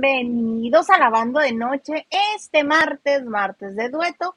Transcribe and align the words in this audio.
Bienvenidos 0.00 0.88
a 0.88 0.98
Lavando 0.98 1.40
de 1.40 1.52
Noche 1.52 2.06
este 2.34 2.64
martes, 2.64 3.22
martes 3.26 3.76
de 3.76 3.90
dueto. 3.90 4.34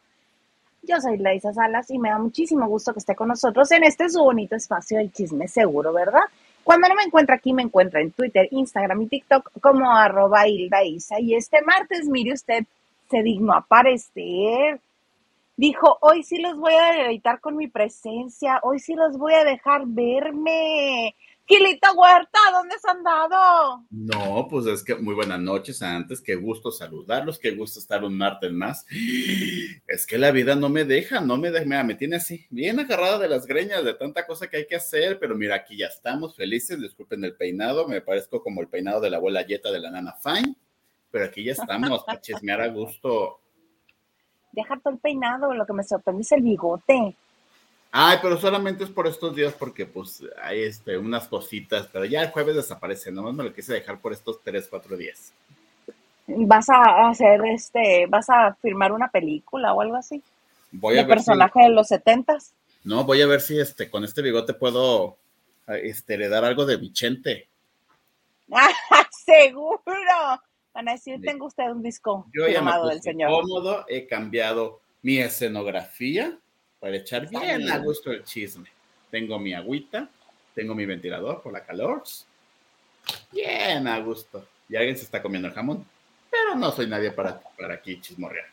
Yo 0.82 1.00
soy 1.00 1.18
Laisa 1.18 1.54
Salas 1.54 1.90
y 1.90 2.00
me 2.00 2.10
da 2.10 2.20
muchísimo 2.20 2.68
gusto 2.68 2.92
que 2.92 3.00
esté 3.00 3.16
con 3.16 3.30
nosotros 3.30 3.72
en 3.72 3.86
este 3.86 4.10
su 4.10 4.20
bonito 4.20 4.58
espacio 4.58 4.98
del 4.98 5.14
chisme 5.14 5.48
seguro, 5.48 5.94
¿verdad? 5.94 6.24
Cuando 6.66 6.90
no 6.90 6.96
me 6.96 7.04
encuentra 7.04 7.36
aquí, 7.36 7.54
me 7.54 7.62
encuentra 7.62 8.02
en 8.02 8.12
Twitter, 8.12 8.50
Instagram 8.52 9.04
y 9.04 9.08
TikTok 9.08 9.52
como 9.62 9.90
arroba 9.90 10.46
Hilda. 10.46 10.84
Y 10.84 11.34
este 11.34 11.62
martes, 11.62 12.10
mire 12.10 12.34
usted, 12.34 12.66
se 13.10 13.24
dignó 13.24 13.54
aparecer. 13.54 14.82
Dijo, 15.56 15.98
hoy 16.02 16.24
sí 16.24 16.42
los 16.42 16.58
voy 16.58 16.74
a 16.74 16.92
deleitar 16.92 17.40
con 17.40 17.56
mi 17.56 17.70
presencia, 17.70 18.60
hoy 18.64 18.80
sí 18.80 18.96
los 18.96 19.18
voy 19.18 19.34
a 19.34 19.46
dejar 19.46 19.84
verme. 19.86 21.16
Gilita 21.56 21.92
Huerta, 21.92 22.40
¿dónde 22.52 22.74
has 22.74 22.86
andado? 22.86 23.86
No, 23.92 24.48
pues 24.50 24.66
es 24.66 24.84
que 24.84 24.96
muy 24.96 25.14
buenas 25.14 25.40
noches 25.40 25.84
antes, 25.84 26.20
qué 26.20 26.34
gusto 26.34 26.72
saludarlos, 26.72 27.38
qué 27.38 27.52
gusto 27.52 27.80
estar 27.80 28.04
un 28.04 28.18
martes 28.18 28.52
más. 28.52 28.88
Es 29.88 30.08
que 30.08 30.18
la 30.18 30.32
vida 30.32 30.56
no 30.56 30.70
me 30.70 30.84
deja, 30.84 31.22
no 31.22 31.38
me 31.38 31.52
deja, 31.52 31.84
me 31.84 31.94
tiene 31.94 32.16
así, 32.16 32.48
bien 32.50 32.80
agarrada 32.80 33.20
de 33.20 33.30
las 33.30 33.46
greñas 33.46 33.86
de 33.86 33.94
tanta 33.94 34.26
cosa 34.26 34.48
que 34.48 34.58
hay 34.58 34.66
que 34.66 34.78
hacer, 34.78 35.20
pero 35.20 35.36
mira, 35.36 35.54
aquí 35.54 35.78
ya 35.78 35.86
estamos 35.86 36.36
felices, 36.36 36.82
disculpen 36.82 37.24
el 37.24 37.36
peinado, 37.36 37.88
me 37.88 38.02
parezco 38.02 38.42
como 38.42 38.60
el 38.62 38.68
peinado 38.68 39.00
de 39.00 39.12
la 39.12 39.18
abuela 39.18 39.46
Yeta 39.46 39.72
de 39.72 39.80
la 39.80 39.92
nana 39.92 40.14
Fine, 40.14 40.56
pero 41.12 41.26
aquí 41.26 41.44
ya 41.44 41.52
estamos 41.52 42.04
para 42.04 42.20
chismear 42.20 42.62
a 42.62 42.68
gusto. 42.70 43.42
Deja 44.54 44.80
todo 44.80 44.96
el 44.96 45.00
peinado, 45.00 45.54
lo 45.54 45.68
que 45.68 45.74
me 45.74 45.84
sorprende 45.84 46.24
es 46.24 46.32
el 46.32 46.42
bigote. 46.42 47.16
Ay, 47.96 48.18
pero 48.24 48.40
solamente 48.40 48.84
es 48.84 48.90
por 48.90 49.06
estos 49.06 49.36
días 49.36 49.54
porque 49.54 49.86
pues 49.86 50.24
hay 50.42 50.64
este, 50.64 50.98
unas 50.98 51.28
cositas, 51.28 51.88
pero 51.94 52.06
ya 52.06 52.24
el 52.24 52.32
jueves 52.32 52.56
desaparece, 52.56 53.12
nomás 53.12 53.36
me 53.36 53.44
lo 53.44 53.54
quise 53.54 53.72
dejar 53.72 54.00
por 54.00 54.12
estos 54.14 54.42
tres, 54.42 54.68
cuatro 54.68 54.98
días. 54.98 55.32
¿Vas 56.26 56.70
a 56.72 57.08
hacer 57.08 57.42
este, 57.46 58.08
vas 58.08 58.32
a 58.32 58.58
filmar 58.64 58.94
una 58.94 59.10
película 59.10 59.76
o 59.76 59.82
algo 59.82 59.96
así? 59.96 60.24
Voy 60.72 60.96
¿De 60.96 61.02
a 61.02 61.04
ver 61.04 61.18
personaje 61.18 61.62
de 61.62 61.70
los 61.70 61.88
setentas? 61.88 62.56
No, 62.84 63.04
voy 63.04 63.22
a 63.22 63.28
ver 63.28 63.42
si 63.42 63.60
este, 63.60 63.92
con 63.92 64.04
este 64.04 64.24
bigote 64.24 64.56
puedo 64.56 65.18
este, 65.68 66.16
heredar 66.16 66.44
algo 66.44 66.66
de 66.66 66.78
Vicente. 66.78 67.48
¡Ah, 68.52 68.72
seguro! 69.24 69.84
Van 70.74 70.90
a 70.90 70.94
decir, 70.94 71.22
tengo 71.22 71.46
usted 71.46 71.70
un 71.70 71.84
disco 71.84 72.26
Yo 72.34 72.48
ya 72.48 72.54
me 72.54 72.54
firmado 72.56 72.86
puse 72.86 72.94
del 72.96 73.04
señor. 73.04 73.30
cómodo, 73.30 73.86
he 73.88 74.08
cambiado 74.08 74.82
mi 75.04 75.20
escenografía 75.20 76.40
para 76.84 76.98
echar 76.98 77.30
bien. 77.30 77.72
a 77.72 77.78
gusto 77.78 78.12
el 78.12 78.26
chisme. 78.26 78.68
Tengo 79.10 79.40
mi 79.40 79.54
agüita, 79.54 80.10
tengo 80.54 80.76
mi 80.76 80.86
ventilador 80.86 81.42
por 81.42 81.54
la 81.54 81.64
calor. 81.64 82.04
Bien 83.32 83.88
a 83.88 84.00
gusto. 84.00 84.46
Y 84.68 84.76
alguien 84.76 84.98
se 84.98 85.06
está 85.06 85.22
comiendo 85.22 85.48
el 85.48 85.54
jamón. 85.54 85.86
Pero 86.30 86.56
no 86.56 86.72
soy 86.72 86.88
nadie 86.88 87.12
para, 87.12 87.40
para 87.40 87.76
aquí 87.76 88.02
chismorrear. 88.02 88.48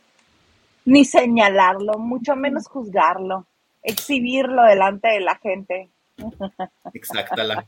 Ni 0.84 1.04
señalarlo, 1.04 1.94
mucho 1.94 2.36
menos 2.36 2.68
juzgarlo, 2.68 3.46
exhibirlo 3.82 4.62
delante 4.62 5.08
de 5.08 5.20
la 5.22 5.34
gente. 5.34 5.88
Exactala. 6.94 7.66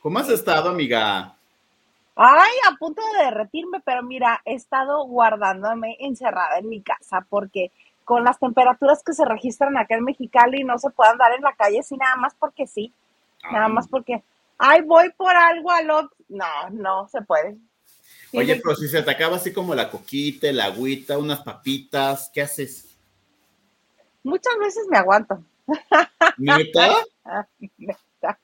¿Cómo 0.00 0.18
has 0.18 0.30
estado, 0.30 0.70
amiga? 0.70 1.36
Ay, 2.16 2.52
a 2.70 2.74
punto 2.76 3.02
de 3.02 3.24
derretirme, 3.26 3.80
pero 3.84 4.02
mira, 4.02 4.40
he 4.46 4.54
estado 4.54 5.04
guardándome 5.04 5.98
encerrada 6.00 6.56
en 6.58 6.70
mi 6.70 6.80
casa 6.80 7.26
porque 7.28 7.70
con 8.04 8.24
las 8.24 8.38
temperaturas 8.38 9.02
que 9.04 9.12
se 9.12 9.24
registran 9.24 9.76
acá 9.76 9.96
en 9.96 10.04
Mexicali 10.04 10.64
no 10.64 10.78
se 10.78 10.90
puede 10.90 11.10
andar 11.10 11.32
en 11.34 11.42
la 11.42 11.54
calle 11.54 11.80
así 11.80 11.96
nada 11.96 12.16
más 12.16 12.34
porque 12.38 12.66
sí, 12.66 12.92
nada 13.50 13.68
más 13.68 13.88
porque, 13.88 14.22
ay, 14.58 14.82
voy 14.82 15.10
por 15.16 15.34
algo 15.34 15.70
al 15.70 15.90
Ox-". 15.90 16.16
No, 16.28 16.70
no 16.70 17.08
se 17.08 17.22
puede. 17.22 17.56
Oye, 18.34 18.60
pero 18.62 18.74
si 18.74 18.88
se 18.88 19.02
te 19.02 19.10
acaba 19.10 19.36
así 19.36 19.52
como 19.52 19.74
la 19.74 19.90
coquita, 19.90 20.48
el 20.48 20.60
agüita, 20.60 21.18
unas 21.18 21.40
papitas, 21.42 22.30
¿qué 22.32 22.40
haces? 22.42 22.88
Muchas 24.22 24.56
veces 24.58 24.86
me 24.88 24.98
aguanto. 24.98 25.42
¿Neta? 26.38 26.88
Ah, 27.24 27.46
neta. 27.78 28.36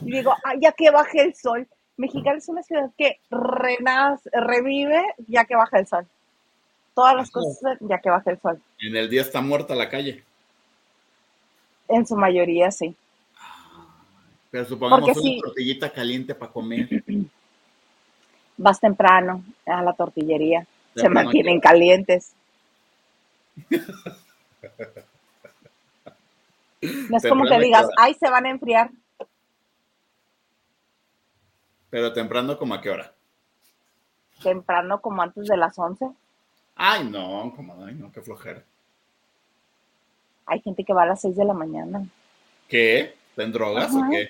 Y 0.00 0.10
digo, 0.10 0.34
ay, 0.42 0.58
ya 0.60 0.72
que 0.72 0.90
baje 0.90 1.22
el 1.22 1.36
sol. 1.36 1.68
Mexicali 1.96 2.38
es 2.38 2.48
una 2.48 2.64
ciudad 2.64 2.90
que 2.98 3.20
renace, 3.30 4.28
revive 4.32 5.04
ya 5.28 5.44
que 5.44 5.54
baja 5.54 5.78
el 5.78 5.86
sol. 5.86 6.08
Todas 6.98 7.14
las 7.14 7.30
cosas 7.30 7.78
ya 7.78 8.00
que 8.00 8.10
baja 8.10 8.28
el 8.32 8.40
sol. 8.40 8.60
En 8.80 8.96
el 8.96 9.08
día 9.08 9.22
está 9.22 9.40
muerta 9.40 9.72
la 9.76 9.88
calle. 9.88 10.24
En 11.86 12.04
su 12.04 12.16
mayoría, 12.16 12.72
sí. 12.72 12.96
Pero 14.50 14.64
supongamos 14.64 15.06
Porque 15.06 15.20
una 15.20 15.30
sí. 15.30 15.40
tortillita 15.40 15.92
caliente 15.92 16.34
para 16.34 16.50
comer. 16.50 16.88
Vas 18.56 18.80
temprano 18.80 19.44
a 19.64 19.80
la 19.80 19.92
tortillería. 19.92 20.66
Se 20.96 21.08
mantienen 21.08 21.60
calientes. 21.60 22.32
No 27.10 27.16
es 27.16 27.26
como 27.26 27.44
que 27.44 27.58
digas, 27.58 27.88
ay, 27.96 28.14
se 28.14 28.30
van 28.30 28.46
a 28.46 28.50
enfriar. 28.50 28.90
Pero 31.90 32.12
temprano, 32.12 32.56
¿como 32.56 32.74
a 32.74 32.80
qué 32.80 32.90
hora? 32.90 33.12
Temprano, 34.44 35.00
como 35.00 35.22
antes 35.22 35.48
de 35.48 35.56
las 35.56 35.76
11. 35.76 36.14
Ay, 36.80 37.04
no, 37.04 37.52
como 37.56 37.84
ay, 37.84 37.94
no, 37.94 38.10
qué 38.12 38.22
flojera. 38.22 38.62
Hay 40.46 40.60
gente 40.60 40.84
que 40.84 40.92
va 40.94 41.02
a 41.02 41.06
las 41.06 41.20
6 41.20 41.36
de 41.36 41.44
la 41.44 41.52
mañana. 41.52 42.06
¿Qué? 42.68 43.14
¿Ten 43.34 43.50
drogas 43.52 43.92
o 43.94 44.02
qué? 44.10 44.28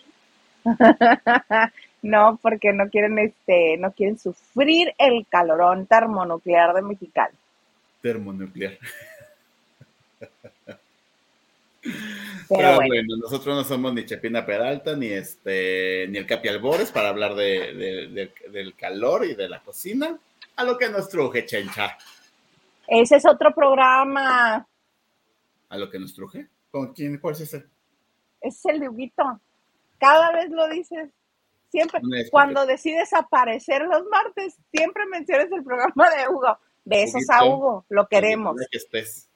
no, 2.02 2.38
porque 2.42 2.72
no 2.72 2.88
quieren, 2.88 3.18
este, 3.18 3.76
no 3.76 3.92
quieren 3.92 4.18
sufrir 4.18 4.92
el 4.98 5.26
calorón 5.28 5.86
termonuclear 5.86 6.74
de 6.74 6.82
Mexicali. 6.82 7.34
Termonuclear. 8.02 8.78
Pero 11.80 12.48
Pero 12.48 12.74
bueno, 12.76 12.88
bueno, 12.88 13.16
nosotros 13.18 13.54
no 13.54 13.62
somos 13.64 13.94
ni 13.94 14.04
Chepina 14.04 14.44
Peralta, 14.44 14.96
ni 14.96 15.06
este, 15.08 16.06
ni 16.08 16.18
el 16.18 16.26
Capi 16.26 16.48
Albores 16.48 16.90
para 16.90 17.10
hablar 17.10 17.34
de, 17.34 17.74
de- 17.74 18.06
de- 18.08 18.50
del 18.50 18.74
calor 18.74 19.24
y 19.26 19.34
de 19.34 19.48
la 19.48 19.60
cocina. 19.60 20.18
A 20.56 20.64
lo 20.64 20.76
que 20.76 20.88
nos 20.88 21.08
truje, 21.08 21.44
chencha. 21.46 21.96
Ese 22.88 23.16
es 23.16 23.26
otro 23.26 23.54
programa. 23.54 24.66
A 25.68 25.76
lo 25.76 25.90
que 25.90 25.98
nos 25.98 26.14
truje. 26.14 26.48
¿Con 26.70 26.94
quién? 26.94 27.18
¿Cuál 27.18 27.34
es 27.34 27.42
ese? 27.42 27.66
Es 28.40 28.64
el 28.64 28.80
de 28.80 28.88
Huguito. 28.88 29.40
Cada 29.98 30.32
vez 30.32 30.50
lo 30.50 30.68
dices. 30.68 31.10
Siempre. 31.70 32.00
Cuando 32.30 32.64
decides 32.64 33.12
aparecer 33.12 33.82
los 33.82 34.04
martes, 34.06 34.56
siempre 34.72 35.04
mencionas 35.06 35.52
el 35.52 35.62
programa 35.62 36.08
de 36.10 36.28
Hugo. 36.28 36.58
Besos 36.84 37.28
a. 37.30 37.44
Hugo, 37.44 37.84
lo 37.90 38.08
queremos. 38.08 38.56
Que 38.70 38.78
estés. 38.78 39.28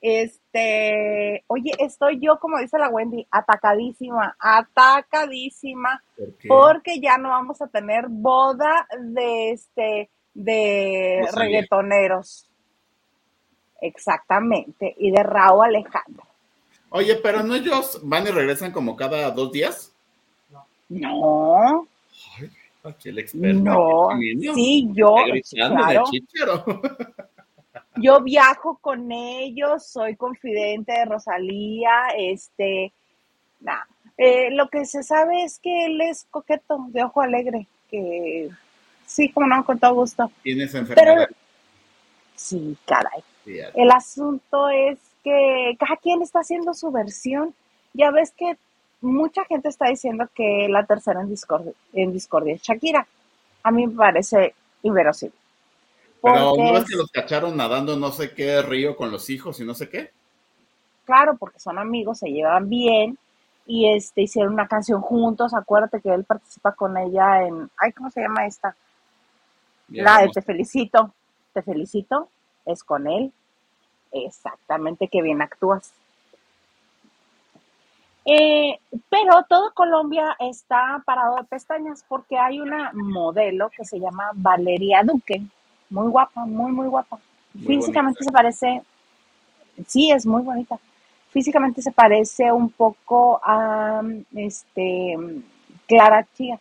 Este, 0.00 1.44
oye, 1.46 1.70
estoy 1.78 2.18
yo, 2.20 2.40
como 2.40 2.58
dice 2.58 2.76
la 2.76 2.88
Wendy, 2.88 3.24
atacadísima, 3.30 4.36
atacadísima, 4.40 6.02
porque 6.48 7.00
ya 7.00 7.18
no 7.18 7.28
vamos 7.28 7.62
a 7.62 7.68
tener 7.68 8.06
boda 8.08 8.88
de 8.98 9.52
este, 9.52 10.10
de 10.34 11.20
Rosalía. 11.22 11.46
reggaetoneros. 11.46 12.48
Exactamente, 13.80 14.94
y 14.98 15.10
de 15.10 15.22
Raúl 15.24 15.66
Alejandro. 15.66 16.24
Oye, 16.90 17.16
pero 17.16 17.42
no 17.42 17.56
ellos 17.56 18.00
van 18.04 18.26
y 18.26 18.30
regresan 18.30 18.70
como 18.70 18.94
cada 18.94 19.30
dos 19.30 19.50
días. 19.50 19.92
No, 20.88 21.88
Ay, 22.38 22.50
aquí 22.84 23.08
el 23.08 23.18
experto. 23.18 23.60
no, 23.60 24.08
sí, 24.54 24.88
yo, 24.92 25.16
claro, 25.50 26.04
yo 27.96 28.20
viajo 28.20 28.78
con 28.80 29.10
ellos, 29.10 29.86
soy 29.86 30.16
confidente 30.16 30.92
de 30.92 31.04
Rosalía, 31.06 32.08
este, 32.16 32.92
nada. 33.60 33.88
Eh, 34.18 34.50
lo 34.52 34.68
que 34.68 34.84
se 34.84 35.02
sabe 35.02 35.42
es 35.42 35.58
que 35.58 35.86
él 35.86 36.00
es 36.02 36.26
coqueto, 36.30 36.84
de 36.88 37.02
ojo 37.02 37.22
alegre, 37.22 37.66
que 37.90 38.50
sí, 39.12 39.30
como 39.30 39.46
no, 39.46 39.64
con 39.64 39.78
todo 39.78 39.94
gusto. 39.94 40.30
Tienes 40.42 40.74
enfermedad. 40.74 41.28
Sí, 42.34 42.76
caray. 42.86 43.22
El 43.74 43.90
asunto 43.90 44.68
es 44.68 44.98
que 45.22 45.76
cada 45.78 45.96
quien 45.96 46.22
está 46.22 46.40
haciendo 46.40 46.74
su 46.74 46.90
versión. 46.90 47.54
Ya 47.92 48.10
ves 48.10 48.32
que 48.32 48.56
mucha 49.00 49.44
gente 49.44 49.68
está 49.68 49.88
diciendo 49.88 50.28
que 50.34 50.66
la 50.68 50.86
tercera 50.86 51.20
en 51.20 51.28
discordia, 51.28 51.72
en 51.92 52.12
discordia 52.12 52.54
es 52.54 52.62
Shakira. 52.62 53.06
A 53.62 53.70
mí 53.70 53.86
me 53.86 53.94
parece 53.94 54.54
inverosímil. 54.82 55.34
Pero 56.22 56.56
no 56.56 56.78
es- 56.78 56.84
que 56.84 56.96
los 56.96 57.10
cacharon 57.10 57.56
nadando 57.56 57.96
no 57.96 58.12
sé 58.12 58.32
qué 58.32 58.62
río 58.62 58.96
con 58.96 59.10
los 59.10 59.28
hijos 59.28 59.60
y 59.60 59.64
no 59.64 59.74
sé 59.74 59.88
qué. 59.88 60.10
claro, 61.04 61.36
porque 61.36 61.58
son 61.58 61.78
amigos, 61.78 62.20
se 62.20 62.30
llevan 62.30 62.68
bien 62.70 63.18
y 63.66 63.88
este 63.92 64.22
hicieron 64.22 64.52
una 64.54 64.68
canción 64.68 65.00
juntos. 65.00 65.52
Acuérdate 65.52 66.00
que 66.00 66.10
él 66.14 66.24
participa 66.24 66.72
con 66.72 66.96
ella 66.96 67.42
en, 67.44 67.68
ay, 67.76 67.92
¿cómo 67.92 68.10
se 68.10 68.20
llama 68.22 68.46
esta? 68.46 68.74
La 69.88 70.18
de. 70.22 70.28
Te 70.28 70.42
felicito, 70.42 71.12
te 71.52 71.62
felicito, 71.62 72.28
es 72.64 72.82
con 72.84 73.06
él. 73.06 73.32
Exactamente, 74.12 75.08
que 75.08 75.22
bien 75.22 75.42
actúas. 75.42 75.92
Eh, 78.24 78.78
pero 79.08 79.42
todo 79.48 79.72
Colombia 79.74 80.36
está 80.38 81.02
parado 81.04 81.36
de 81.36 81.44
pestañas 81.44 82.04
porque 82.06 82.38
hay 82.38 82.60
una 82.60 82.92
modelo 82.92 83.68
que 83.70 83.84
se 83.84 83.98
llama 83.98 84.30
Valeria 84.34 85.02
Duque, 85.02 85.42
muy 85.90 86.08
guapa, 86.08 86.44
muy, 86.44 86.70
muy 86.70 86.86
guapa. 86.86 87.18
Físicamente 87.66 88.22
se 88.22 88.30
parece, 88.30 88.82
sí, 89.86 90.10
es 90.10 90.24
muy 90.24 90.42
bonita. 90.42 90.78
Físicamente 91.30 91.82
se 91.82 91.90
parece 91.90 92.52
un 92.52 92.70
poco 92.70 93.40
a 93.42 94.02
este 94.34 95.16
Clara 95.86 96.26
Chía, 96.34 96.60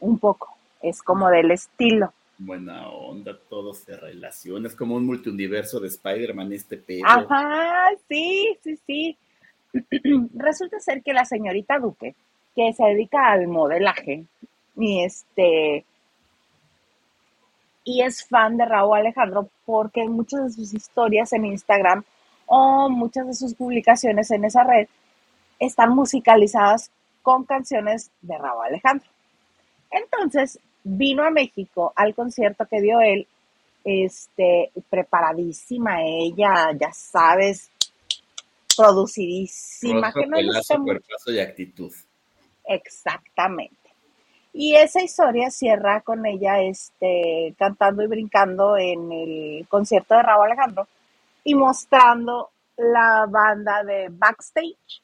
un 0.00 0.18
poco, 0.18 0.56
es 0.82 1.02
como 1.02 1.28
del 1.28 1.50
estilo. 1.50 2.12
Buena 2.38 2.88
onda, 2.88 3.38
todo 3.48 3.74
se 3.74 3.96
relaciona, 3.96 4.68
es 4.68 4.74
como 4.74 4.94
un 4.94 5.04
multiuniverso 5.04 5.78
de 5.78 5.88
Spider-Man 5.88 6.52
este 6.52 6.78
pedo. 6.78 7.02
Ajá, 7.04 7.90
sí, 8.08 8.56
sí, 8.62 8.78
sí. 8.86 9.16
Resulta 10.34 10.80
ser 10.80 11.02
que 11.02 11.12
la 11.12 11.24
señorita 11.24 11.78
Duque, 11.78 12.14
que 12.56 12.72
se 12.72 12.84
dedica 12.84 13.30
al 13.30 13.46
modelaje, 13.46 14.24
y 14.76 15.04
este 15.04 15.84
y 17.84 18.02
es 18.02 18.26
fan 18.26 18.56
de 18.56 18.66
Raúl 18.66 18.98
Alejandro 18.98 19.48
porque 19.64 20.02
en 20.02 20.12
muchas 20.12 20.44
de 20.44 20.50
sus 20.50 20.74
historias 20.74 21.32
en 21.32 21.46
Instagram 21.46 22.04
o 22.46 22.88
muchas 22.88 23.26
de 23.26 23.34
sus 23.34 23.54
publicaciones 23.54 24.30
en 24.30 24.44
esa 24.44 24.64
red 24.64 24.88
están 25.58 25.90
musicalizadas 25.94 26.90
con 27.22 27.44
canciones 27.44 28.10
de 28.22 28.36
Raúl 28.38 28.66
Alejandro. 28.66 29.08
Entonces 29.90 30.58
vino 30.82 31.24
a 31.24 31.30
México 31.30 31.92
al 31.96 32.14
concierto 32.14 32.66
que 32.66 32.80
dio 32.80 33.00
él, 33.00 33.26
este, 33.84 34.70
preparadísima 34.88 36.02
ella, 36.04 36.72
ya 36.78 36.92
sabes, 36.92 37.70
producidísima. 38.76 40.12
que 40.12 40.26
no 40.26 40.36
pelazo, 40.36 40.82
cuerpazo 40.82 41.32
y 41.32 41.38
actitud. 41.40 41.92
Exactamente. 42.64 43.76
Y 44.52 44.74
esa 44.74 45.02
historia 45.02 45.50
cierra 45.50 46.00
con 46.00 46.26
ella 46.26 46.60
este, 46.60 47.54
cantando 47.58 48.02
y 48.02 48.08
brincando 48.08 48.76
en 48.76 49.12
el 49.12 49.66
concierto 49.68 50.14
de 50.14 50.22
Raúl 50.22 50.46
Alejandro 50.46 50.88
y 51.44 51.54
mostrando 51.54 52.50
la 52.76 53.26
banda 53.28 53.84
de 53.84 54.08
backstage. 54.10 55.02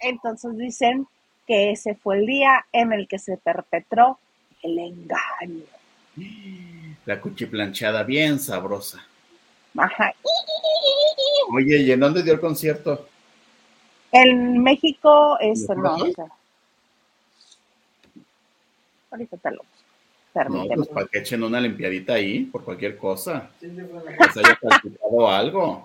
Entonces 0.00 0.56
dicen 0.56 1.06
que 1.46 1.70
ese 1.70 1.94
fue 1.94 2.18
el 2.18 2.26
día 2.26 2.66
en 2.72 2.92
el 2.92 3.06
que 3.06 3.18
se 3.18 3.36
perpetró 3.36 4.18
el 4.62 4.78
engaño. 4.78 5.64
La 7.06 7.20
cuchiplanchada 7.20 8.02
bien 8.02 8.38
sabrosa. 8.38 9.06
Ajá. 9.76 10.12
Oye, 11.52 11.78
¿y 11.78 11.92
en 11.92 12.00
dónde 12.00 12.22
dio 12.22 12.32
el 12.34 12.40
concierto? 12.40 13.08
En 14.12 14.62
México 14.62 15.38
es 15.40 15.68
no, 15.68 15.96
ahorita 19.10 19.36
te 19.36 19.50
lo 19.50 19.64
Permíteme. 20.32 20.68
No, 20.68 20.74
pues 20.76 20.88
para 20.88 21.06
que 21.06 21.18
echen 21.18 21.42
una 21.42 21.60
limpiadita 21.60 22.14
ahí 22.14 22.44
por 22.44 22.62
cualquier 22.62 22.96
cosa. 22.96 23.50
que 23.58 23.68
se 23.68 24.40
haya 24.40 24.58
practicado 24.60 25.28
algo. 25.28 25.82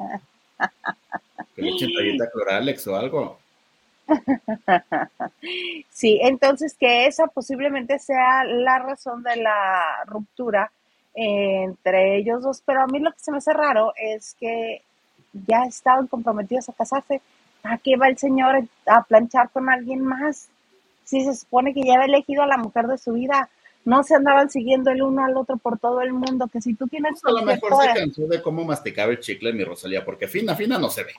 Que 1.55 1.61
le 1.61 1.69
echen 1.69 1.93
tallita 1.93 2.29
cloralex 2.29 2.87
o 2.87 2.95
algo. 2.95 3.39
Sí, 5.89 6.19
entonces 6.21 6.75
que 6.77 7.05
esa 7.05 7.27
posiblemente 7.27 7.99
sea 7.99 8.43
la 8.43 8.79
razón 8.79 9.23
de 9.23 9.37
la 9.37 10.03
ruptura 10.05 10.71
entre 11.15 12.17
ellos 12.17 12.43
dos, 12.43 12.63
pero 12.65 12.81
a 12.81 12.87
mí 12.87 12.99
lo 12.99 13.11
que 13.11 13.19
se 13.19 13.31
me 13.31 13.37
hace 13.37 13.53
raro 13.53 13.93
es 13.95 14.35
que 14.39 14.81
ya 15.47 15.63
estaban 15.65 16.07
comprometidos 16.07 16.69
a 16.69 16.73
casarse. 16.73 17.21
¿A 17.63 17.77
qué 17.77 17.95
va 17.95 18.09
el 18.09 18.17
señor 18.17 18.67
a 18.85 19.03
planchar 19.03 19.49
con 19.51 19.69
alguien 19.69 20.03
más? 20.03 20.49
Si 21.05 21.23
se 21.23 21.33
supone 21.33 21.73
que 21.73 21.83
ya 21.83 21.95
había 21.95 22.07
elegido 22.07 22.43
a 22.43 22.47
la 22.47 22.57
mujer 22.57 22.87
de 22.87 22.97
su 22.97 23.13
vida, 23.13 23.49
no 23.85 24.03
se 24.03 24.15
andaban 24.15 24.49
siguiendo 24.49 24.91
el 24.91 25.01
uno 25.01 25.23
al 25.23 25.37
otro 25.37 25.57
por 25.57 25.77
todo 25.77 26.01
el 26.01 26.13
mundo, 26.13 26.47
que 26.47 26.61
si 26.61 26.73
tú 26.73 26.87
tienes... 26.87 27.21
Pues 27.21 27.35
a 27.35 27.39
lo 27.39 27.45
mejor 27.45 27.73
se 27.81 27.93
cansó 27.93 28.27
de 28.27 28.41
cómo 28.41 28.65
masticaba 28.65 29.11
el 29.11 29.19
chicle 29.19 29.53
mi 29.53 29.63
Rosalía, 29.63 30.03
porque 30.03 30.27
fina, 30.27 30.55
fina 30.55 30.77
no 30.77 30.89
se 30.89 31.03
ve. 31.03 31.13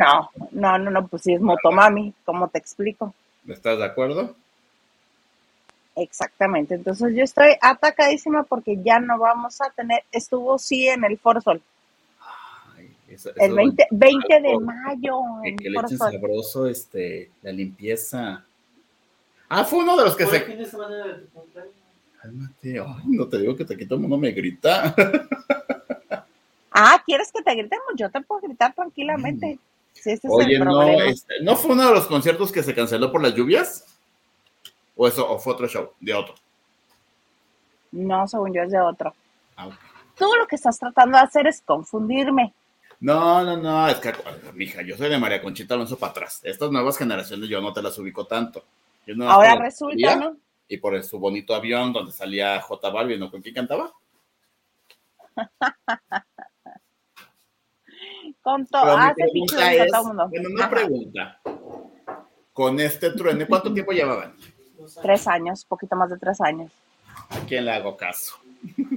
No, 0.00 0.30
no, 0.52 0.78
no, 0.78 0.90
no, 0.90 1.06
pues 1.08 1.24
sí 1.24 1.34
es 1.34 1.42
motomami, 1.42 2.14
¿cómo 2.24 2.48
te 2.48 2.56
explico? 2.56 3.14
¿Estás 3.46 3.76
de 3.76 3.84
acuerdo? 3.84 4.34
Exactamente, 5.94 6.76
entonces 6.76 7.14
yo 7.14 7.22
estoy 7.22 7.50
atacadísima 7.60 8.44
porque 8.44 8.78
ya 8.82 8.98
no 8.98 9.18
vamos 9.18 9.60
a 9.60 9.68
tener, 9.68 10.02
estuvo 10.10 10.58
sí 10.58 10.88
en 10.88 11.04
el 11.04 11.18
Foro 11.18 11.42
Sol. 11.42 11.60
el 13.36 13.54
20, 13.54 13.88
20 13.90 14.40
de 14.40 14.58
mayo. 14.58 15.20
Que, 15.44 15.56
que 15.56 15.68
le 15.68 15.78
echen 15.80 15.98
sabroso 15.98 16.66
este, 16.66 17.30
la 17.42 17.52
limpieza. 17.52 18.42
Ah, 19.50 19.64
fue 19.64 19.80
uno 19.80 19.98
de 19.98 20.04
los 20.04 20.16
que 20.16 20.24
se. 20.24 20.42
Cálmate, 22.22 22.80
ay, 22.80 23.04
no 23.04 23.28
te 23.28 23.38
digo 23.38 23.54
que 23.54 23.66
te 23.66 23.76
quito, 23.76 23.98
no 23.98 24.16
me 24.16 24.30
grita. 24.30 24.94
ah, 26.70 27.02
¿quieres 27.04 27.30
que 27.30 27.42
te 27.42 27.54
gritemos? 27.54 27.88
Yo 27.96 28.10
te 28.10 28.22
puedo 28.22 28.40
gritar 28.40 28.72
tranquilamente. 28.74 29.58
Este 29.94 30.28
Oye, 30.28 30.58
no, 30.58 30.82
este, 30.82 31.34
¿no 31.42 31.56
fue 31.56 31.72
uno 31.72 31.88
de 31.88 31.94
los 31.94 32.06
conciertos 32.06 32.50
que 32.52 32.62
se 32.62 32.74
canceló 32.74 33.12
por 33.12 33.22
las 33.22 33.34
lluvias? 33.34 33.84
¿O 34.96 35.06
eso, 35.06 35.30
o 35.30 35.38
fue 35.38 35.54
otro 35.54 35.68
show, 35.68 35.92
de 36.00 36.14
otro? 36.14 36.34
No, 37.92 38.26
según 38.28 38.52
yo 38.52 38.62
es 38.62 38.70
de 38.70 38.80
otro. 38.80 39.14
Ah, 39.56 39.68
Tú 40.16 40.26
lo 40.38 40.46
que 40.46 40.56
estás 40.56 40.78
tratando 40.78 41.16
de 41.16 41.24
hacer 41.24 41.46
es 41.46 41.62
confundirme. 41.62 42.54
No, 43.00 43.42
no, 43.42 43.56
no, 43.56 43.88
es 43.88 43.96
que, 43.96 44.12
mija, 44.52 44.82
yo 44.82 44.96
soy 44.96 45.08
de 45.08 45.18
María 45.18 45.40
Conchita 45.40 45.74
Alonso 45.74 45.98
para 45.98 46.10
atrás. 46.10 46.40
Estas 46.44 46.70
nuevas 46.70 46.98
generaciones 46.98 47.48
yo 47.48 47.60
no 47.60 47.72
te 47.72 47.80
las 47.80 47.98
ubico 47.98 48.26
tanto. 48.26 48.64
Ahora 49.22 49.56
resulta, 49.56 50.16
¿no? 50.16 50.36
Y 50.68 50.76
por 50.76 51.02
su 51.02 51.18
bonito 51.18 51.54
avión 51.54 51.92
donde 51.92 52.12
salía 52.12 52.60
J 52.60 52.90
Balvin, 52.90 53.18
¿no? 53.18 53.30
¿Con 53.30 53.40
quién 53.40 53.54
cantaba? 53.54 53.92
Con 58.50 58.66
todo. 58.66 58.96
Hace 58.96 59.86
todo 59.92 60.04
mundo. 60.06 60.28
Bueno, 60.28 60.48
una 60.52 60.68
pregunta. 60.68 61.40
Con 62.52 62.80
este 62.80 63.10
truene, 63.12 63.46
¿cuánto 63.46 63.72
tiempo 63.74 63.92
llevaban? 63.92 64.34
Tres 65.00 65.28
años, 65.28 65.64
poquito 65.64 65.94
más 65.94 66.10
de 66.10 66.18
tres 66.18 66.40
años. 66.40 66.72
¿A 67.28 67.38
quién 67.46 67.64
le 67.64 67.70
hago 67.70 67.96
caso? 67.96 68.40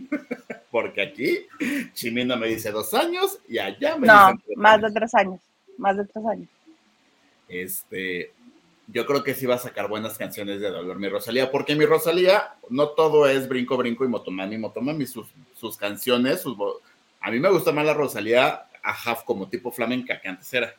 Porque 0.71 1.03
aquí 1.03 1.45
Chimino 1.93 2.35
me 2.35 2.47
dice 2.47 2.71
dos 2.71 2.95
años 2.95 3.37
y 3.47 3.59
allá 3.59 3.95
me 3.95 4.07
no, 4.07 4.33
más 4.55 4.81
de 4.81 4.91
tres 4.91 5.13
años, 5.13 5.39
más 5.77 5.97
de 5.97 6.05
tres 6.05 6.25
años. 6.25 6.49
Este, 7.47 8.33
yo 8.87 9.05
creo 9.05 9.23
que 9.23 9.35
sí 9.35 9.45
va 9.45 9.55
a 9.55 9.59
sacar 9.59 9.87
buenas 9.87 10.17
canciones 10.17 10.61
de 10.61 10.71
dolor 10.71 10.97
mi 10.97 11.09
Rosalía, 11.09 11.51
porque 11.51 11.75
mi 11.75 11.85
Rosalía 11.85 12.55
no 12.69 12.87
todo 12.89 13.27
es 13.27 13.47
brinco, 13.47 13.77
brinco 13.77 14.03
y 14.03 14.07
motomami, 14.07 14.57
motomami, 14.57 15.05
sus, 15.05 15.27
sus 15.55 15.77
canciones, 15.77 16.41
sus, 16.41 16.57
a 17.21 17.29
mí 17.29 17.39
me 17.39 17.51
gusta 17.51 17.71
más 17.71 17.85
la 17.85 17.93
Rosalía 17.93 18.67
a 18.83 18.91
half 18.91 19.23
como 19.23 19.47
tipo 19.47 19.71
flamenca 19.71 20.19
que 20.19 20.27
antes 20.27 20.53
era. 20.53 20.73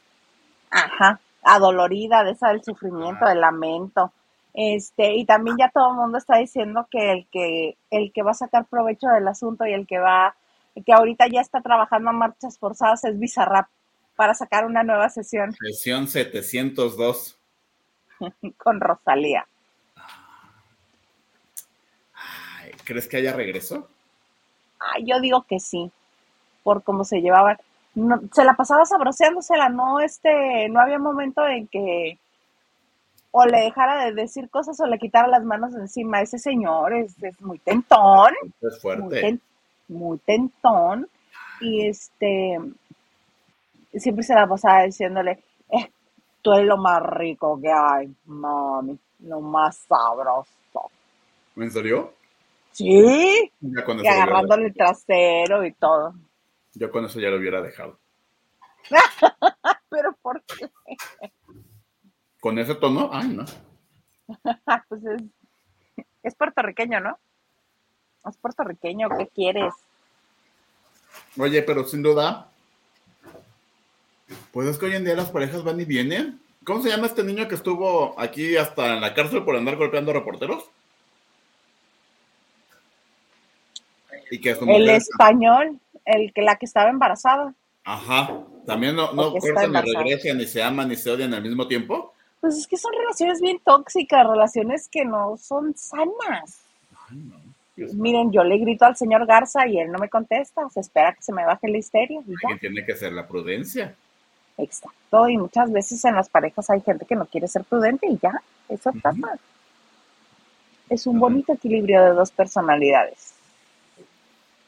Ajá, 0.71 1.21
adolorida, 1.43 2.25
de 2.25 2.33
esa 2.33 2.49
del 2.49 2.63
sufrimiento, 2.63 3.27
del 3.27 3.41
lamento. 3.41 4.13
Este, 4.53 5.15
y 5.15 5.25
también 5.25 5.57
ya 5.59 5.71
todo 5.71 5.91
el 5.91 5.97
mundo 5.97 6.19
está 6.19 6.39
diciendo 6.39 6.87
que 6.91 7.11
el 7.11 7.27
que 7.33 7.77
el 7.91 8.13
que 8.13 8.23
va 8.23 8.31
a 8.31 8.35
sacar 8.35 8.67
provecho 8.67 9.09
del 9.09 9.27
asunto 9.27 9.67
y 9.67 9.73
el 9.73 9.87
que 9.87 9.99
va 9.99 10.37
que 10.87 10.93
ahorita 10.93 11.27
ya 11.33 11.41
está 11.41 11.61
trabajando 11.61 12.11
a 12.11 12.13
marchas 12.13 12.59
forzadas 12.59 13.05
es 13.05 13.19
Bizarrap 13.19 13.67
para 14.17 14.35
sacar 14.35 14.65
una 14.65 14.83
nueva 14.83 15.09
sesión. 15.09 15.53
Sesión 15.55 16.07
702 16.07 17.39
con 18.57 18.81
Rosalía. 18.81 19.47
¿Crees 22.85 23.09
que 23.09 23.17
haya 23.17 23.33
regreso? 23.33 23.89
Ay, 24.79 25.05
yo 25.07 25.21
digo 25.21 25.45
que 25.49 25.59
sí, 25.59 25.91
por 26.63 26.83
cómo 26.83 27.05
se 27.05 27.21
llevaban. 27.21 27.57
Se 28.33 28.45
la 28.45 28.55
pasaba 28.55 28.85
sabroseándosela, 28.85 29.69
no 29.69 30.01
este, 30.01 30.69
no 30.69 30.81
había 30.81 30.99
momento 30.99 31.47
en 31.47 31.69
que 31.69 32.19
o 33.37 33.45
le 33.47 33.63
dejara 33.63 34.05
de 34.05 34.13
decir 34.13 34.49
cosas 34.49 34.79
o 34.81 34.87
le 34.87 34.99
quitara 34.99 35.27
las 35.27 35.43
manos 35.43 35.75
encima. 35.75 36.21
Ese 36.21 36.39
señor 36.39 36.95
es, 36.95 37.17
muy 37.41 37.59
tentón. 37.59 38.33
Es 38.61 38.81
fuerte. 38.81 39.41
Muy, 39.89 40.19
tentón. 40.19 41.09
Y 41.61 41.89
este, 41.89 42.59
siempre 43.93 44.23
se 44.23 44.35
la 44.35 44.47
pasaba 44.47 44.85
diciéndole, 44.85 45.43
eh, 45.69 45.91
tú 46.43 46.53
eres 46.53 46.67
lo 46.67 46.77
más 46.77 47.03
rico 47.03 47.59
que 47.61 47.73
hay, 47.73 48.15
mami, 48.27 48.97
lo 49.21 49.41
más 49.41 49.79
sabroso. 49.79 50.91
¿En 51.57 51.71
serio? 51.73 52.13
Sí. 52.71 53.51
y 53.61 54.07
agarrándole 54.07 54.67
el 54.67 54.75
trasero 54.75 55.65
y 55.65 55.73
todo. 55.73 56.15
Yo 56.75 56.91
con 56.91 57.05
eso 57.05 57.21
ya 57.21 57.31
lo 57.31 57.37
hubiera 57.37 57.63
dejado. 57.63 57.99
Pero 59.91 60.17
¿por 60.21 60.43
qué? 60.43 60.71
con 62.45 62.59
ese 62.59 62.75
tono, 62.75 63.09
ay, 63.11 63.29
no. 63.29 63.47
pues 64.91 65.01
es, 66.23 66.35
puertorriqueño, 66.35 67.01
¿no? 67.01 67.19
Es 68.29 68.37
puertorriqueño, 68.37 69.09
¿qué 69.17 69.29
quieres? 69.29 69.73
Oye, 71.39 71.63
pero 71.63 71.85
sin 71.85 72.03
duda, 72.03 72.51
pues 74.53 74.69
es 74.69 74.77
que 74.77 74.85
hoy 74.85 74.97
en 74.97 75.07
día 75.07 75.15
las 75.17 75.31
parejas 75.31 75.65
van 75.65 75.81
y 75.81 75.87
vienen. 75.87 76.39
¿Cómo 76.65 76.83
se 76.83 76.91
llama 76.91 77.07
este 77.07 77.25
niño 77.25 77.49
que 77.49 77.55
estuvo 77.55 78.15
aquí 78.21 78.59
hasta 78.59 78.93
en 78.93 79.01
la 79.01 79.15
cárcel 79.15 79.43
por 79.43 79.57
andar 79.57 79.77
golpeando 79.77 80.13
reporteros? 80.13 80.65
Y 84.31 84.39
que 84.39 84.51
el 84.51 84.91
español, 84.91 85.81
el 86.05 86.33
que 86.33 86.43
la 86.43 86.57
que 86.57 86.67
estaba 86.67 86.91
embarazada. 86.91 87.55
Ajá. 87.85 88.41
También 88.67 88.97
no, 88.97 89.13
no 89.13 89.33
cortan 89.33 89.73
ni 89.73 89.95
regresan, 89.95 90.39
ni 90.39 90.47
se 90.47 90.63
aman, 90.63 90.89
ni 90.89 90.97
se 90.97 91.11
odian 91.11 91.35
al 91.35 91.43
mismo 91.43 91.69
tiempo. 91.69 92.15
Pues 92.41 92.57
es 92.57 92.67
que 92.67 92.77
son 92.77 92.93
relaciones 92.93 93.41
bien 93.41 93.59
tóxicas, 93.65 94.27
relaciones 94.27 94.89
que 94.89 95.05
no 95.05 95.37
son 95.37 95.75
sanas. 95.77 96.61
Miren, 97.77 98.31
yo 98.33 98.45
le 98.45 98.59
grito 98.59 98.85
al 98.85 98.97
señor 98.97 99.27
Garza 99.27 99.67
y 99.67 99.79
él 99.79 99.91
no 99.91 99.99
me 99.99 100.09
contesta, 100.09 100.69
se 100.71 100.81
espera 100.81 101.13
que 101.13 101.23
se 101.23 101.33
me 101.33 101.45
baje 101.45 101.69
la 101.69 101.79
histeria. 101.79 102.21
Tiene 102.61 102.85
que 102.85 102.95
ser 102.95 103.13
la 103.13 103.27
prudencia. 103.27 103.95
Exacto, 104.57 105.29
y 105.29 105.37
muchas 105.37 105.73
veces 105.73 106.05
en 106.05 106.15
las 106.15 106.29
parejas 106.29 106.71
hay 106.71 106.81
gente 106.81 107.05
que 107.05 107.17
no 107.17 107.27
quiere 107.27 107.49
ser 107.49 107.65
prudente 107.65 108.07
y 108.07 108.19
ya, 108.19 108.41
eso 108.69 108.93
pasa. 109.03 109.39
Es 110.89 111.07
un 111.07 111.19
bonito 111.19 111.53
equilibrio 111.55 112.05
de 112.05 112.11
dos 112.11 112.31
personalidades. 112.31 113.34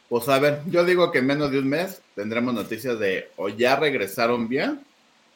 Pues 0.08 0.28
a 0.28 0.38
ver, 0.38 0.62
yo 0.66 0.84
digo 0.84 1.10
que 1.10 1.18
en 1.18 1.26
menos 1.26 1.50
de 1.50 1.58
un 1.58 1.68
mes 1.68 2.00
tendremos 2.14 2.54
noticias 2.54 2.98
de 2.98 3.30
o 3.36 3.48
ya 3.48 3.76
regresaron 3.76 4.48
bien 4.48 4.80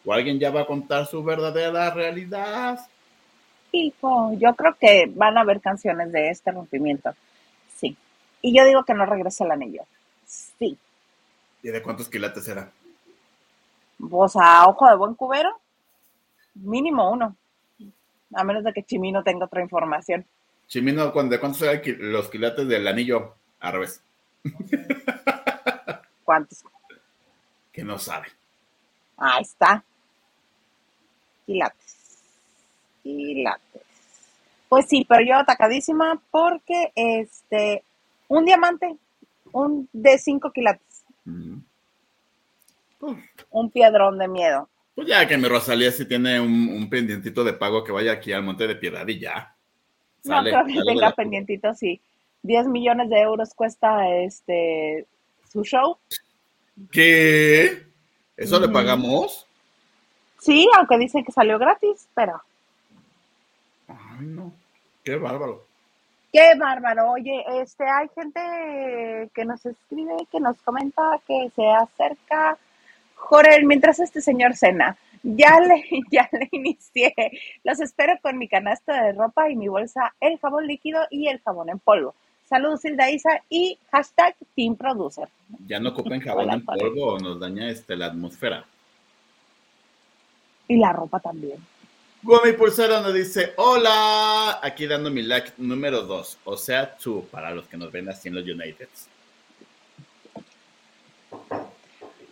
o 0.05 0.13
alguien 0.13 0.39
ya 0.39 0.51
va 0.51 0.63
a 0.63 0.67
contar 0.67 1.07
su 1.07 1.23
verdadera 1.25 1.91
realidad. 1.91 2.79
Hijo, 3.73 4.33
yo 4.39 4.55
creo 4.55 4.77
que 4.81 5.11
van 5.15 5.39
a 5.39 5.43
haber 5.43 5.61
canciones 5.61 6.13
de 6.13 6.31
este 6.31 6.53
rompimiento. 6.53 7.11
Sí. 7.77 7.97
Y 8.43 8.57
yo 8.57 8.65
digo 8.65 8.85
que 8.85 8.95
no 8.95 9.07
regrese 9.07 9.45
el 9.45 9.51
anillo. 9.51 9.83
Sí. 10.25 10.79
¿Y 11.63 11.69
de 11.69 11.83
cuántos 11.83 12.09
quilates 12.09 12.45
será? 12.45 12.71
Pues 14.09 14.35
a 14.37 14.67
ojo 14.67 14.89
de 14.89 14.97
buen 14.97 15.15
cubero, 15.15 15.51
mínimo 16.55 17.11
uno. 17.11 17.37
A 18.35 18.45
menos 18.45 18.63
de 18.63 18.73
que 18.73 18.85
Chimino 18.85 19.23
tenga 19.25 19.47
otra 19.47 19.63
información. 19.63 20.25
Chimino, 20.69 21.07
¿de 21.07 21.41
cuántos 21.41 21.59
serán 21.59 21.83
los 21.99 22.31
quilates 22.31 22.67
del 22.69 22.87
anillo? 22.87 23.35
Al 23.59 23.73
revés. 23.73 24.03
¿Cuántos? 26.25 26.65
Que 27.73 27.85
no 27.85 27.99
sabe. 27.99 28.29
Ahí 29.17 29.43
está. 29.43 29.85
Quilates. 31.47 31.97
Quilates. 33.03 33.83
Pues 34.69 34.87
sí, 34.87 35.05
pero 35.09 35.23
yo 35.25 35.37
atacadísima 35.37 36.21
porque 36.31 36.93
este 36.95 37.83
un 38.29 38.45
diamante, 38.45 38.97
un 39.53 39.89
de 39.93 40.19
cinco 40.19 40.53
quilates. 40.53 41.05
Un 43.51 43.71
piedrón 43.71 44.19
de 44.19 44.29
miedo. 44.29 44.69
Pues 44.95 45.09
ya 45.09 45.27
que 45.27 45.37
mi 45.37 45.49
Rosalía 45.49 45.91
si 45.91 46.07
tiene 46.07 46.41
un, 46.41 46.89
pendientito 46.89 47.43
de 47.43 47.55
pago 47.55 47.83
que 47.83 47.91
vaya 47.91 48.13
aquí 48.13 48.33
al 48.33 48.43
Monte 48.43 48.69
de 48.69 48.77
Piedad 48.77 49.07
y 49.09 49.19
ya. 49.19 49.55
no 50.25 50.43
creo 50.43 50.65
que 50.67 50.83
tenga 50.87 51.11
pendientito, 51.13 51.75
sí. 51.75 52.01
10 52.43 52.67
millones 52.69 53.11
de 53.11 53.21
euros 53.21 53.55
cuesta 53.55 54.09
este 54.09 55.07
su 55.49 55.65
show. 55.65 55.99
¿Qué? 56.91 57.87
¿Eso 58.37 58.59
le 58.59 58.69
pagamos? 58.69 59.47
Sí, 60.39 60.69
aunque 60.77 60.99
dicen 60.99 61.25
que 61.25 61.33
salió 61.33 61.59
gratis, 61.59 62.09
pero. 62.15 62.41
Ay, 63.89 64.27
no. 64.27 64.53
Qué 65.05 65.17
bárbaro. 65.17 65.67
Qué 66.33 66.55
bárbaro. 66.57 67.11
Oye, 67.11 67.45
este, 67.61 67.85
hay 67.85 68.09
gente 68.15 69.31
que 69.35 69.45
nos 69.45 69.67
escribe, 69.67 70.15
que 70.31 70.41
nos 70.41 70.57
comenta 70.63 71.03
que 71.27 71.51
se 71.55 71.69
acerca. 71.69 72.57
Jorel, 73.15 73.67
mientras 73.67 74.01
este 74.01 74.23
señor 74.23 74.57
cena, 74.57 74.97
ya 75.23 75.61
le, 75.61 75.85
ya 76.11 76.29
le 76.33 76.49
inicié. 76.53 77.15
Los 77.65 77.81
espero 77.81 78.15
con 78.23 78.39
mi 78.39 78.49
canasta 78.49 79.03
de 79.03 79.13
ropa 79.13 79.51
y 79.51 79.57
mi 79.57 79.69
bolsa, 79.69 80.15
el 80.21 80.39
jabón 80.39 80.67
líquido 80.67 81.01
y 81.11 81.29
el 81.29 81.41
jabón 81.41 81.69
en 81.69 81.79
polvo. 81.79 82.15
Saludos, 82.51 82.85
Hilda 82.85 83.09
Isa 83.09 83.31
y 83.49 83.79
hashtag 83.93 84.35
Team 84.57 84.75
Producer. 84.75 85.29
Ya 85.69 85.79
no 85.79 85.91
ocupen 85.91 86.21
jabón 86.21 86.51
en 86.51 86.65
polvo 86.65 87.15
o 87.15 87.19
nos 87.21 87.39
daña 87.39 87.71
este, 87.71 87.95
la 87.95 88.07
atmósfera. 88.07 88.65
Y 90.67 90.77
la 90.77 90.93
ropa 90.93 91.21
también. 91.21 91.65
Gumi 92.25 92.53
Pulsero 92.55 93.01
nos 93.03 93.15
dice, 93.15 93.53
hola, 93.57 94.59
aquí 94.61 94.89
dando 94.89 95.13
mi 95.13 95.23
like 95.23 95.53
número 95.59 96.03
2, 96.03 96.39
o 96.45 96.57
sea, 96.57 96.97
tú, 96.97 97.25
para 97.31 97.53
los 97.53 97.69
que 97.69 97.77
nos 97.77 97.93
ven 97.93 98.09
así 98.09 98.29
en 98.29 98.35
los 98.35 98.45
Uniteds. 98.45 99.09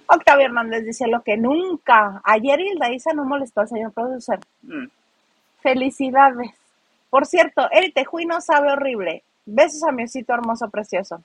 Octavio 0.09 0.47
Hernández 0.47 0.85
dice 0.85 1.07
lo 1.07 1.23
que 1.23 1.37
nunca. 1.37 2.21
Ayer 2.25 2.59
Hilda 2.59 2.91
Isa 2.91 3.13
no 3.13 3.25
molestó 3.25 3.61
al 3.61 3.69
señor 3.69 3.93
producer. 3.93 4.41
Mm. 4.63 4.87
Felicidades. 5.61 6.51
Por 7.09 7.25
cierto, 7.25 7.69
el 7.71 7.93
tejuino 7.93 8.41
sabe 8.41 8.73
horrible. 8.73 9.23
Besos 9.51 9.83
a 9.83 9.93
mi 9.93 10.05
osito 10.05 10.35
hermoso, 10.35 10.69
precioso. 10.69 11.25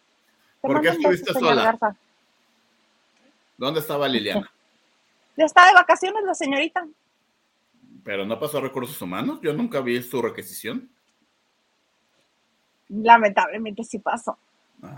¿Por 0.62 0.80
qué 0.82 0.90
estuviste 0.90 1.34
sola? 1.34 1.78
¿Dónde 3.58 3.82
estaba 3.82 4.08
Liliana? 4.08 4.50
Ya 5.36 5.44
está 5.44 5.68
de 5.68 5.74
vacaciones 5.74 6.24
la 6.24 6.34
señorita. 6.34 6.88
¿Pero 8.06 8.26
no 8.26 8.40
pasó 8.40 8.60
a 8.60 8.62
recursos 8.62 9.02
humanos? 9.02 9.40
Yo 9.42 9.52
nunca 9.52 9.82
vi 9.82 10.02
su 10.02 10.22
requisición. 10.22 10.90
Lamentablemente 12.88 13.84
sí 13.84 14.00
pasó. 14.00 14.38
Ah. 14.82 14.98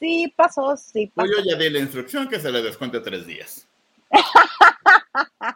Sí 0.00 0.34
pasó, 0.36 0.76
sí 0.76 1.12
pues 1.14 1.30
pasó. 1.30 1.42
yo 1.42 1.48
ya 1.48 1.56
di 1.56 1.70
la 1.70 1.78
instrucción 1.78 2.28
que 2.28 2.40
se 2.40 2.50
le 2.50 2.60
descuente 2.60 2.98
tres 2.98 3.24
días. 3.24 3.68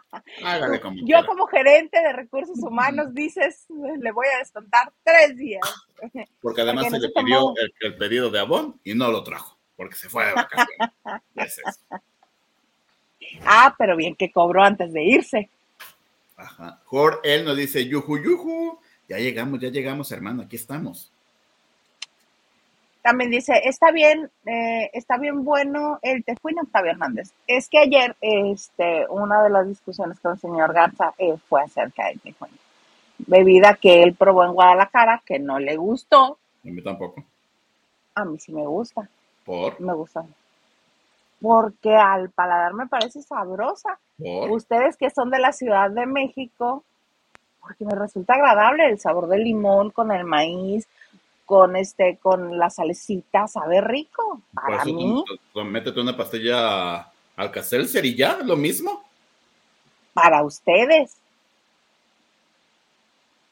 Yo 1.03 1.25
como 1.25 1.47
gerente 1.47 2.01
de 2.01 2.13
recursos 2.13 2.57
humanos 2.59 3.13
dices, 3.13 3.65
le 3.69 4.11
voy 4.11 4.27
a 4.35 4.39
descontar 4.39 4.91
tres 5.03 5.37
días. 5.37 5.61
Porque 6.41 6.61
además 6.61 6.89
se 6.89 6.99
le 6.99 7.09
pidió 7.09 7.53
el, 7.81 7.95
pedido 7.95 8.29
de 8.29 8.39
Avon 8.39 8.79
y 8.83 8.93
no 8.93 9.11
lo 9.11 9.23
trajo, 9.23 9.57
porque 9.75 9.95
se 9.95 10.09
fue 10.09 10.25
de 10.25 10.33
vacaciones. 10.33 10.91
ah, 13.45 13.75
pero 13.77 13.95
bien 13.95 14.15
que 14.15 14.31
cobró 14.31 14.63
antes 14.63 14.91
de 14.93 15.03
irse. 15.03 15.49
Ajá. 16.35 16.81
Jorge, 16.85 17.19
él 17.23 17.45
nos 17.45 17.55
dice, 17.55 17.87
yuju, 17.87 18.17
yuju, 18.17 18.79
ya 19.07 19.17
llegamos, 19.17 19.59
ya 19.59 19.69
llegamos, 19.69 20.11
hermano, 20.11 20.43
aquí 20.43 20.57
estamos. 20.57 21.11
También 23.05 23.29
dice, 23.29 23.53
está 23.65 23.91
bien, 23.91 24.31
eh, 24.47 24.89
está 24.91 25.19
bien 25.19 25.43
bueno 25.45 25.99
el 26.01 26.23
tejuino 26.23 26.63
Octavio 26.63 26.89
Hernández. 26.89 27.31
Es 27.45 27.69
que 27.69 27.77
ayer, 27.77 28.15
este, 28.19 29.05
una 29.09 29.43
de 29.43 29.51
las 29.51 29.67
discusiones 29.67 30.19
con 30.19 30.31
el 30.31 30.39
señor 30.39 30.73
Garza 30.73 31.13
eh, 31.19 31.37
fue 31.47 31.61
acerca 31.61 32.07
del 32.07 32.19
tejuino. 32.19 32.57
Bebida 33.19 33.75
que 33.75 34.01
él 34.01 34.15
probó 34.15 34.43
en 34.43 34.53
Guadalajara, 34.53 35.21
que 35.23 35.37
no 35.37 35.59
le 35.59 35.75
gustó. 35.75 36.39
A 36.63 36.67
mí 36.67 36.81
tampoco. 36.81 37.23
A 38.15 38.25
mí 38.25 38.39
sí 38.39 38.51
me 38.51 38.65
gusta. 38.65 39.07
¿Por? 39.45 39.79
Me 39.79 39.93
gusta. 39.93 40.25
Porque 41.39 41.95
al 41.95 42.31
paladar 42.31 42.73
me 42.73 42.87
parece 42.87 43.21
sabrosa. 43.21 43.99
¿Por? 44.17 44.49
Ustedes 44.49 44.97
que 44.97 45.11
son 45.11 45.29
de 45.29 45.37
la 45.37 45.51
Ciudad 45.51 45.91
de 45.91 46.07
México, 46.07 46.83
porque 47.61 47.85
me 47.85 47.93
resulta 47.93 48.33
agradable 48.33 48.87
el 48.87 48.99
sabor 48.99 49.27
del 49.27 49.43
limón 49.43 49.91
con 49.91 50.11
el 50.11 50.23
maíz, 50.23 50.87
con 51.45 51.75
este, 51.75 52.17
con 52.21 52.57
la 52.57 52.69
salecita, 52.69 53.47
sabe 53.47 53.81
rico. 53.81 54.41
Para 54.53 54.83
mí. 54.85 55.23
métete 55.65 55.99
una 55.99 56.17
pastilla 56.17 57.11
al 57.35 57.63
Seltzer 57.63 58.05
y 58.05 58.15
ya, 58.15 58.37
lo 58.37 58.55
mismo. 58.55 59.03
Para 60.13 60.43
ustedes. 60.43 61.17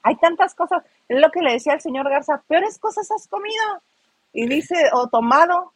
Hay 0.01 0.15
tantas 0.15 0.55
cosas. 0.55 0.83
Es 1.07 1.19
lo 1.19 1.29
que 1.31 1.41
le 1.41 1.53
decía 1.53 1.73
el 1.73 1.81
señor 1.81 2.09
Garza, 2.09 2.41
peores 2.47 2.77
cosas 2.79 3.09
has 3.11 3.27
comido. 3.27 3.81
Y 4.33 4.47
dice, 4.47 4.89
o 4.93 5.07
tomado. 5.07 5.73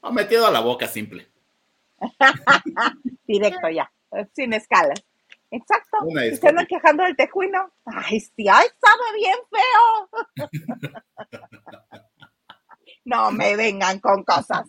O 0.00 0.12
metido 0.12 0.46
a 0.46 0.50
la 0.50 0.60
boca 0.60 0.86
simple. 0.86 1.28
Directo 3.26 3.68
ya, 3.68 3.90
sin 4.32 4.52
escalas. 4.52 5.02
Exacto. 5.50 5.98
Y 6.06 6.36
se 6.36 6.48
andan 6.48 6.66
quejando 6.66 7.04
del 7.04 7.16
tejuino. 7.16 7.72
Ay, 7.86 8.20
sí, 8.20 8.46
ay, 8.48 8.66
sabe 8.80 9.16
bien 9.16 9.38
feo. 9.50 10.08
no 13.04 13.30
me 13.32 13.56
vengan 13.56 13.98
con 14.00 14.22
cosas. 14.24 14.68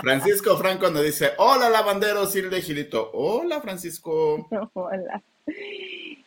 Francisco 0.00 0.56
Franco 0.56 0.90
nos 0.90 1.04
dice, 1.04 1.32
hola 1.38 1.68
lavandero, 1.68 2.26
de 2.26 2.62
Gilito. 2.62 3.10
Hola, 3.12 3.60
Francisco. 3.60 4.48
Hola. 4.74 5.22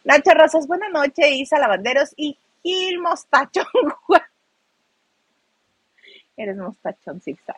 Nacho 0.03 0.31
Rosas, 0.31 0.67
buenas 0.67 0.91
noches, 0.91 1.25
Isa 1.31 1.59
Lavanderos 1.59 2.13
y 2.17 2.37
Gil 2.61 2.99
Mostachón. 2.99 3.65
Eres 6.35 6.57
mostachón 6.57 7.21
zigzag. 7.21 7.57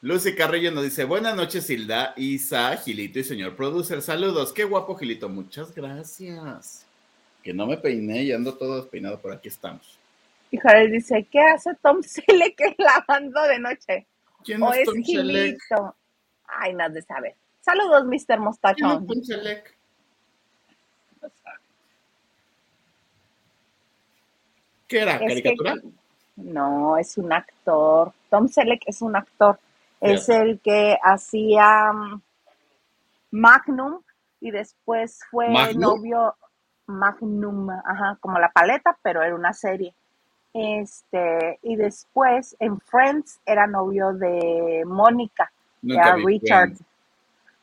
Lucy 0.00 0.34
Carrillo 0.36 0.70
nos 0.70 0.84
dice, 0.84 1.04
buenas 1.04 1.34
noches, 1.34 1.68
Hilda, 1.68 2.14
Isa, 2.16 2.76
Gilito 2.76 3.18
y 3.18 3.24
señor 3.24 3.56
producer. 3.56 4.00
Saludos, 4.00 4.52
qué 4.52 4.62
guapo, 4.64 4.94
Gilito. 4.94 5.28
Muchas 5.28 5.74
gracias. 5.74 6.86
Que 7.42 7.52
no 7.52 7.66
me 7.66 7.76
peiné 7.76 8.22
y 8.22 8.32
ando 8.32 8.54
todo 8.56 8.76
despeinado, 8.80 9.18
por 9.20 9.32
aquí 9.32 9.48
estamos. 9.48 9.98
Y 10.50 10.56
Jarel 10.58 10.92
dice, 10.92 11.26
¿qué 11.30 11.40
hace 11.40 11.74
Tom 11.82 12.00
Selleck 12.02 12.60
lavando 12.78 13.42
de 13.42 13.58
noche? 13.58 14.06
¿Quién 14.44 14.62
es, 14.62 14.84
Tom 14.84 15.02
Gilito? 15.02 15.96
Ay, 16.46 16.74
no 16.74 16.88
de 16.90 17.02
saber. 17.02 17.34
Saludos, 17.60 18.04
Mr. 18.04 18.38
Mostachón. 18.38 19.04
Tom 19.06 19.22
Selleck. 19.22 19.74
¿Qué 24.86 25.00
era? 25.00 25.14
Es 25.16 25.18
que- 25.20 25.26
¿Caricatura? 25.42 25.74
no, 26.36 26.96
es 26.96 27.18
un 27.18 27.32
actor. 27.32 28.12
Tom 28.30 28.48
Selleck 28.48 28.82
es 28.86 29.02
un 29.02 29.16
actor. 29.16 29.58
Es 30.00 30.28
el 30.28 30.60
que 30.60 30.96
hacía 31.02 31.92
mm, 31.92 32.22
Magnum 33.32 34.00
y 34.40 34.50
después 34.50 35.20
fue 35.30 35.48
¿Magnum? 35.50 35.80
novio 35.80 36.34
Magnum, 36.86 37.70
ajá, 37.70 38.16
como 38.20 38.38
la 38.38 38.50
paleta, 38.50 38.96
pero 39.02 39.22
era 39.22 39.34
una 39.34 39.52
serie. 39.52 39.94
Este, 40.54 41.58
y 41.62 41.76
después 41.76 42.56
en 42.58 42.80
Friends 42.80 43.40
era 43.44 43.66
novio 43.66 44.12
de 44.12 44.82
Mónica, 44.86 45.52
era 45.86 46.16
Richard. 46.16 46.72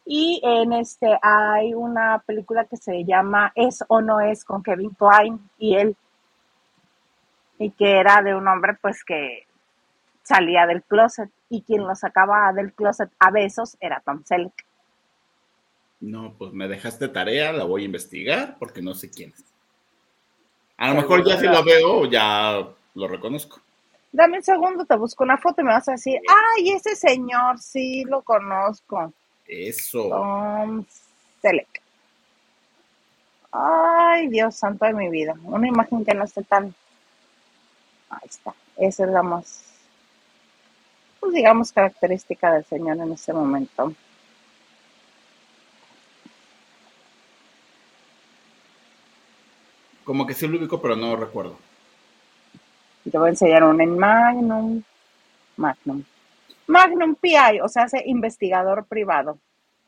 Y 0.05 0.39
en 0.43 0.71
este 0.73 1.17
hay 1.21 1.73
una 1.73 2.19
película 2.19 2.65
que 2.65 2.77
se 2.77 3.03
llama 3.03 3.51
Es 3.55 3.83
o 3.87 4.01
no 4.01 4.19
es 4.19 4.45
con 4.45 4.61
Kevin 4.61 4.91
Kline 4.91 5.39
y 5.57 5.75
él. 5.75 5.95
Y 7.57 7.71
que 7.71 7.99
era 7.99 8.21
de 8.21 8.35
un 8.35 8.47
hombre 8.47 8.77
pues 8.79 9.03
que 9.03 9.44
salía 10.25 10.65
del 10.65 10.83
closet 10.83 11.29
y 11.49 11.61
quien 11.61 11.87
lo 11.87 11.95
sacaba 11.95 12.51
del 12.51 12.73
closet 12.73 13.09
a 13.19 13.31
besos 13.31 13.77
era 13.79 14.01
Tom 14.03 14.23
Selleck. 14.25 14.65
No, 16.01 16.33
pues 16.37 16.51
me 16.51 16.67
dejaste 16.67 17.07
tarea, 17.07 17.53
la 17.53 17.63
voy 17.63 17.83
a 17.83 17.85
investigar 17.85 18.57
porque 18.59 18.81
no 18.81 18.93
sé 18.93 19.09
quién 19.09 19.31
es. 19.31 19.45
A 20.77 20.89
lo 20.89 20.95
mejor 20.95 21.25
ya 21.25 21.37
si 21.39 21.45
lo 21.45 21.63
veo, 21.63 22.05
ya 22.05 22.67
lo 22.95 23.07
reconozco. 23.07 23.61
Dame 24.11 24.37
un 24.37 24.43
segundo, 24.43 24.85
te 24.85 24.95
busco 24.95 25.23
una 25.23 25.37
foto 25.37 25.61
y 25.61 25.65
me 25.65 25.71
vas 25.71 25.87
a 25.87 25.93
decir, 25.93 26.19
ay, 26.27 26.71
ese 26.71 26.95
señor 26.95 27.59
sí 27.59 28.03
lo 28.05 28.21
conozco. 28.21 29.13
Eso. 29.47 30.09
Tom 30.09 30.85
Selleck. 31.41 31.81
Ay, 33.51 34.27
Dios 34.27 34.55
santo 34.55 34.85
de 34.85 34.93
mi 34.93 35.09
vida. 35.09 35.33
Una 35.43 35.67
imagen 35.67 36.03
que 36.03 36.13
no 36.13 36.25
esté 36.25 36.43
tan. 36.43 36.73
Ahí 38.09 38.27
está. 38.27 38.53
Esa 38.77 39.05
es 39.05 39.11
la 39.11 39.23
más, 39.23 39.63
pues 41.25 41.33
digamos, 41.33 41.71
característica 41.71 42.53
del 42.53 42.65
Señor 42.65 42.97
en 42.97 43.11
este 43.11 43.33
momento. 43.33 43.91
Como 50.03 50.27
que 50.27 50.35
sí 50.35 50.47
lo 50.47 50.59
ubico, 50.59 50.79
pero 50.79 50.95
no 50.95 51.15
recuerdo. 51.15 51.57
Te 53.09 53.17
voy 53.17 53.25
a 53.25 53.29
enseñar 53.31 53.63
una 53.63 53.83
en 53.83 53.97
Magnum. 53.97 54.83
Magnum. 55.57 56.03
Magnum 56.67 57.15
PI, 57.15 57.59
o 57.63 57.69
sea, 57.69 57.83
hace 57.85 58.03
investigador 58.05 58.85
privado. 58.85 59.39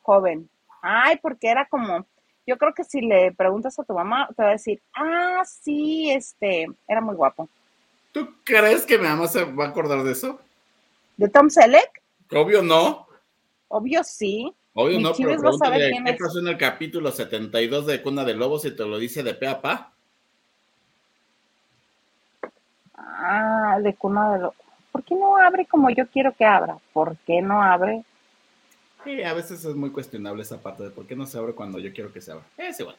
Joven. 0.01 0.49
Ay, 0.81 1.19
porque 1.21 1.49
era 1.49 1.67
como. 1.67 2.03
Yo 2.47 2.57
creo 2.57 2.73
que 2.73 2.83
si 2.83 3.01
le 3.01 3.31
preguntas 3.31 3.77
a 3.77 3.83
tu 3.83 3.93
mamá, 3.93 4.27
te 4.35 4.41
va 4.41 4.49
a 4.49 4.53
decir, 4.53 4.81
ah, 4.95 5.43
sí, 5.45 6.09
este, 6.09 6.65
era 6.87 6.99
muy 6.99 7.13
guapo. 7.13 7.47
¿Tú 8.11 8.27
crees 8.43 8.87
que 8.87 8.97
mi 8.97 9.03
mamá 9.03 9.27
se 9.27 9.43
va 9.43 9.65
a 9.65 9.69
acordar 9.69 10.01
de 10.01 10.13
eso? 10.13 10.39
¿De 11.17 11.29
Tom 11.29 11.49
Selleck? 11.49 12.01
Obvio 12.31 12.61
no. 12.61 13.07
Obvio 13.69 14.03
sí. 14.03 14.53
Obvio 14.73 14.97
Ni 14.97 15.03
no, 15.03 15.13
pero 15.17 15.39
pregúntale 15.39 15.91
qué 15.91 16.11
es. 16.11 16.17
pasó 16.19 16.39
en 16.39 16.47
el 16.47 16.57
capítulo 16.57 17.11
72 17.11 17.87
de 17.87 18.01
Cuna 18.01 18.23
de 18.23 18.35
Lobos 18.35 18.63
y 18.65 18.75
te 18.75 18.85
lo 18.85 18.99
dice 18.99 19.23
de 19.23 19.33
pe 19.33 19.47
a 19.47 19.59
pa. 19.61 19.93
Ah, 22.93 23.79
de 23.81 23.95
cuna 23.95 24.33
de 24.33 24.39
lo... 24.39 24.53
¿Por 24.91 25.03
qué 25.03 25.15
no 25.15 25.37
abre 25.37 25.65
como 25.65 25.89
yo 25.89 26.07
quiero 26.07 26.33
que 26.33 26.45
abra? 26.45 26.77
¿Por 26.93 27.17
qué 27.17 27.41
no 27.41 27.61
abre? 27.61 28.03
Sí, 29.03 29.23
a 29.23 29.33
veces 29.33 29.65
es 29.65 29.75
muy 29.75 29.91
cuestionable 29.91 30.43
esa 30.43 30.61
parte 30.61 30.83
de 30.83 30.91
por 30.91 31.07
qué 31.07 31.15
no 31.15 31.25
se 31.25 31.37
abre 31.37 31.53
cuando 31.53 31.79
yo 31.79 31.91
quiero 31.93 32.13
que 32.13 32.21
se 32.21 32.31
abra. 32.31 32.45
Es 32.57 32.79
igual. 32.79 32.95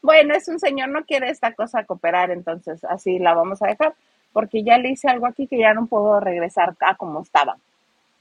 Bueno, 0.08 0.34
es 0.34 0.48
un 0.48 0.58
señor, 0.58 0.88
no 0.88 1.04
quiere 1.04 1.28
esta 1.28 1.52
cosa 1.52 1.84
cooperar, 1.84 2.30
entonces 2.30 2.82
así 2.84 3.18
la 3.18 3.34
vamos 3.34 3.60
a 3.60 3.66
dejar, 3.66 3.94
porque 4.32 4.64
ya 4.64 4.78
le 4.78 4.88
hice 4.88 5.06
algo 5.06 5.26
aquí 5.26 5.46
que 5.46 5.58
ya 5.58 5.74
no 5.74 5.84
puedo 5.84 6.18
regresar 6.18 6.74
a 6.80 6.96
como 6.96 7.20
estaba. 7.20 7.58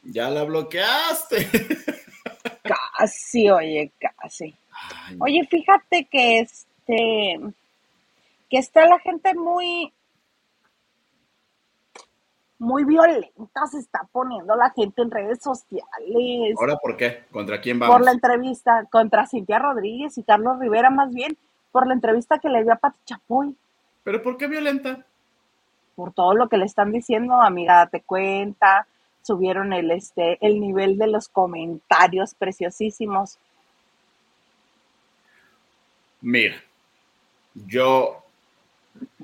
Ya 0.03 0.29
la 0.29 0.43
bloqueaste. 0.43 1.47
Casi, 2.97 3.49
oye, 3.49 3.93
casi. 3.97 4.53
Ay. 4.69 5.17
Oye, 5.17 5.47
fíjate 5.49 6.09
que 6.11 6.39
este, 6.41 7.39
que 8.49 8.57
está 8.57 8.85
la 8.85 8.99
gente 8.99 9.33
muy, 9.33 9.93
muy 12.59 12.83
violenta, 12.83 13.65
se 13.71 13.79
está 13.79 14.01
poniendo 14.11 14.57
la 14.57 14.71
gente 14.71 15.03
en 15.03 15.09
redes 15.09 15.41
sociales. 15.41 16.53
¿Ahora 16.59 16.75
por 16.75 16.97
qué? 16.97 17.23
¿Contra 17.31 17.61
quién 17.61 17.79
por 17.79 17.87
vamos? 17.87 18.05
la 18.05 18.11
entrevista 18.11 18.85
contra 18.91 19.25
Cintia 19.25 19.59
Rodríguez 19.59 20.17
y 20.17 20.23
Carlos 20.23 20.59
Rivera, 20.59 20.89
más 20.89 21.13
bien, 21.13 21.37
por 21.71 21.87
la 21.87 21.93
entrevista 21.93 22.39
que 22.39 22.49
le 22.49 22.63
dio 22.63 22.73
a 22.73 22.77
Pati 22.77 22.99
Chapoy, 23.05 23.55
¿Pero 24.03 24.23
por 24.23 24.37
qué 24.37 24.47
violenta? 24.47 25.05
por 25.97 26.13
todo 26.13 26.35
lo 26.35 26.47
que 26.47 26.57
le 26.57 26.65
están 26.65 26.91
diciendo, 26.91 27.41
amiga, 27.41 27.77
date 27.77 28.01
cuenta, 28.01 28.85
subieron 29.23 29.73
el, 29.73 29.89
este, 29.89 30.37
el 30.45 30.61
nivel 30.61 30.97
de 30.99 31.07
los 31.07 31.27
comentarios 31.27 32.35
preciosísimos. 32.35 33.39
Mira, 36.21 36.55
yo 37.55 38.23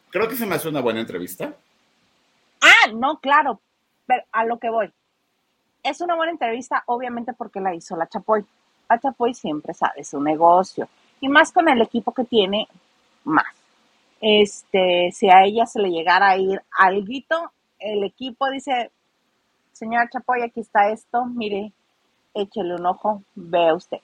creo 0.10 0.28
que 0.28 0.36
se 0.36 0.48
me 0.48 0.56
hace 0.56 0.68
una 0.68 0.82
buena 0.82 1.00
entrevista. 1.00 1.56
Ah, 2.60 2.92
no, 2.92 3.20
claro, 3.20 3.62
pero 4.08 4.24
a 4.32 4.44
lo 4.44 4.58
que 4.58 4.72
voy. 4.72 4.92
Es 5.84 6.02
una 6.02 6.16
buena 6.16 6.32
entrevista, 6.32 6.84
obviamente, 6.88 7.34
porque 7.34 7.60
la 7.60 7.76
hizo 7.76 7.96
la 7.96 8.08
Chapoy. 8.08 8.44
La 8.90 9.00
Chapoy 9.00 9.36
siempre 9.36 9.76
sabe 9.76 10.04
su 10.04 10.20
negocio. 10.20 10.90
Y 11.24 11.30
más 11.30 11.54
con 11.54 11.70
el 11.70 11.82
equipo 11.82 12.14
que 12.14 12.26
tiene, 12.26 12.68
más. 13.24 13.46
Este, 14.20 15.10
si 15.14 15.30
a 15.30 15.46
ella 15.46 15.66
se 15.66 15.80
le 15.80 15.90
llegara 15.90 16.32
a 16.32 16.38
ir 16.38 16.62
alguito, 16.78 17.50
el 17.80 18.04
equipo 18.04 18.50
dice, 18.50 18.92
señora 19.72 20.10
Chapoy, 20.10 20.42
aquí 20.42 20.60
está 20.60 20.90
esto, 20.90 21.24
mire, 21.24 21.72
échele 22.34 22.76
un 22.76 22.86
ojo, 22.86 23.24
vea 23.36 23.74
usted. 23.74 24.00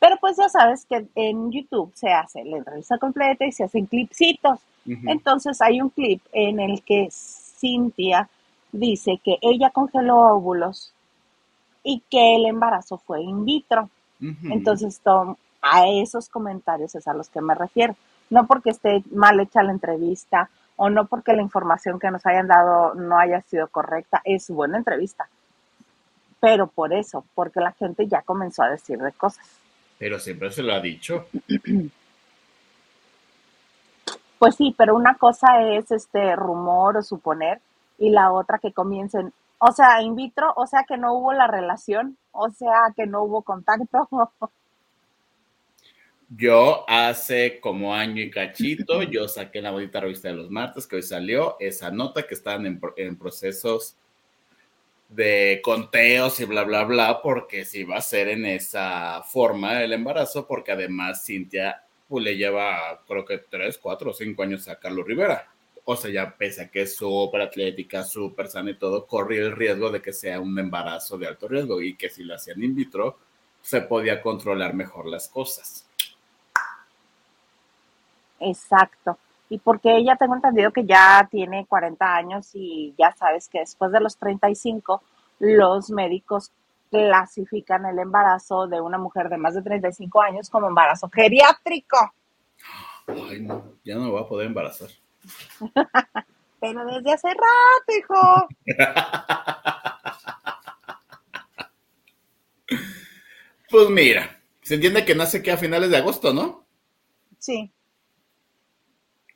Pero 0.00 0.18
pues 0.20 0.36
ya 0.36 0.50
sabes 0.50 0.84
que 0.84 1.06
en 1.14 1.50
YouTube 1.50 1.92
se 1.94 2.10
hace 2.10 2.44
la 2.44 2.58
entrevista 2.58 2.98
completa 2.98 3.46
y 3.46 3.52
se 3.52 3.64
hacen 3.64 3.86
clipsitos. 3.86 4.60
Entonces 4.84 5.62
hay 5.62 5.80
un 5.80 5.88
clip 5.88 6.20
en 6.30 6.60
el 6.60 6.82
que 6.82 7.08
Cintia 7.10 8.28
dice 8.70 9.18
que 9.24 9.38
ella 9.40 9.70
congeló 9.70 10.34
óvulos 10.34 10.92
y 11.82 12.02
que 12.10 12.36
el 12.36 12.44
embarazo 12.44 12.98
fue 12.98 13.22
in 13.22 13.46
vitro. 13.46 13.88
Entonces 14.20 15.00
Tom, 15.02 15.36
a 15.62 15.88
esos 15.88 16.28
comentarios 16.28 16.94
es 16.94 17.06
a 17.08 17.14
los 17.14 17.28
que 17.28 17.40
me 17.40 17.54
refiero. 17.54 17.96
No 18.30 18.46
porque 18.46 18.70
esté 18.70 19.02
mal 19.10 19.40
hecha 19.40 19.62
la 19.62 19.72
entrevista 19.72 20.50
o 20.76 20.88
no 20.88 21.06
porque 21.06 21.32
la 21.32 21.42
información 21.42 21.98
que 21.98 22.10
nos 22.10 22.24
hayan 22.26 22.46
dado 22.46 22.94
no 22.94 23.18
haya 23.18 23.40
sido 23.42 23.68
correcta. 23.68 24.22
Es 24.24 24.48
buena 24.48 24.78
entrevista. 24.78 25.28
Pero 26.40 26.68
por 26.68 26.94
eso, 26.94 27.24
porque 27.34 27.60
la 27.60 27.72
gente 27.72 28.06
ya 28.06 28.22
comenzó 28.22 28.62
a 28.62 28.70
decir 28.70 28.98
de 28.98 29.12
cosas. 29.12 29.46
Pero 29.98 30.18
siempre 30.18 30.50
se 30.50 30.62
lo 30.62 30.72
ha 30.72 30.80
dicho. 30.80 31.26
Pues 34.40 34.56
sí, 34.56 34.74
pero 34.74 34.96
una 34.96 35.16
cosa 35.16 35.60
es 35.60 35.90
este 35.90 36.34
rumor 36.34 36.96
o 36.96 37.02
suponer 37.02 37.60
y 37.98 38.08
la 38.08 38.32
otra 38.32 38.58
que 38.58 38.72
comiencen, 38.72 39.34
o 39.58 39.70
sea, 39.70 40.00
in 40.00 40.16
vitro, 40.16 40.54
o 40.56 40.66
sea 40.66 40.84
que 40.88 40.96
no 40.96 41.12
hubo 41.12 41.34
la 41.34 41.46
relación, 41.46 42.16
o 42.32 42.48
sea 42.48 42.94
que 42.96 43.04
no 43.04 43.22
hubo 43.24 43.42
contacto. 43.42 44.08
Yo 46.30 46.84
hace 46.88 47.60
como 47.60 47.94
año 47.94 48.22
y 48.22 48.30
cachito, 48.30 49.02
yo 49.10 49.28
saqué 49.28 49.60
la 49.60 49.70
bonita 49.70 50.00
revista 50.00 50.28
de 50.28 50.34
los 50.34 50.50
martes 50.50 50.86
que 50.86 50.96
hoy 50.96 51.02
salió 51.02 51.56
esa 51.60 51.90
nota 51.90 52.26
que 52.26 52.34
estaban 52.34 52.64
en, 52.66 52.80
pro- 52.80 52.94
en 52.96 53.18
procesos 53.18 53.96
de 55.08 55.60
conteos 55.64 56.38
y 56.40 56.44
bla, 56.44 56.62
bla, 56.64 56.84
bla, 56.84 57.20
porque 57.22 57.64
si 57.64 57.82
va 57.84 57.96
a 57.96 58.00
ser 58.00 58.28
en 58.28 58.46
esa 58.46 59.22
forma 59.24 59.82
el 59.82 59.92
embarazo, 59.92 60.46
porque 60.46 60.72
además 60.72 61.24
Cintia 61.24 61.82
pues, 62.08 62.22
le 62.24 62.36
lleva 62.36 63.02
creo 63.06 63.24
que 63.24 63.38
tres, 63.38 63.78
cuatro 63.78 64.10
o 64.10 64.14
cinco 64.14 64.42
años 64.42 64.68
a 64.68 64.78
Carlos 64.78 65.06
Rivera. 65.06 65.48
O 65.84 65.96
sea, 65.96 66.10
ya 66.12 66.36
pese 66.36 66.62
a 66.62 66.70
que 66.70 66.82
es 66.82 66.94
súper 66.94 67.40
atlética, 67.40 68.04
súper 68.04 68.46
sana 68.48 68.70
y 68.70 68.74
todo, 68.78 69.06
corría 69.06 69.40
el 69.42 69.52
riesgo 69.56 69.90
de 69.90 70.00
que 70.00 70.12
sea 70.12 70.38
un 70.40 70.56
embarazo 70.58 71.18
de 71.18 71.26
alto 71.26 71.48
riesgo 71.48 71.80
y 71.82 71.96
que 71.96 72.08
si 72.10 72.22
lo 72.22 72.34
hacían 72.36 72.62
in 72.62 72.74
vitro, 72.76 73.18
se 73.60 73.80
podía 73.82 74.22
controlar 74.22 74.74
mejor 74.74 75.06
las 75.06 75.28
cosas. 75.28 75.86
Exacto. 78.40 79.18
Y 79.48 79.58
porque 79.58 79.96
ella 79.96 80.16
tengo 80.16 80.34
entendido 80.34 80.72
que 80.72 80.84
ya 80.84 81.28
tiene 81.30 81.66
40 81.66 82.14
años 82.14 82.50
y 82.54 82.94
ya 82.98 83.12
sabes 83.12 83.48
que 83.48 83.60
después 83.60 83.92
de 83.92 84.00
los 84.00 84.16
35 84.16 85.02
los 85.40 85.90
médicos 85.90 86.52
clasifican 86.90 87.84
el 87.86 87.98
embarazo 87.98 88.66
de 88.66 88.80
una 88.80 88.98
mujer 88.98 89.28
de 89.28 89.36
más 89.36 89.54
de 89.54 89.62
35 89.62 90.22
años 90.22 90.50
como 90.50 90.68
embarazo 90.68 91.08
geriátrico. 91.08 92.12
Ay, 93.06 93.40
no, 93.40 93.74
ya 93.84 93.94
no 93.96 94.02
me 94.02 94.10
voy 94.10 94.22
a 94.22 94.28
poder 94.28 94.46
embarazar. 94.46 94.90
Pero 96.60 96.84
desde 96.84 97.12
hace 97.12 97.28
rato, 97.28 97.92
hijo. 97.98 98.48
pues 103.70 103.90
mira, 103.90 104.40
se 104.60 104.74
entiende 104.74 105.04
que 105.04 105.14
nace 105.14 105.42
que 105.42 105.52
a 105.52 105.56
finales 105.56 105.90
de 105.90 105.96
agosto, 105.96 106.34
¿no? 106.34 106.66
Sí. 107.38 107.72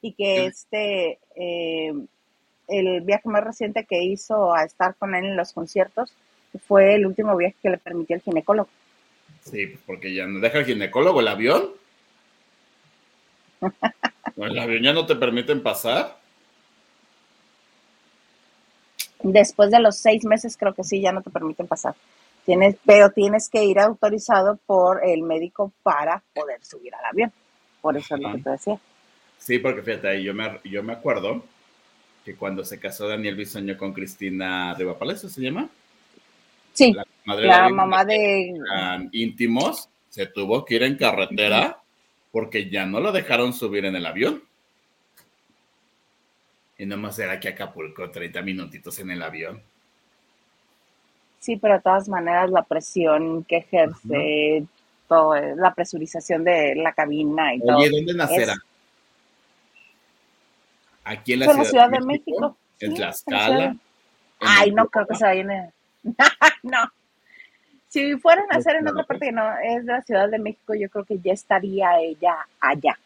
Y 0.05 0.13
que 0.13 0.45
este, 0.45 1.19
eh, 1.35 1.95
el 2.69 3.01
viaje 3.01 3.27
más 3.27 3.43
reciente 3.43 3.87
que 3.89 4.03
hizo 4.03 4.55
a 4.55 4.65
estar 4.65 4.95
con 4.97 5.15
él 5.15 5.25
en 5.25 5.37
los 5.37 5.55
conciertos 5.55 6.13
fue 6.67 6.95
el 6.95 7.07
último 7.07 7.35
viaje 7.35 7.57
que 7.63 7.71
le 7.71 7.79
permitió 7.79 8.15
el 8.15 8.21
ginecólogo. 8.21 8.69
Sí, 9.41 9.67
pues 9.67 9.81
porque 9.87 10.15
ya 10.15 10.27
no 10.27 10.41
deja 10.41 10.59
el 10.59 10.67
ginecólogo 10.67 11.21
el 11.21 11.29
avión. 11.29 11.71
¿El 14.37 14.59
avión 14.59 14.83
ya 14.83 14.93
no 14.93 15.07
te 15.07 15.17
permiten 15.17 15.63
pasar? 15.63 16.19
Después 19.23 19.71
de 19.71 19.81
los 19.81 19.97
seis 19.97 20.23
meses 20.27 20.55
creo 20.59 20.75
que 20.75 20.85
sí, 20.85 21.01
ya 21.01 21.13
no 21.13 21.23
te 21.23 21.31
permiten 21.31 21.67
pasar. 21.67 21.95
Tienes, 22.45 22.77
pero 22.85 23.11
tienes 23.11 23.49
que 23.49 23.65
ir 23.65 23.81
autorizado 23.81 24.59
por 24.67 25.03
el 25.03 25.23
médico 25.23 25.73
para 25.83 26.23
poder 26.35 26.63
subir 26.63 26.95
al 26.95 27.07
avión. 27.07 27.33
Por 27.81 27.97
eso 27.97 28.17
es 28.17 28.21
lo 28.21 28.33
que 28.33 28.39
te 28.39 28.51
decía. 28.51 28.79
Sí, 29.45 29.59
porque 29.59 29.83
fíjate, 29.83 30.23
yo 30.23 30.33
me, 30.33 30.59
yo 30.65 30.83
me 30.83 30.95
acuerdo 30.95 31.45
que 32.25 32.35
cuando 32.35 32.65
se 32.65 32.81
casó 32.81 33.07
Daniel 33.07 33.37
Bisoño 33.37 33.77
con 33.77 33.93
Cristina 33.93 34.73
Riva 34.73 34.99
Palacio, 34.99 35.29
¿se 35.29 35.43
llama? 35.43 35.69
Sí, 36.73 36.97
la, 37.27 37.69
mamá 37.69 38.07
de... 38.07 38.55
íntimos, 39.13 39.91
se 40.09 40.25
tuvo 40.25 40.65
que 40.65 40.77
ir 40.77 40.83
en 40.85 40.97
carretera 40.97 41.79
porque 42.33 42.71
ya 42.71 42.87
no 42.87 43.01
lo 43.01 43.13
dejaron 43.13 43.53
subir 43.53 43.85
en 43.85 43.97
el 43.97 44.07
avión. 44.07 44.43
Y 46.79 46.87
nomás 46.87 47.19
era 47.19 47.39
que 47.39 47.49
Acapulco, 47.49 48.11
30 48.11 48.41
minutitos 48.41 48.99
en 48.99 49.11
el 49.11 49.23
avión. 49.23 49.61
Sí, 51.39 51.57
pero 51.57 51.75
de 51.75 51.81
todas 51.83 52.09
maneras 52.09 52.51
la 52.51 52.63
presión 52.63 53.45
que 53.45 53.59
ejerce, 53.59 54.65
todo, 55.07 55.35
la 55.35 55.75
presurización 55.75 56.45
de 56.45 56.77
la 56.77 56.95
cabina 56.95 57.55
y 57.55 57.61
todo. 57.61 57.77
Oye, 57.77 57.91
¿dónde 57.91 58.15
nacerá? 58.15 58.55
Aquí 61.05 61.35
en 61.35 61.41
la, 61.41 61.65
ciudad, 61.65 61.91
de, 61.91 62.01
México. 62.01 62.57
En 62.81 62.95
Tlaxcala. 62.95 63.77
Ay, 64.41 64.73
no 64.73 64.87
creo 64.87 65.07
que 65.07 65.15
se 65.15 65.25
vayan 65.25 65.51
a... 65.51 65.71
no. 66.63 66.79
Si 67.89 68.17
fueran 68.17 68.47
a 68.51 68.57
hacer 68.57 68.77
en 68.77 68.89
otra 68.89 69.05
parte 69.05 69.27
que 69.27 69.33
no 69.33 69.45
es 69.59 69.87
de 69.87 69.93
la 69.93 70.03
Ciudad 70.03 70.29
de 70.29 70.39
México, 70.39 70.75
yo 70.75 70.89
creo 70.89 71.05
que 71.05 71.19
ya 71.19 71.33
estaría 71.33 72.01
ella 72.01 72.35
allá, 72.59 72.99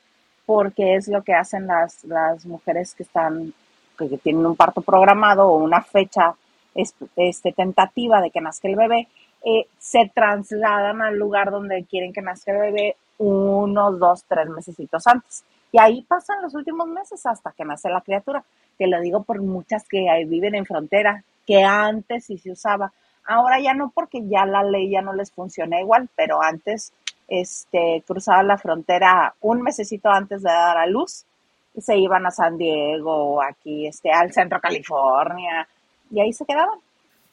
porque 0.47 0.95
es 0.95 1.09
lo 1.09 1.23
que 1.23 1.35
hacen 1.35 1.67
las, 1.67 2.05
las 2.05 2.47
mujeres 2.47 2.95
que 2.95 3.03
están, 3.03 3.53
que, 3.99 4.07
tienen 4.19 4.47
un 4.47 4.57
parto 4.57 4.81
programado 4.81 5.47
o 5.49 5.59
una 5.59 5.83
fecha 5.83 6.35
este, 6.75 7.53
tentativa 7.53 8.23
de 8.23 8.31
que 8.31 8.41
nazca 8.41 8.69
el 8.69 8.77
bebé, 8.77 9.09
eh, 9.45 9.67
se 9.79 10.11
trasladan 10.15 11.03
al 11.03 11.19
lugar 11.19 11.51
donde 11.51 11.85
quieren 11.85 12.13
que 12.13 12.23
nazca 12.23 12.53
el 12.53 12.59
bebé 12.59 12.97
unos 13.19 13.99
dos, 13.99 14.25
tres 14.25 14.49
meses 14.49 14.77
antes. 15.05 15.45
Y 15.73 15.81
ahí 15.81 16.03
pasan 16.03 16.43
los 16.43 16.55
últimos 16.55 16.89
meses 16.89 17.25
hasta 17.27 17.53
que 17.53 17.65
nace 17.65 17.89
la 17.91 18.01
criatura. 18.01 18.43
Te 18.77 18.87
lo 18.87 19.01
digo 19.01 19.23
por 19.23 19.43
muchas 19.43 19.87
que 19.89 20.07
viven 20.27 20.55
en 20.55 20.67
frontera, 20.67 21.23
que 21.47 21.63
antes 21.63 22.25
sí 22.27 22.39
se 22.39 22.53
usaba. 22.53 22.93
Ahora 23.27 23.61
ya 23.61 23.75
no 23.75 23.91
porque 23.91 24.27
ya 24.27 24.47
la 24.47 24.63
ley 24.63 24.91
ya 24.91 25.03
no 25.03 25.13
les 25.13 25.31
funciona 25.31 25.81
igual, 25.81 26.09
pero 26.17 26.43
antes 26.43 26.93
este, 27.29 28.03
cruzaban 28.07 28.49
la 28.49 28.57
frontera 28.57 29.35
un 29.43 29.61
mesecito 29.61 30.09
antes 30.09 30.43
de 30.43 30.51
dar 30.51 30.79
a 30.79 30.87
luz 30.87 31.27
y 31.75 31.83
se 31.83 31.97
iban 31.97 32.27
a 32.27 32.31
San 32.31 32.57
Diego, 32.57 33.43
aquí 33.43 33.87
este, 33.87 34.11
al 34.11 34.33
centro 34.33 34.61
California, 34.61 35.69
y 36.11 36.21
ahí 36.21 36.33
se 36.33 36.47
quedaban. 36.47 36.79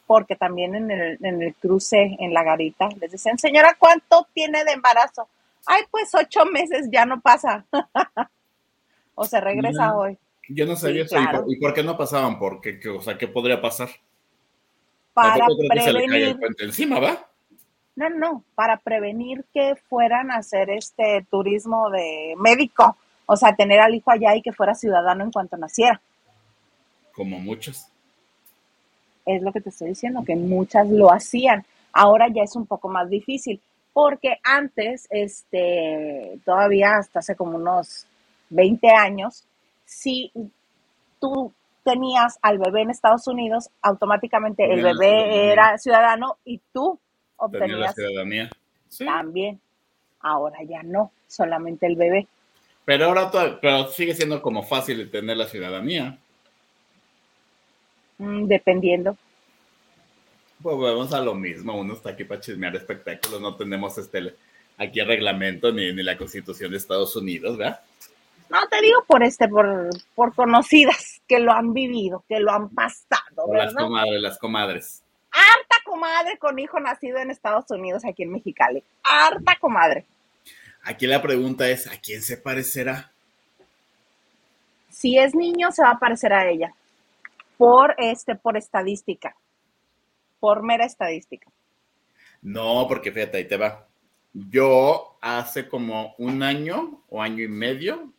Porque 0.05 0.35
también 0.35 0.75
en 0.75 0.91
el, 0.91 1.17
en 1.25 1.41
el 1.41 1.55
cruce, 1.55 2.15
en 2.19 2.31
la 2.31 2.43
garita, 2.43 2.87
les 2.99 3.11
decían, 3.11 3.39
señora, 3.39 3.75
¿cuánto 3.79 4.27
tiene 4.33 4.63
de 4.63 4.73
embarazo? 4.73 5.27
Ay, 5.65 5.83
pues 5.89 6.13
ocho 6.13 6.45
meses, 6.45 6.87
ya 6.91 7.05
no 7.05 7.21
pasa. 7.21 7.65
o 9.15 9.25
se 9.25 9.41
regresa 9.41 9.95
hoy. 9.95 10.17
Yo 10.49 10.65
no 10.65 10.75
sabía 10.75 11.03
eso. 11.03 11.17
¿Y, 11.47 11.59
por, 11.59 11.73
qué 11.73 11.83
no 11.83 11.97
pasaban? 11.97 12.37
Porque, 12.37 12.79
o 12.89 13.01
sea, 13.01 13.17
¿qué 13.17 13.27
podría 13.27 13.61
pasar? 13.61 13.89
para 15.15 15.47
prevenir. 15.69 16.37
encima, 16.59 16.99
¿va? 16.99 17.25
No, 17.95 18.09
no, 18.09 18.43
para 18.53 18.75
prevenir 18.77 19.45
que 19.53 19.75
fueran 19.87 20.29
a 20.29 20.37
hacer 20.37 20.69
este 20.69 21.25
turismo 21.31 21.89
de 21.89 22.35
médico, 22.37 22.97
o 23.25 23.37
sea, 23.37 23.55
tener 23.55 23.79
al 23.79 23.95
hijo 23.95 24.11
allá 24.11 24.35
y 24.35 24.41
que 24.41 24.51
fuera 24.51 24.75
ciudadano 24.75 25.23
en 25.23 25.31
cuanto 25.31 25.55
naciera. 25.55 26.01
Como 27.13 27.39
muchos. 27.39 27.87
Es 29.25 29.41
lo 29.41 29.53
que 29.53 29.61
te 29.61 29.69
estoy 29.69 29.89
diciendo, 29.89 30.23
que 30.25 30.35
muchas 30.35 30.89
lo 30.89 31.11
hacían. 31.11 31.65
Ahora 31.93 32.27
ya 32.27 32.43
es 32.43 32.57
un 32.57 32.67
poco 32.67 32.89
más 32.89 33.09
difícil, 33.09 33.61
porque 33.95 34.39
antes, 34.43 35.07
este, 35.09 36.37
todavía 36.43 36.97
hasta 36.97 37.19
hace 37.19 37.33
como 37.33 37.55
unos 37.55 38.05
20 38.49 38.89
años, 38.89 39.45
si 39.85 40.33
tú 41.21 41.53
tenías 41.81 42.37
al 42.41 42.57
bebé 42.57 42.81
en 42.81 42.89
Estados 42.89 43.25
Unidos, 43.25 43.69
automáticamente 43.81 44.65
el 44.69 44.83
bebé 44.83 45.49
era 45.49 45.77
ciudadano 45.77 46.35
y 46.43 46.59
tú 46.73 46.99
obtenías 47.37 47.79
la 47.79 47.93
ciudadanía. 47.93 48.49
También. 48.99 49.61
Ahora 50.19 50.61
ya 50.63 50.83
no, 50.83 51.13
solamente 51.29 51.87
el 51.87 51.95
bebé. 51.95 52.27
Pero 52.83 53.05
ahora 53.05 53.31
pero 53.61 53.87
sigue 53.87 54.13
siendo 54.13 54.41
como 54.41 54.63
fácil 54.63 55.09
tener 55.09 55.37
la 55.37 55.45
ciudadanía. 55.45 56.17
Mm, 58.17 58.47
dependiendo. 58.47 59.15
Pues 60.61 60.77
vamos 60.77 61.13
a 61.13 61.21
lo 61.21 61.35
mismo, 61.35 61.77
uno 61.77 61.93
está 61.93 62.11
aquí 62.11 62.23
para 62.23 62.41
chismear 62.41 62.75
espectáculos, 62.75 63.41
no 63.41 63.55
tenemos 63.55 63.97
este 63.97 64.35
aquí 64.77 64.99
el 64.99 65.07
reglamento 65.07 65.71
ni, 65.71 65.93
ni 65.93 66.03
la 66.03 66.17
constitución 66.17 66.71
de 66.71 66.77
Estados 66.77 67.15
Unidos, 67.15 67.57
¿verdad? 67.57 67.81
No, 68.49 68.59
te 68.67 68.81
digo 68.81 69.03
por 69.07 69.23
este, 69.23 69.47
por, 69.47 69.89
por 70.13 70.33
conocidas 70.35 71.21
que 71.27 71.39
lo 71.39 71.51
han 71.51 71.73
vivido, 71.73 72.23
que 72.27 72.39
lo 72.39 72.51
han 72.51 72.69
pasado. 72.69 73.53
Las 73.53 73.73
comadres, 73.73 74.21
las 74.21 74.37
comadres. 74.37 75.01
Harta 75.31 75.75
comadre 75.83 76.37
con 76.37 76.57
hijo 76.59 76.79
nacido 76.79 77.17
en 77.17 77.31
Estados 77.31 77.69
Unidos, 77.69 78.05
aquí 78.05 78.23
en 78.23 78.31
Mexicali. 78.31 78.83
Harta 79.03 79.57
comadre. 79.59 80.05
Aquí 80.83 81.07
la 81.07 81.21
pregunta 81.21 81.67
es, 81.69 81.87
¿a 81.87 81.99
quién 81.99 82.21
se 82.21 82.37
parecerá? 82.37 83.11
Si 84.89 85.17
es 85.17 85.33
niño, 85.33 85.71
se 85.71 85.81
va 85.81 85.91
a 85.91 85.99
parecer 85.99 86.31
a 86.31 86.47
ella. 86.47 86.73
Por 87.57 87.95
este, 87.97 88.35
por 88.35 88.55
estadística. 88.55 89.35
Por 90.45 90.63
mera 90.63 90.85
estadística. 90.85 91.51
No, 92.41 92.85
porque 92.87 93.11
fíjate, 93.11 93.37
ahí 93.37 93.47
te 93.47 93.57
va. 93.57 93.87
Yo 94.33 95.17
hace 95.21 95.67
como 95.67 96.13
un 96.17 96.43
año 96.43 97.03
o 97.09 97.21
año 97.21 97.43
y 97.43 97.47
medio 97.47 98.13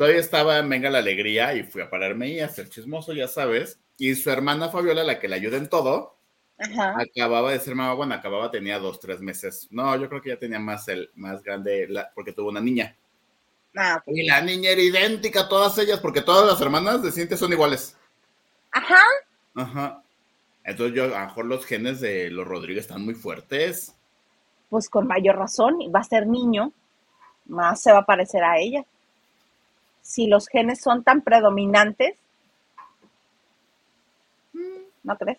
Todavía 0.00 0.20
estaba 0.20 0.58
en 0.58 0.68
Venga 0.70 0.88
la 0.88 1.00
Alegría 1.00 1.54
y 1.54 1.62
fui 1.62 1.82
a 1.82 1.90
pararme 1.90 2.28
y 2.28 2.40
a 2.40 2.48
ser 2.48 2.70
chismoso, 2.70 3.12
ya 3.12 3.28
sabes. 3.28 3.78
Y 3.98 4.14
su 4.14 4.30
hermana 4.30 4.70
Fabiola, 4.70 5.04
la 5.04 5.18
que 5.18 5.28
le 5.28 5.36
ayuda 5.36 5.58
en 5.58 5.68
todo, 5.68 6.16
acababa 6.58 7.52
de 7.52 7.60
ser 7.60 7.74
mamá, 7.74 7.92
bueno, 7.92 8.14
acababa, 8.14 8.50
tenía 8.50 8.78
dos, 8.78 8.98
tres 8.98 9.20
meses. 9.20 9.68
No, 9.70 9.94
yo 9.96 10.08
creo 10.08 10.22
que 10.22 10.30
ya 10.30 10.38
tenía 10.38 10.58
más, 10.58 10.88
el, 10.88 11.10
más 11.16 11.42
grande, 11.42 11.86
porque 12.14 12.32
tuvo 12.32 12.48
una 12.48 12.62
niña. 12.62 12.96
Ah, 13.76 14.02
y 14.06 14.26
la 14.26 14.40
niña 14.40 14.70
era 14.70 14.80
idéntica 14.80 15.42
a 15.42 15.48
todas 15.50 15.76
ellas, 15.76 16.00
porque 16.00 16.22
todas 16.22 16.50
las 16.50 16.60
hermanas 16.62 17.02
de 17.02 17.12
Cintia 17.12 17.36
son 17.36 17.52
iguales. 17.52 17.94
Ajá. 18.72 19.02
Ajá. 19.54 20.02
Entonces 20.64 20.94
yo, 20.94 21.04
a 21.04 21.20
lo 21.20 21.26
mejor 21.26 21.44
los 21.46 21.64
genes 21.64 22.00
de 22.00 22.30
los 22.30 22.46
Rodríguez 22.46 22.84
están 22.84 23.04
muy 23.04 23.14
fuertes. 23.14 23.94
Pues 24.68 24.88
con 24.88 25.06
mayor 25.06 25.36
razón, 25.36 25.78
va 25.94 26.00
a 26.00 26.04
ser 26.04 26.26
niño, 26.26 26.72
más 27.46 27.82
se 27.82 27.92
va 27.92 27.98
a 27.98 28.06
parecer 28.06 28.44
a 28.44 28.58
ella 28.58 28.84
si 30.02 30.26
los 30.26 30.48
genes 30.48 30.80
son 30.80 31.04
tan 31.04 31.22
predominantes. 31.22 32.16
¿No 35.02 35.16
crees? 35.16 35.38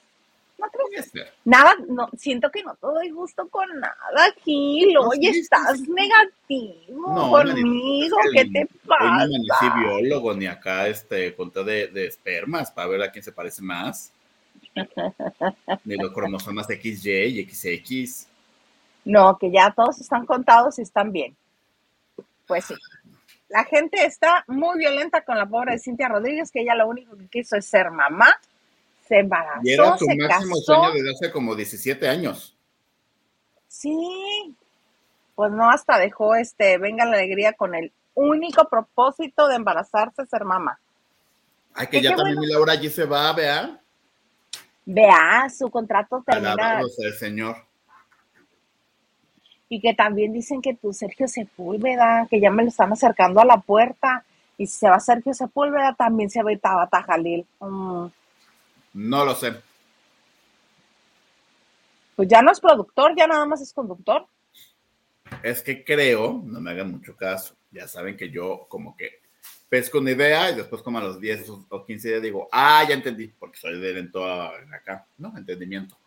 ¿No 0.58 0.68
crees? 0.70 1.12
Nada, 1.44 1.76
no, 1.88 2.10
siento 2.18 2.50
que 2.50 2.64
no 2.64 2.74
te 2.76 2.88
doy 2.88 3.10
gusto 3.10 3.48
con 3.50 3.68
nada, 3.80 4.34
Gil. 4.44 4.98
Oye, 4.98 5.30
estás 5.30 5.82
negativo 5.82 7.32
conmigo. 7.32 8.18
¿Qué 8.34 8.46
te 8.46 8.68
pasa? 8.88 9.24
Hoy 9.24 9.40
no 9.40 9.56
ni 9.62 9.84
biólogo 9.84 10.34
ni 10.34 10.46
acá 10.46 10.88
este 10.88 11.36
conté 11.36 11.64
de, 11.64 11.88
de 11.88 12.08
espermas 12.08 12.72
para 12.72 12.88
ver 12.88 13.04
a 13.04 13.12
quién 13.12 13.24
se 13.24 13.32
parece 13.32 13.62
más. 13.62 14.12
ni 15.86 15.96
los 15.96 16.12
cromosomas 16.12 16.68
XY 16.68 17.12
y 17.12 17.50
XX. 17.50 18.28
No, 19.06 19.38
que 19.38 19.52
ya 19.52 19.74
todos 19.76 20.00
están 20.00 20.26
contados 20.26 20.80
y 20.80 20.84
están 20.84 21.12
bien. 21.12 21.36
Pues 22.48 22.66
sí 22.66 22.76
la 23.52 23.66
gente 23.66 24.04
está 24.06 24.44
muy 24.48 24.80
violenta 24.80 25.24
con 25.24 25.38
la 25.38 25.46
pobre 25.46 25.78
Cintia 25.78 26.08
Rodríguez, 26.08 26.52
que 26.52 26.62
ella 26.62 26.74
lo 26.76 26.88
único 26.88 27.18
que 27.18 27.28
quiso 27.28 27.58
es 27.58 27.66
ser 27.66 27.92
mamá, 27.92 28.30
se 29.08 29.20
embarazó, 29.20 29.62
y 29.64 29.74
era 29.74 29.98
su 29.98 30.06
máximo 30.08 30.56
sueño 30.56 30.92
desde 30.94 31.12
hace 31.12 31.32
como 31.32 31.54
17 31.54 32.08
años. 32.08 32.56
Sí, 33.68 34.56
pues 35.36 35.52
no, 35.52 35.70
hasta 35.70 36.00
dejó 36.00 36.36
este, 36.36 36.78
venga 36.78 37.06
la 37.06 37.18
alegría 37.18 37.54
con 37.54 37.76
el 37.76 37.92
único 38.14 38.70
propósito 38.70 39.48
de 39.48 39.56
embarazarse, 39.56 40.26
ser 40.26 40.46
mamá. 40.46 40.80
Ay, 41.74 41.88
que 41.88 42.02
ya 42.02 42.16
también 42.16 42.38
Laura 42.50 42.74
allí 42.74 42.90
se 42.90 43.06
va, 43.06 43.32
vea. 43.34 43.81
Vea, 44.86 45.50
su 45.50 45.70
contrato 45.70 46.24
termina. 46.26 46.82
el 46.82 47.14
señor. 47.14 47.56
y 49.70 49.80
que 49.80 49.94
también 49.94 50.34
dicen 50.34 50.62
que 50.62 50.74
tú, 50.74 50.92
Sergio 50.92 51.30
Sepúlveda, 51.30 52.28
que 52.30 52.42
ya 52.42 52.52
me 52.52 52.64
lo 52.64 52.70
están 52.70 52.92
acercando 52.92 53.40
a 53.40 53.46
la 53.46 53.58
puerta, 53.62 54.26
y 54.58 54.68
si 54.68 54.80
se 54.80 54.90
va 54.90 55.00
Sergio 55.00 55.34
Sepúlveda, 55.34 55.96
también 55.96 56.30
se 56.30 56.44
va 56.44 56.56
Tabata 56.58 57.02
Jalil. 57.04 57.46
Mm. 57.62 58.08
No 58.94 59.26
lo 59.26 59.34
sé. 59.34 59.56
Pues 62.18 62.28
ya 62.28 62.42
no 62.42 62.52
es 62.52 62.60
productor, 62.60 63.16
ya 63.16 63.28
nada 63.28 63.46
más 63.46 63.62
es 63.62 63.72
conductor. 63.72 64.26
Es 65.42 65.62
que 65.62 65.86
creo, 65.86 66.42
no 66.44 66.60
me 66.60 66.72
hagan 66.72 66.92
mucho 66.92 67.16
caso, 67.16 67.56
ya 67.72 67.88
saben 67.88 68.18
que 68.18 68.30
yo 68.30 68.66
como 68.68 68.98
que 68.98 69.21
pesco 69.72 70.00
una 70.00 70.12
idea 70.12 70.52
y 70.52 70.56
después 70.56 70.82
como 70.82 70.98
a 70.98 71.02
los 71.02 71.18
10 71.22 71.50
o 71.70 71.86
15 71.86 72.10
días 72.10 72.22
digo, 72.22 72.50
ah, 72.52 72.84
ya 72.86 72.94
entendí, 72.94 73.30
porque 73.40 73.58
soy 73.58 73.80
de 73.80 73.94
lento 73.94 74.22
acá, 74.26 75.08
¿no? 75.18 75.34
Entendimiento. 75.38 75.98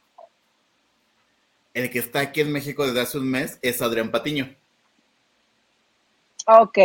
El 1.73 1.89
que 1.89 1.99
está 1.99 2.21
aquí 2.21 2.43
en 2.43 2.53
México 2.53 2.87
desde 2.87 3.01
hace 3.01 3.17
un 3.17 3.31
mes 3.31 3.59
es 3.63 3.81
Adrián 3.81 4.11
Patiño. 4.11 4.55
Ok. 6.47 6.77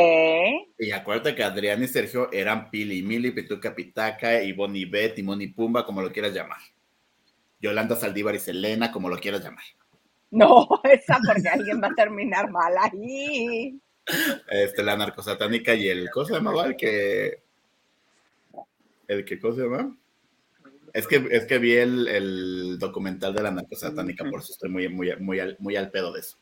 Y 0.80 0.92
acuérdate 0.92 1.36
que 1.36 1.44
Adrián 1.44 1.84
y 1.84 1.88
Sergio 1.90 2.32
eran 2.32 2.72
Pili, 2.72 3.04
Mili, 3.04 3.32
Pituca, 3.32 3.76
Pitaca, 3.76 4.42
y 4.42 4.54
Bet, 4.86 5.16
Timón 5.16 5.42
y 5.42 5.48
Pumba, 5.48 5.86
como 5.86 6.02
lo 6.02 6.14
quieras 6.14 6.34
llamar. 6.34 6.62
Yolanda 7.60 7.98
Saldívar 7.98 8.36
y 8.36 8.40
Selena, 8.40 8.90
como 8.90 9.10
lo 9.10 9.18
quieras 9.18 9.44
llamar. 9.44 9.66
No, 10.32 10.66
esa 10.86 11.20
porque 11.28 11.50
alguien 11.50 11.82
va 11.84 11.88
a 11.88 11.94
terminar 11.96 12.50
mal 12.50 12.74
ahí. 12.78 13.78
Este, 14.50 14.84
la 14.84 14.98
narcosatánica 14.98 15.74
y 15.74 15.88
el, 15.88 16.10
¿cómo 16.10 16.26
se 16.26 16.34
llamaba? 16.34 16.66
El 16.66 16.76
que, 16.76 17.42
el 19.08 19.26
que, 19.26 19.40
¿cómo 19.40 19.56
se 19.56 19.62
llama? 19.62 19.96
Es 20.94 21.08
que, 21.08 21.28
es 21.30 21.46
que 21.46 21.58
vi 21.60 21.74
el, 21.74 22.78
documental 22.80 23.34
de 23.34 23.44
la 23.44 23.52
narcosatánica, 23.52 24.26
por 24.30 24.42
eso 24.42 24.54
estoy 24.54 24.70
muy, 24.70 24.90
muy, 24.90 25.16
muy, 25.18 25.40
al, 25.40 25.56
muy 25.60 25.76
al 25.76 25.92
pedo 25.92 26.12
de 26.12 26.22
eso. 26.22 26.38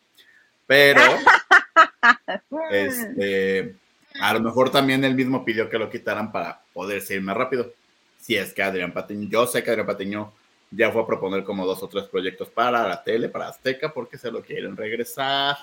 Pero, 0.65 1.01
este, 2.71 3.75
a 4.19 4.33
lo 4.33 4.39
mejor 4.41 4.71
también 4.71 5.03
él 5.03 5.15
mismo 5.15 5.43
pidió 5.43 5.69
que 5.69 5.77
lo 5.77 5.89
quitaran 5.89 6.31
para 6.31 6.61
poder 6.73 7.03
ir 7.09 7.21
más 7.21 7.37
rápido. 7.37 7.73
Si 8.19 8.35
es 8.35 8.53
que 8.53 8.63
Adrián 8.63 8.93
Patiño, 8.93 9.29
yo 9.29 9.47
sé 9.47 9.63
que 9.63 9.69
Adrián 9.69 9.87
Patiño 9.87 10.33
ya 10.71 10.91
fue 10.91 11.01
a 11.01 11.07
proponer 11.07 11.43
como 11.43 11.65
dos 11.65 11.81
o 11.83 11.87
tres 11.87 12.05
proyectos 12.05 12.49
para 12.49 12.87
la 12.87 13.03
tele, 13.03 13.29
para 13.29 13.49
Azteca, 13.49 13.93
porque 13.93 14.17
se 14.17 14.31
lo 14.31 14.41
quieren 14.41 14.75
regresar. 14.75 15.57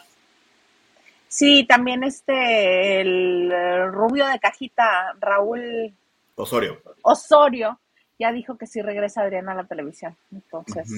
Sí, 1.35 1.67
también 1.69 2.05
este, 2.05 3.01
el 3.01 3.53
rubio 3.91 4.25
de 4.29 4.39
cajita, 4.39 5.17
Raúl 5.19 5.93
Osorio. 6.37 6.81
Osorio, 7.03 7.81
ya 8.21 8.31
dijo 8.31 8.57
que 8.57 8.69
sí 8.69 8.81
regresa 8.81 9.23
Adriana 9.23 9.51
a 9.51 9.57
la 9.57 9.65
televisión. 9.65 10.17
Entonces. 10.31 10.89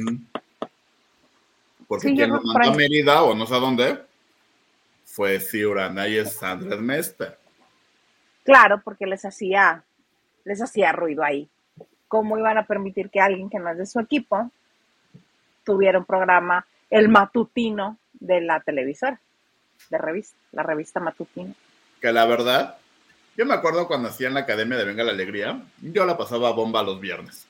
Porque 1.88 2.12
quien 2.12 2.28
lo 2.28 2.42
mandó 2.42 2.70
a 2.70 2.74
Mérida 2.74 3.22
o 3.22 3.34
no 3.34 3.46
sé 3.46 3.54
a 3.54 3.60
dónde 3.60 3.98
fue 5.06 5.40
Ciurana 5.40 6.06
y 6.06 6.18
es 6.18 6.42
Andrés 6.42 6.80
Mester. 6.80 7.38
Claro, 8.44 8.82
porque 8.84 9.06
les 9.06 9.24
hacía, 9.24 9.84
les 10.44 10.60
hacía 10.60 10.92
ruido 10.92 11.24
ahí. 11.24 11.48
¿Cómo 12.08 12.36
iban 12.36 12.58
a 12.58 12.66
permitir 12.66 13.08
que 13.08 13.22
alguien 13.22 13.48
que 13.48 13.58
no 13.58 13.70
es 13.70 13.78
de 13.78 13.86
su 13.86 14.00
equipo 14.00 14.50
tuviera 15.64 15.98
un 15.98 16.04
programa, 16.04 16.66
el 16.90 17.08
matutino 17.08 17.96
de 18.12 18.42
la 18.42 18.60
televisora? 18.60 19.18
De 19.90 19.98
revista, 19.98 20.36
la 20.52 20.62
revista 20.62 21.00
matutina. 21.00 21.54
Que 22.00 22.12
la 22.12 22.26
verdad, 22.26 22.78
yo 23.36 23.46
me 23.46 23.54
acuerdo 23.54 23.86
cuando 23.86 24.08
hacía 24.08 24.28
en 24.28 24.34
la 24.34 24.40
Academia 24.40 24.76
de 24.76 24.84
Venga 24.84 25.04
la 25.04 25.12
Alegría, 25.12 25.62
yo 25.80 26.04
la 26.06 26.16
pasaba 26.16 26.52
bomba 26.52 26.82
los 26.82 27.00
viernes. 27.00 27.46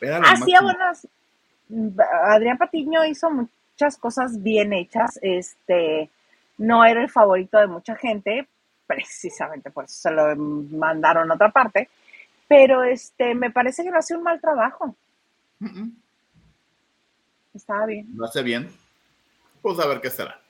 Hacía 0.00 0.60
buenas. 0.62 1.06
Adrián 2.24 2.58
Patiño 2.58 3.04
hizo 3.04 3.30
muchas 3.30 3.96
cosas 3.98 4.42
bien 4.42 4.72
hechas. 4.72 5.18
Este 5.22 6.08
no 6.58 6.84
era 6.84 7.02
el 7.02 7.10
favorito 7.10 7.58
de 7.58 7.66
mucha 7.66 7.96
gente, 7.96 8.46
precisamente 8.86 9.70
por 9.70 9.84
eso 9.84 9.94
se 9.94 10.10
lo 10.10 10.34
mandaron 10.36 11.30
a 11.30 11.34
otra 11.34 11.50
parte. 11.50 11.88
Pero 12.48 12.82
este 12.82 13.34
me 13.34 13.50
parece 13.50 13.84
que 13.84 13.90
no 13.90 13.98
hace 13.98 14.16
un 14.16 14.22
mal 14.22 14.40
trabajo. 14.40 14.96
Estaba 17.54 17.86
bien. 17.86 18.08
Lo 18.14 18.24
hace 18.24 18.42
bien 18.42 18.70
pues 19.60 19.78
a 19.78 19.86
ver 19.86 20.00
qué 20.00 20.10
será. 20.10 20.40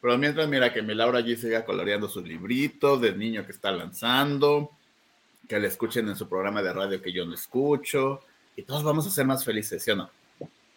Pero 0.00 0.18
mientras, 0.18 0.48
mira 0.48 0.72
que 0.72 0.82
mi 0.82 0.94
Laura 0.94 1.18
allí 1.18 1.36
siga 1.36 1.64
coloreando 1.64 2.08
sus 2.08 2.24
libritos 2.24 3.00
del 3.00 3.18
niño 3.18 3.44
que 3.44 3.52
está 3.52 3.70
lanzando, 3.72 4.70
que 5.48 5.58
le 5.58 5.68
escuchen 5.68 6.08
en 6.08 6.16
su 6.16 6.28
programa 6.28 6.62
de 6.62 6.72
radio 6.72 7.02
que 7.02 7.12
yo 7.12 7.24
no 7.24 7.34
escucho, 7.34 8.20
y 8.56 8.62
todos 8.62 8.84
vamos 8.84 9.06
a 9.06 9.10
ser 9.10 9.26
más 9.26 9.44
felices, 9.44 9.82
¿sí 9.82 9.90
o 9.90 9.96
no? 9.96 10.10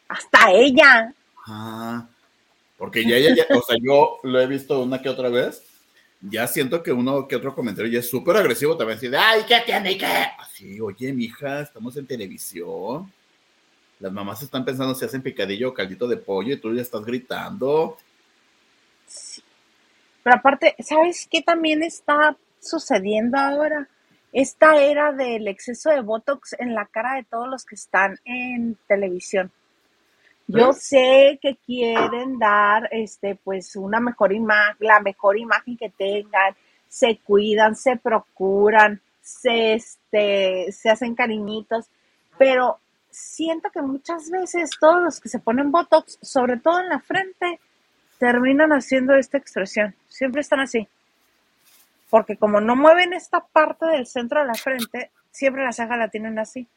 Hasta 0.07 0.51
ella. 0.51 1.13
Ah, 1.47 2.07
porque 2.77 3.05
ya, 3.05 3.19
ya, 3.19 3.45
o 3.55 3.61
sea, 3.61 3.77
yo 3.81 4.19
lo 4.23 4.39
he 4.39 4.47
visto 4.47 4.81
una 4.81 5.01
que 5.01 5.09
otra 5.09 5.29
vez, 5.29 5.63
ya 6.21 6.47
siento 6.47 6.81
que 6.81 6.91
uno 6.91 7.27
que 7.27 7.35
otro 7.35 7.53
comentario 7.53 7.91
ya 7.91 7.99
es 7.99 8.09
súper 8.09 8.37
agresivo 8.37 8.75
también, 8.75 8.97
así 8.97 9.07
de, 9.07 9.17
ay, 9.17 9.43
¿qué 9.47 9.61
tiene 9.65 9.97
qué? 9.97 10.25
Así, 10.39 10.79
oye, 10.81 11.13
mija, 11.13 11.61
estamos 11.61 11.95
en 11.97 12.07
televisión 12.07 13.11
las 13.99 14.11
mamás 14.11 14.41
están 14.41 14.63
pensando 14.63 14.95
si 14.95 15.05
hacen 15.05 15.21
picadillo 15.21 15.69
o 15.69 15.73
caldito 15.73 16.07
de 16.07 16.17
pollo 16.17 16.53
y 16.53 16.59
tú 16.59 16.73
ya 16.73 16.81
estás 16.81 17.03
gritando. 17.03 17.97
Sí. 19.05 19.43
Pero 20.23 20.35
aparte, 20.37 20.75
¿sabes 20.79 21.27
qué 21.29 21.41
también 21.41 21.83
está 21.83 22.35
sucediendo 22.59 23.37
ahora? 23.37 23.87
Esta 24.31 24.77
era 24.77 25.11
del 25.11 25.47
exceso 25.47 25.89
de 25.89 26.01
Botox 26.01 26.55
en 26.59 26.75
la 26.75 26.85
cara 26.85 27.15
de 27.15 27.23
todos 27.23 27.47
los 27.47 27.65
que 27.65 27.75
están 27.75 28.17
en 28.25 28.77
televisión. 28.87 29.51
Yo 30.47 30.73
sé 30.73 31.37
que 31.41 31.57
quieren 31.57 32.39
dar 32.39 32.89
este 32.91 33.35
pues 33.35 33.75
una 33.75 33.99
mejor 33.99 34.33
imagen, 34.33 34.77
la 34.79 34.99
mejor 34.99 35.37
imagen 35.37 35.77
que 35.77 35.89
tengan, 35.89 36.55
se 36.87 37.19
cuidan, 37.19 37.75
se 37.75 37.97
procuran, 37.97 38.99
se 39.21 39.73
este 39.73 40.71
se 40.71 40.89
hacen 40.89 41.13
cariñitos, 41.13 41.85
pero 42.37 42.79
siento 43.11 43.69
que 43.71 43.81
muchas 43.81 44.29
veces 44.29 44.71
todos 44.79 45.01
los 45.01 45.19
que 45.19 45.29
se 45.29 45.39
ponen 45.39 45.71
Botox, 45.71 46.17
sobre 46.21 46.57
todo 46.57 46.79
en 46.79 46.89
la 46.89 46.99
frente, 46.99 47.59
terminan 48.17 48.71
haciendo 48.71 49.15
esta 49.15 49.37
expresión. 49.37 49.95
Siempre 50.07 50.41
están 50.41 50.59
así. 50.59 50.87
Porque 52.09 52.37
como 52.37 52.59
no 52.59 52.75
mueven 52.75 53.13
esta 53.13 53.39
parte 53.39 53.85
del 53.85 54.07
centro 54.07 54.41
de 54.41 54.47
la 54.47 54.55
frente, 54.55 55.11
siempre 55.31 55.63
la 55.63 55.71
ceja 55.71 55.95
la 55.97 56.09
tienen 56.09 56.39
así. 56.39 56.67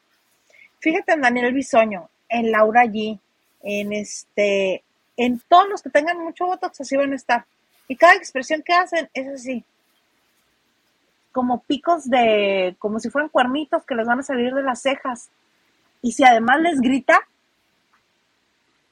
Fíjate 0.79 1.13
en 1.13 1.21
Daniel 1.21 1.53
Bisoño, 1.53 2.09
en 2.29 2.51
Laura 2.51 2.85
G, 2.85 3.19
en 3.61 3.93
este, 3.93 4.83
en 5.17 5.39
todos 5.47 5.67
los 5.69 5.81
que 5.81 5.89
tengan 5.89 6.19
mucho 6.19 6.45
Botox 6.45 6.81
así 6.81 6.97
van 6.97 7.13
a 7.13 7.15
estar. 7.15 7.45
Y 7.87 7.95
cada 7.95 8.15
expresión 8.15 8.61
que 8.63 8.73
hacen 8.73 9.09
es 9.13 9.27
así. 9.27 9.63
Como 11.31 11.61
picos 11.63 12.09
de, 12.09 12.75
como 12.79 12.99
si 12.99 13.09
fueran 13.09 13.29
cuernitos 13.29 13.83
que 13.85 13.95
les 13.95 14.05
van 14.05 14.19
a 14.19 14.23
salir 14.23 14.53
de 14.53 14.63
las 14.63 14.81
cejas 14.81 15.29
y 16.03 16.11
si 16.11 16.23
además 16.23 16.59
les 16.59 16.81
grita, 16.81 17.17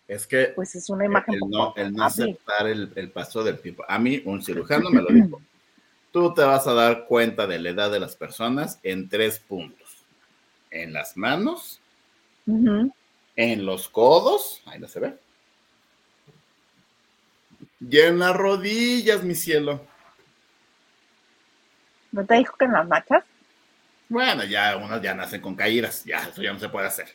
es 0.08 0.26
que 0.26 0.54
pues 0.56 0.74
es 0.76 0.90
una 0.90 1.06
imagen 1.06 1.36
el, 1.36 1.42
no, 1.50 1.74
el 1.76 1.94
no 1.94 2.06
aceptar 2.06 2.68
el, 2.68 3.12
paso 3.12 3.44
del 3.44 3.60
tiempo. 3.60 3.84
A 3.88 4.00
mí 4.00 4.22
un 4.26 4.42
cirujano 4.42 4.90
me 4.90 5.02
lo 5.02 5.10
dijo. 5.10 5.42
Tú 6.12 6.34
te 6.34 6.42
vas 6.42 6.68
a 6.68 6.74
dar 6.74 7.06
cuenta 7.06 7.48
de 7.48 7.60
la 7.60 7.70
edad 7.70 7.92
de 7.92 8.00
las 8.00 8.16
personas 8.16 8.80
en 8.84 9.10
tres 9.10 9.40
puntos. 9.40 10.06
En 10.70 10.94
las 10.94 11.18
manos, 11.18 11.82
en 12.46 13.66
los 13.66 13.90
codos, 13.90 14.62
ahí 14.66 14.80
no 14.80 14.88
se 14.88 15.00
ve. 15.02 15.16
Y 17.82 18.00
en 18.00 18.20
las 18.20 18.36
rodillas, 18.36 19.24
mi 19.24 19.36
cielo. 19.36 19.86
¿No 22.14 22.26
te 22.26 22.36
dijo 22.36 22.56
que 22.58 22.66
en 22.66 22.74
las 22.74 22.88
machas? 22.88 23.24
Bueno, 24.12 24.44
ya 24.44 24.76
unos 24.76 25.02
ya 25.02 25.14
nacen 25.14 25.40
con 25.40 25.56
caídas, 25.56 26.04
ya 26.04 26.18
eso 26.18 26.42
ya 26.42 26.52
no 26.52 26.60
se 26.60 26.68
puede 26.68 26.86
hacer. 26.86 27.08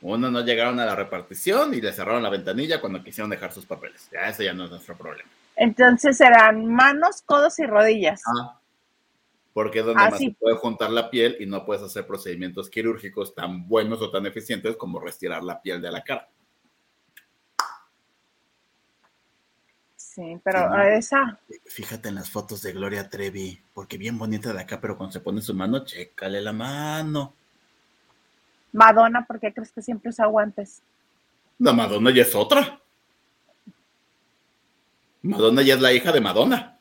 Unos 0.00 0.30
no 0.30 0.44
llegaron 0.44 0.78
a 0.78 0.86
la 0.86 0.94
repartición 0.94 1.74
y 1.74 1.80
le 1.80 1.92
cerraron 1.92 2.22
la 2.22 2.30
ventanilla 2.30 2.80
cuando 2.80 3.02
quisieron 3.02 3.28
dejar 3.28 3.52
sus 3.52 3.66
papeles. 3.66 4.08
Ya 4.12 4.28
ese 4.28 4.44
ya 4.44 4.52
no 4.52 4.66
es 4.66 4.70
nuestro 4.70 4.96
problema. 4.96 5.28
Entonces 5.56 6.18
serán 6.18 6.66
manos, 6.66 7.22
codos 7.22 7.58
y 7.58 7.66
rodillas. 7.66 8.22
Ah, 8.26 8.60
porque 9.52 9.80
es 9.80 9.86
donde 9.86 10.04
ah, 10.04 10.10
más 10.10 10.20
se 10.20 10.36
puede 10.38 10.54
juntar 10.54 10.92
la 10.92 11.10
piel 11.10 11.36
y 11.40 11.46
no 11.46 11.66
puedes 11.66 11.82
hacer 11.82 12.06
procedimientos 12.06 12.70
quirúrgicos 12.70 13.34
tan 13.34 13.66
buenos 13.66 14.00
o 14.00 14.12
tan 14.12 14.24
eficientes 14.24 14.76
como 14.76 15.00
retirar 15.00 15.42
la 15.42 15.60
piel 15.60 15.82
de 15.82 15.90
la 15.90 16.04
cara. 16.04 16.28
Sí, 20.18 20.36
pero 20.42 20.82
esa. 20.82 21.38
Fíjate 21.66 22.08
en 22.08 22.16
las 22.16 22.28
fotos 22.28 22.62
de 22.62 22.72
Gloria 22.72 23.08
Trevi, 23.08 23.62
porque 23.72 23.96
bien 23.96 24.18
bonita 24.18 24.52
de 24.52 24.60
acá, 24.60 24.80
pero 24.80 24.96
cuando 24.96 25.12
se 25.12 25.20
pone 25.20 25.40
su 25.40 25.54
mano, 25.54 25.84
chécale 25.84 26.40
la 26.40 26.52
mano. 26.52 27.34
Madonna, 28.72 29.24
¿por 29.24 29.38
qué 29.38 29.54
crees 29.54 29.70
que 29.70 29.80
siempre 29.80 30.10
usa 30.10 30.26
guantes? 30.26 30.82
La 31.60 31.72
Madonna 31.72 32.10
ya 32.12 32.22
es 32.22 32.34
otra. 32.34 32.80
Madonna 35.22 35.62
ya 35.62 35.74
es 35.74 35.80
la 35.80 35.92
hija 35.92 36.10
de 36.10 36.20
Madonna. 36.20 36.76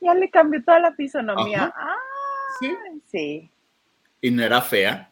Ya 0.00 0.12
le 0.12 0.28
cambió 0.28 0.60
toda 0.64 0.80
la 0.80 0.92
fisonomía. 0.94 1.72
Ah, 1.72 1.98
sí. 2.58 2.76
sí. 3.12 3.50
¿Y 4.20 4.32
no 4.32 4.42
era 4.42 4.60
fea? 4.60 5.08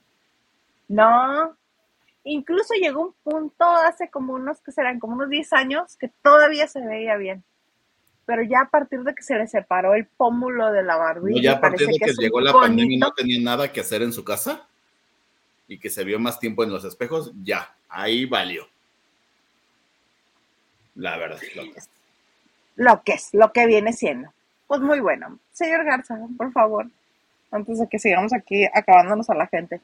No. 0.88 1.56
Incluso 2.26 2.74
llegó 2.74 3.06
un 3.06 3.14
punto 3.22 3.64
hace 3.64 4.10
como 4.10 4.34
unos, 4.34 4.60
que 4.60 4.72
serán 4.72 4.98
como 4.98 5.14
unos 5.14 5.30
10 5.30 5.52
años, 5.54 5.96
que 5.96 6.10
todavía 6.22 6.66
se 6.68 6.80
veía 6.80 7.16
bien. 7.16 7.42
Pero 8.26 8.42
ya 8.42 8.62
a 8.62 8.68
partir 8.68 9.02
de 9.02 9.14
que 9.14 9.22
se 9.22 9.36
le 9.36 9.46
separó 9.46 9.94
el 9.94 10.06
pómulo 10.06 10.72
de 10.72 10.82
la 10.82 10.96
barbilla. 10.96 11.36
No, 11.36 11.42
ya 11.42 11.52
a 11.52 11.60
partir 11.60 11.86
de 11.86 11.98
que, 11.98 12.12
llegó 12.18 12.40
la 12.40 12.52
pandemia 12.52 12.96
y 12.96 12.98
no 12.98 13.12
tenía 13.12 13.40
nada 13.40 13.72
que 13.72 13.80
hacer 13.80 14.02
en 14.02 14.12
su 14.12 14.24
casa 14.24 14.66
y 15.68 15.78
que 15.78 15.90
se 15.90 16.04
vio 16.04 16.18
más 16.18 16.38
tiempo 16.38 16.64
en 16.64 16.70
los 16.70 16.84
espejos, 16.84 17.32
ya, 17.42 17.74
ahí 17.88 18.24
valió. 18.24 18.66
La 20.96 21.16
verdad, 21.16 21.38
lo 21.54 21.62
que 21.62 21.78
es. 21.78 21.90
Lo 22.74 23.02
que 23.02 23.12
es, 23.12 23.28
lo 23.32 23.52
que 23.52 23.66
viene 23.66 23.92
siendo. 23.92 24.32
Pues 24.66 24.80
muy 24.80 25.00
bueno. 25.00 25.38
Señor 25.52 25.84
Garza, 25.84 26.18
por 26.36 26.52
favor, 26.52 26.86
antes 27.50 27.78
de 27.78 27.88
que 27.88 27.98
sigamos 27.98 28.32
aquí 28.32 28.64
acabándonos 28.64 29.30
a 29.30 29.34
la 29.34 29.46
gente. 29.46 29.80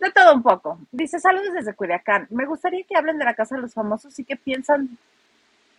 De 0.00 0.10
todo 0.10 0.34
un 0.34 0.42
poco. 0.42 0.78
Dice, 0.92 1.18
saludos 1.18 1.54
desde 1.54 1.74
Culiacán. 1.74 2.26
Me 2.30 2.46
gustaría 2.46 2.84
que 2.84 2.96
hablen 2.96 3.18
de 3.18 3.24
la 3.24 3.34
Casa 3.34 3.54
de 3.56 3.62
los 3.62 3.74
Famosos 3.74 4.18
y 4.18 4.24
que 4.24 4.36
piensan 4.36 4.98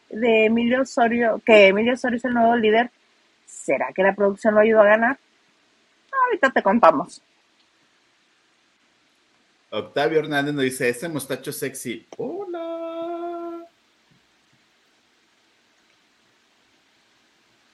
de 0.09 0.45
Emilio 0.45 0.81
Osorio, 0.81 1.41
que 1.45 1.67
Emilio 1.67 1.93
Osorio 1.93 2.17
es 2.17 2.25
el 2.25 2.33
nuevo 2.33 2.55
líder. 2.55 2.89
¿Será 3.45 3.91
que 3.93 4.03
la 4.03 4.15
producción 4.15 4.55
lo 4.55 4.61
ayudó 4.61 4.81
a 4.81 4.85
ganar? 4.85 5.19
Ahorita 6.25 6.49
te 6.49 6.63
contamos. 6.63 7.21
Octavio 9.69 10.19
Hernández 10.19 10.53
nos 10.53 10.63
dice, 10.63 10.89
ese 10.89 11.09
mostacho 11.09 11.51
sexy. 11.51 12.07
Hola. 12.17 13.65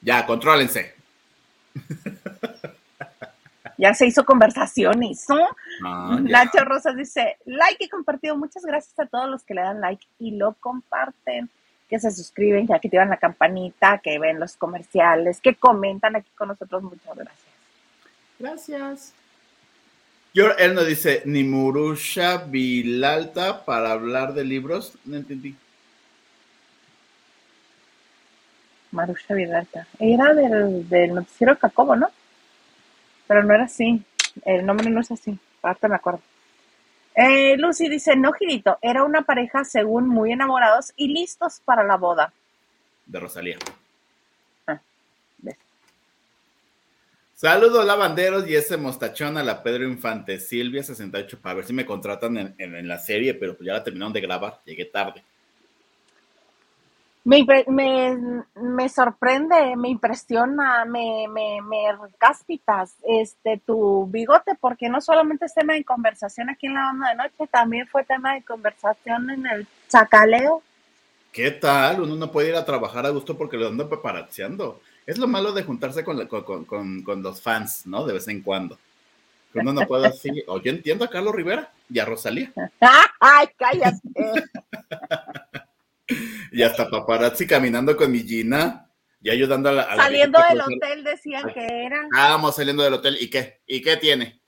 Ya, 0.02 0.26
contrólense. 0.26 0.96
Ya 3.78 3.94
se 3.94 4.06
hizo 4.06 4.26
conversación, 4.26 5.04
hizo. 5.04 5.36
Ah, 5.84 6.20
Nacho 6.22 6.64
Rosas 6.64 6.96
dice, 6.96 7.38
like 7.46 7.84
y 7.86 7.90
compartido. 7.90 8.38
Muchas 8.38 8.64
gracias 8.64 8.98
a 9.00 9.06
todos 9.06 9.30
los 9.30 9.44
que 9.44 9.54
le 9.54 9.62
dan 9.62 9.82
like 9.82 10.06
y 10.20 10.32
lo 10.32 10.54
comparten, 10.54 11.50
que 11.90 12.00
se 12.00 12.12
suscriben, 12.12 12.68
que 12.68 12.74
activan 12.74 13.10
la 13.10 13.18
campanita, 13.18 14.00
que 14.00 14.20
ven 14.20 14.40
los 14.40 14.56
comerciales, 14.56 15.42
que 15.42 15.56
comentan 15.56 16.16
aquí 16.16 16.30
con 16.36 16.50
nosotros. 16.50 16.84
Muchas 16.84 17.16
gracias. 17.16 17.54
Gracias. 18.40 19.14
Yo, 20.34 20.52
él 20.58 20.74
nos 20.74 20.88
dice, 20.88 21.22
ni 21.26 21.44
Murusha 21.44 22.38
Vilalta 22.38 23.64
para 23.66 23.92
hablar 23.92 24.34
de 24.34 24.44
libros. 24.44 24.98
No 25.06 25.18
entendí. 25.18 25.56
Marusha 28.92 29.34
Vilalta. 29.34 29.88
Era 30.00 30.34
del, 30.34 30.88
del 30.90 31.14
noticiero 31.14 31.58
Cacobo, 31.58 31.96
¿no? 31.96 32.10
Pero 33.28 33.44
no 33.44 33.54
era 33.54 33.66
así. 33.66 34.04
El 34.46 34.66
nombre 34.66 34.90
no 34.90 35.02
es 35.02 35.12
así. 35.12 35.38
Ahorita 35.62 35.88
me 35.88 35.96
acuerdo. 35.96 36.22
Eh, 37.16 37.56
Lucy 37.58 37.90
dice, 37.90 38.16
no, 38.16 38.34
Girito, 38.34 38.78
era 38.82 39.04
una 39.04 39.22
pareja 39.22 39.64
según 39.64 40.08
muy 40.08 40.32
enamorados 40.32 40.94
y 40.96 41.10
listos 41.10 41.62
para 41.64 41.84
la 41.84 41.98
boda. 41.98 42.34
De 43.06 43.20
Rosalía. 43.20 43.58
Saludos 47.44 47.86
lavanderos 47.86 48.48
y 48.48 48.56
ese 48.56 48.78
mostachón 48.78 49.38
a 49.38 49.44
la 49.44 49.62
Pedro 49.64 49.84
Infante, 49.84 50.40
Silvia 50.40 50.82
68, 50.82 51.42
para 51.42 51.56
ver 51.56 51.66
si 51.66 51.74
me 51.74 51.86
contratan 51.86 52.56
en, 52.58 52.88
la 52.88 52.98
serie, 53.00 53.34
pero 53.34 53.58
pues 53.58 53.68
ya 53.68 53.74
la 53.74 53.84
terminaron 53.84 54.14
de 54.14 54.22
grabar, 54.22 54.62
llegué 54.64 54.86
tarde. 54.86 55.22
Me, 57.26 57.46
me, 58.56 58.90
sorprende, 58.90 59.78
me 59.78 59.88
impresiona, 59.88 60.84
me, 60.84 61.28
me, 61.30 61.62
me 61.62 61.86
caspitas 62.18 62.96
este, 63.08 63.62
tu 63.66 64.08
bigote, 64.08 64.56
porque 64.60 64.90
no 64.90 65.00
solamente 65.00 65.46
es 65.46 65.54
tema 65.54 65.74
de 65.74 65.86
conversación 65.86 66.50
aquí 66.50 66.68
en 66.68 66.74
la 66.74 66.82
banda 66.82 67.10
de 67.10 67.16
noche, 67.16 67.48
también 67.50 67.88
fue 67.88 68.04
tema 68.04 68.34
de 68.34 68.44
conversación 68.44 69.30
en 69.30 69.48
el 69.48 69.68
chacaleo. 69.88 70.62
¿Qué 71.32 71.52
tal? 71.52 72.02
Uno 72.02 72.16
no 72.16 72.30
puede 72.30 72.50
ir 72.50 72.56
a 72.56 72.66
trabajar 72.66 73.06
a 73.06 73.10
gusto 73.10 73.38
porque 73.38 73.58
lo 73.58 73.70
ando 73.70 73.88
preparateando. 73.88 74.82
Es 75.08 75.18
lo 75.18 75.28
malo 75.28 75.54
de 75.54 75.64
juntarse 75.64 76.04
con, 76.04 76.28
con, 76.28 77.24
los 77.24 77.42
fans, 77.42 77.88
¿no? 77.88 78.06
De 78.06 78.14
vez 78.14 78.28
en 78.28 78.42
cuando. 78.42 78.78
Uno 79.54 79.72
no 79.72 79.88
puede 79.88 80.08
así. 80.08 80.30
O 80.48 80.62
yo 80.62 80.72
entiendo 80.72 81.06
a 81.06 81.10
Carlos 81.10 81.34
Rivera 81.34 81.72
y 81.90 82.00
a 82.00 82.06
Rosalía. 82.06 82.52
¡Ay, 83.20 83.48
cállate! 83.58 84.00
y 86.52 86.64
hasta 86.64 86.90
paparazzi 86.90 87.48
caminando 87.48 87.96
con 87.96 88.12
mi 88.12 88.20
Gina 88.20 88.90
y 89.22 89.30
ayudando 89.30 89.70
a 89.70 89.72
la. 89.72 89.96
saliendo 89.96 90.40
del 90.50 90.62
hotel 90.62 91.04
decían 91.04 91.54
que 91.54 91.66
era. 91.86 92.04
Estábamos 92.04 92.56
saliendo 92.56 92.84
del 92.84 92.94
hotel. 92.94 93.18
¿Y 93.20 93.30
qué? 93.30 93.62
¿Y 93.66 93.82
qué 93.82 93.98
tiene? 93.98 94.42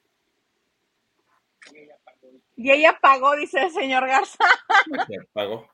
Y 2.58 2.72
ella 2.72 2.98
pagó, 3.02 3.36
dice 3.36 3.64
el 3.64 3.72
señor 3.72 4.08
Garza. 4.08 4.46
pagó. 5.34 5.70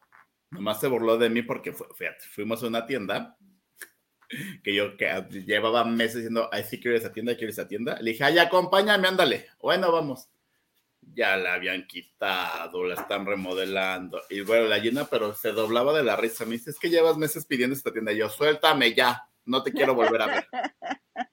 Nomás 0.50 0.80
se 0.80 0.88
burló 0.88 1.17
de 1.17 1.30
mí 1.30 1.44
porque 1.44 1.74
fíjate, 1.74 2.26
fuimos 2.30 2.62
a 2.63 2.67
una 2.67 2.86
tienda 2.86 3.38
que 4.63 4.74
yo 4.74 4.98
que 4.98 5.08
llevaba 5.46 5.84
meses 5.84 6.17
diciendo, 6.17 6.50
ay, 6.52 6.63
sí 6.63 6.80
quiero 6.80 6.98
esa 6.98 7.12
tienda, 7.12 7.36
quiero 7.36 7.52
esa 7.52 7.67
tienda. 7.67 7.98
Le 8.02 8.12
dije, 8.12 8.24
ay, 8.24 8.39
acompáñame, 8.39 9.08
ándale. 9.08 9.48
Bueno, 9.60 9.91
vamos. 9.91 10.30
Ya 11.13 11.36
la 11.36 11.56
habían 11.56 11.86
quitado, 11.88 12.86
la 12.86 12.95
están 12.95 13.26
remodelando. 13.26 14.21
Y 14.30 14.41
bueno, 14.41 14.67
la 14.67 14.78
llena, 14.78 15.06
pero 15.06 15.34
se 15.34 15.52
doblaba 15.52 15.93
de 15.93 16.04
la 16.04 16.15
risa. 16.15 16.45
Me 16.45 16.52
dice, 16.54 16.69
es 16.69 16.80
que 16.80 16.89
llevas 16.89 17.17
meses 17.17 17.45
pidiendo 17.45 17.76
esta 17.76 17.91
tienda. 17.91 18.12
Y 18.13 18.17
yo, 18.17 18.30
suéltame 18.30 18.93
ya, 18.93 19.28
no 19.45 19.62
te 19.62 19.71
quiero 19.71 19.93
volver 19.93 20.21
a 20.21 20.28
ver. 20.28 20.47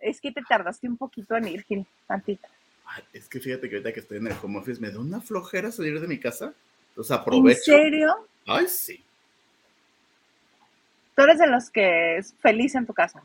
Es 0.00 0.20
que 0.20 0.32
te 0.32 0.42
tardaste 0.42 0.88
un 0.88 0.96
poquito 0.96 1.36
en 1.36 1.46
ir, 1.46 1.62
Gil, 1.62 1.86
tantito. 2.08 2.48
es 3.12 3.28
que 3.28 3.38
fíjate 3.38 3.68
que 3.68 3.76
ahorita 3.76 3.92
que 3.92 4.00
estoy 4.00 4.18
en 4.18 4.26
el 4.26 4.36
home 4.42 4.58
office 4.58 4.80
me 4.80 4.90
da 4.90 4.98
una 4.98 5.20
flojera 5.20 5.70
salir 5.70 6.00
de 6.00 6.08
mi 6.08 6.18
casa. 6.18 6.52
Entonces 6.88 7.12
aprovecho. 7.12 7.72
¿En 7.72 7.82
serio? 7.82 8.28
Ay, 8.44 8.66
sí. 8.66 9.02
Tú 11.14 11.22
eres 11.22 11.38
de 11.38 11.46
los 11.46 11.70
que 11.70 12.16
es 12.16 12.34
feliz 12.40 12.74
en 12.74 12.84
tu 12.84 12.92
casa. 12.92 13.22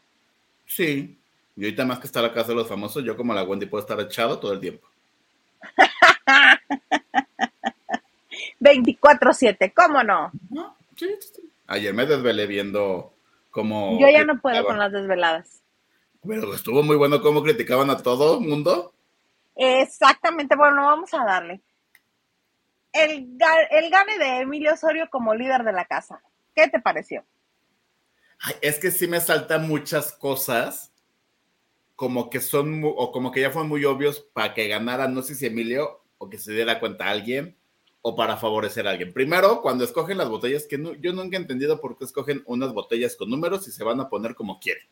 Sí. 0.67 1.17
Y 1.57 1.63
ahorita 1.63 1.85
más 1.85 1.99
que 1.99 2.05
estar 2.05 2.23
a 2.23 2.31
casa 2.31 2.49
de 2.49 2.55
los 2.55 2.67
famosos, 2.67 3.03
yo 3.03 3.17
como 3.17 3.33
la 3.33 3.43
Wendy 3.43 3.65
puedo 3.65 3.81
estar 3.81 3.99
echado 3.99 4.39
todo 4.39 4.53
el 4.53 4.59
tiempo. 4.59 4.87
24-7, 8.61 9.73
¿cómo 9.73 10.03
no? 10.03 10.31
sí, 10.95 11.07
Ayer 11.65 11.95
me 11.95 12.05
desvelé 12.05 12.45
viendo 12.45 13.11
cómo. 13.49 13.99
Yo 13.99 14.07
ya 14.07 14.23
no 14.23 14.39
puedo 14.39 14.63
con 14.65 14.77
las 14.77 14.91
desveladas. 14.91 15.61
Pero 16.25 16.53
estuvo 16.53 16.83
muy 16.83 16.95
bueno 16.95 17.21
cómo 17.21 17.41
criticaban 17.41 17.89
a 17.89 17.97
todo 17.97 18.37
el 18.37 18.47
mundo. 18.47 18.93
Exactamente, 19.55 20.55
bueno, 20.55 20.85
vamos 20.85 21.11
a 21.13 21.25
darle. 21.25 21.59
El, 22.93 23.35
el 23.71 23.89
gane 23.89 24.19
de 24.19 24.41
Emilio 24.41 24.73
Osorio 24.73 25.09
como 25.09 25.33
líder 25.33 25.63
de 25.63 25.73
la 25.73 25.85
casa. 25.85 26.21
¿Qué 26.55 26.67
te 26.67 26.79
pareció? 26.79 27.23
es 28.61 28.77
que 28.77 28.91
sí 28.91 29.07
me 29.07 29.19
saltan 29.19 29.67
muchas 29.67 30.13
cosas 30.13 30.91
como 31.97 32.29
que 32.29 32.41
son, 32.41 32.83
o 32.85 33.11
como 33.11 33.31
que 33.31 33.41
ya 33.41 33.49
fueron 33.49 33.69
muy 33.69 33.83
obvios 33.83 34.19
para 34.31 34.53
que 34.53 34.67
ganara, 34.67 35.07
no 35.07 35.23
sé 35.23 35.33
si 35.33 35.47
Emilio, 35.47 36.03
o 36.19 36.29
que 36.29 36.37
se 36.37 36.53
diera 36.53 36.79
cuenta 36.79 37.09
alguien, 37.09 37.57
o 38.03 38.15
para 38.15 38.37
favorecer 38.37 38.87
a 38.87 38.91
alguien. 38.91 39.11
Primero, 39.11 39.63
cuando 39.63 39.83
escogen 39.83 40.19
las 40.19 40.29
botellas, 40.29 40.67
que 40.67 40.77
yo 41.01 41.11
nunca 41.11 41.37
he 41.37 41.39
entendido 41.39 41.81
por 41.81 41.97
qué 41.97 42.05
escogen 42.05 42.43
unas 42.45 42.71
botellas 42.71 43.15
con 43.15 43.31
números 43.31 43.67
y 43.67 43.71
se 43.71 43.83
van 43.83 43.99
a 43.99 44.09
poner 44.09 44.35
como 44.35 44.59
quieren, 44.59 44.85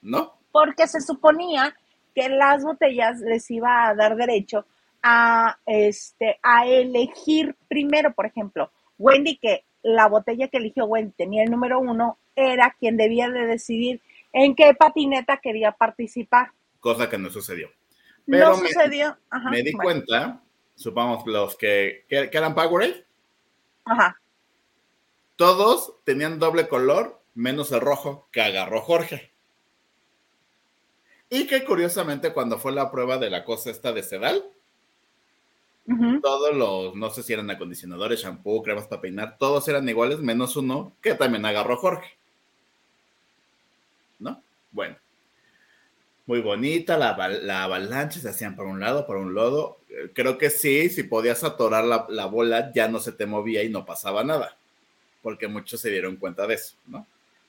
¿no? 0.00 0.38
Porque 0.52 0.86
se 0.86 1.00
suponía 1.00 1.76
que 2.14 2.28
las 2.28 2.62
botellas 2.62 3.18
les 3.18 3.50
iba 3.50 3.88
a 3.88 3.96
dar 3.96 4.14
derecho 4.14 4.66
a, 5.02 5.58
este, 5.66 6.38
a 6.44 6.64
elegir 6.68 7.56
primero, 7.66 8.14
por 8.14 8.24
ejemplo, 8.24 8.70
Wendy, 8.98 9.36
que 9.36 9.64
la 9.82 10.06
botella 10.06 10.46
que 10.46 10.58
eligió 10.58 10.84
Wendy 10.84 11.12
tenía 11.16 11.42
el 11.42 11.50
número 11.50 11.80
uno, 11.80 12.18
era 12.36 12.76
quien 12.78 12.96
debía 12.96 13.30
de 13.30 13.46
decidir 13.46 14.00
en 14.36 14.54
qué 14.54 14.74
patineta 14.74 15.38
quería 15.38 15.72
participar. 15.72 16.52
Cosa 16.78 17.08
que 17.08 17.16
no 17.16 17.30
sucedió. 17.30 17.70
Pero 18.26 18.50
no 18.50 18.56
sucedió. 18.56 19.16
me 19.50 19.62
di 19.62 19.72
cuenta, 19.72 20.42
supongamos 20.74 21.26
los 21.26 21.56
que, 21.56 22.04
que, 22.06 22.28
eran 22.30 22.54
Powerade. 22.54 23.06
Ajá. 23.86 24.20
Todos 25.36 25.94
tenían 26.04 26.38
doble 26.38 26.68
color, 26.68 27.22
menos 27.34 27.72
el 27.72 27.80
rojo 27.80 28.28
que 28.30 28.42
agarró 28.42 28.82
Jorge. 28.82 29.32
Y 31.30 31.46
que 31.46 31.64
curiosamente 31.64 32.34
cuando 32.34 32.58
fue 32.58 32.72
la 32.72 32.90
prueba 32.90 33.16
de 33.16 33.30
la 33.30 33.42
cosa 33.42 33.70
esta 33.70 33.92
de 33.92 34.02
Sedal, 34.02 34.44
todos 36.20 36.54
los, 36.54 36.94
no 36.94 37.08
sé 37.08 37.22
si 37.22 37.32
eran 37.32 37.50
acondicionadores, 37.50 38.20
shampoo, 38.20 38.62
cremas 38.62 38.86
para 38.86 39.00
peinar, 39.00 39.38
todos 39.38 39.66
eran 39.68 39.88
iguales, 39.88 40.18
menos 40.18 40.56
uno 40.56 40.92
que 41.00 41.14
también 41.14 41.46
agarró 41.46 41.78
Jorge. 41.78 42.15
¿No? 44.76 44.82
Bueno, 44.82 44.96
muy 46.26 46.40
bonita, 46.40 46.98
la, 46.98 47.62
avalancha 47.62 48.20
se 48.20 48.28
hacían 48.28 48.56
por 48.56 48.66
un 48.66 48.80
lado, 48.80 49.06
por 49.06 49.16
un 49.16 49.34
lado. 49.34 49.78
Eh, 49.88 50.10
creo 50.12 50.38
que 50.38 50.50
sí, 50.50 50.88
si 50.90 51.04
podías 51.04 51.44
atorar 51.44 51.84
la, 51.84 52.26
bola, 52.26 52.72
ya 52.72 52.88
no 52.88 52.98
se 52.98 53.12
te 53.12 53.26
movía 53.26 53.62
y 53.62 53.68
no 53.68 53.86
pasaba 53.86 54.24
nada, 54.24 54.56
porque 55.22 55.48
muchos 55.48 55.80
se 55.80 55.90
dieron 55.90 56.16
cuenta 56.16 56.46
de 56.46 56.54
eso, 56.54 56.76
¿no? 56.86 57.06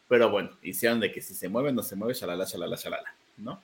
Pero 0.07 0.29
bueno, 0.29 0.51
hicieron 0.61 0.99
de 0.99 1.11
que 1.11 1.21
si 1.21 1.33
se 1.33 1.49
mueve, 1.49 1.73
no 1.73 1.83
se 1.83 1.95
mueve, 1.95 2.13
shalala, 2.13 2.45
shalala, 2.45 2.77
shalala, 2.77 3.15
¿no? 3.37 3.61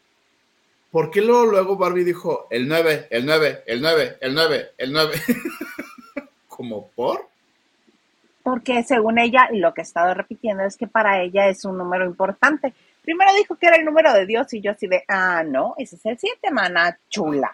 ¿por 0.93 1.09
qué 1.09 1.21
luego, 1.21 1.47
luego 1.47 1.75
Barbie 1.75 2.03
dijo 2.03 2.47
el 2.51 2.67
9, 2.67 3.07
el 3.09 3.25
9, 3.25 3.63
el 3.65 3.81
9, 3.81 4.17
el 4.21 4.35
9, 4.35 4.71
el 4.77 4.93
9? 4.93 5.13
¿Como 6.47 6.87
por? 6.89 7.27
Porque 8.43 8.83
según 8.83 9.17
ella, 9.17 9.49
y 9.51 9.57
lo 9.57 9.73
que 9.73 9.81
he 9.81 9.83
estado 9.83 10.13
repitiendo 10.13 10.63
es 10.63 10.77
que 10.77 10.85
para 10.85 11.23
ella 11.23 11.47
es 11.47 11.65
un 11.65 11.79
número 11.79 12.05
importante. 12.05 12.73
Primero 13.03 13.33
dijo 13.35 13.55
que 13.55 13.67
era 13.67 13.75
el 13.75 13.85
número 13.85 14.13
de 14.13 14.25
Dios 14.25 14.53
y 14.53 14.61
yo 14.61 14.71
así 14.71 14.87
de, 14.87 15.03
ah, 15.09 15.43
no, 15.43 15.75
ese 15.77 15.97
es 15.97 16.05
el 16.05 16.17
7, 16.17 16.51
mana 16.51 16.97
chula. 17.09 17.51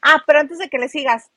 Ah, 0.00 0.22
pero 0.24 0.38
antes 0.38 0.58
de 0.58 0.68
que 0.68 0.78
le 0.78 0.88
sigas, 0.88 1.30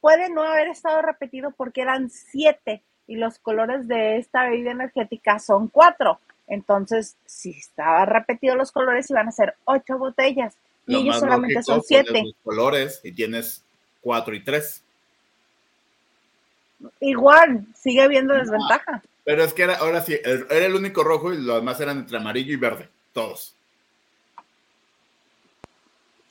puede 0.00 0.28
no 0.28 0.42
haber 0.42 0.68
estado 0.68 1.00
repetido 1.00 1.52
porque 1.52 1.82
eran 1.82 2.10
7 2.10 2.82
y 3.06 3.16
los 3.16 3.38
colores 3.38 3.86
de 3.86 4.18
esta 4.18 4.48
bebida 4.48 4.72
energética 4.72 5.38
son 5.38 5.68
4. 5.68 6.18
Entonces, 6.48 7.16
si 7.26 7.50
estaba 7.50 8.04
repetido 8.06 8.56
los 8.56 8.72
colores, 8.72 9.08
iban 9.10 9.28
a 9.28 9.32
ser 9.32 9.54
8 9.64 9.98
botellas. 9.98 10.54
Y 10.86 10.96
ellos 10.96 11.20
solamente 11.20 11.62
son 11.62 11.82
7. 11.82 12.22
colores 12.42 13.00
y 13.04 13.12
tienes 13.12 13.62
4 14.00 14.34
y 14.34 14.42
3. 14.42 14.82
Igual, 17.00 17.66
sigue 17.74 18.02
habiendo 18.02 18.34
desventaja. 18.34 19.02
Pero 19.28 19.44
es 19.44 19.52
que 19.52 19.62
era, 19.62 19.74
ahora 19.74 20.00
sí, 20.02 20.18
era 20.24 20.64
el 20.64 20.74
único 20.74 21.04
rojo 21.04 21.34
y 21.34 21.36
los 21.36 21.56
demás 21.56 21.78
eran 21.82 21.98
entre 21.98 22.16
amarillo 22.16 22.50
y 22.50 22.56
verde, 22.56 22.88
todos. 23.12 23.54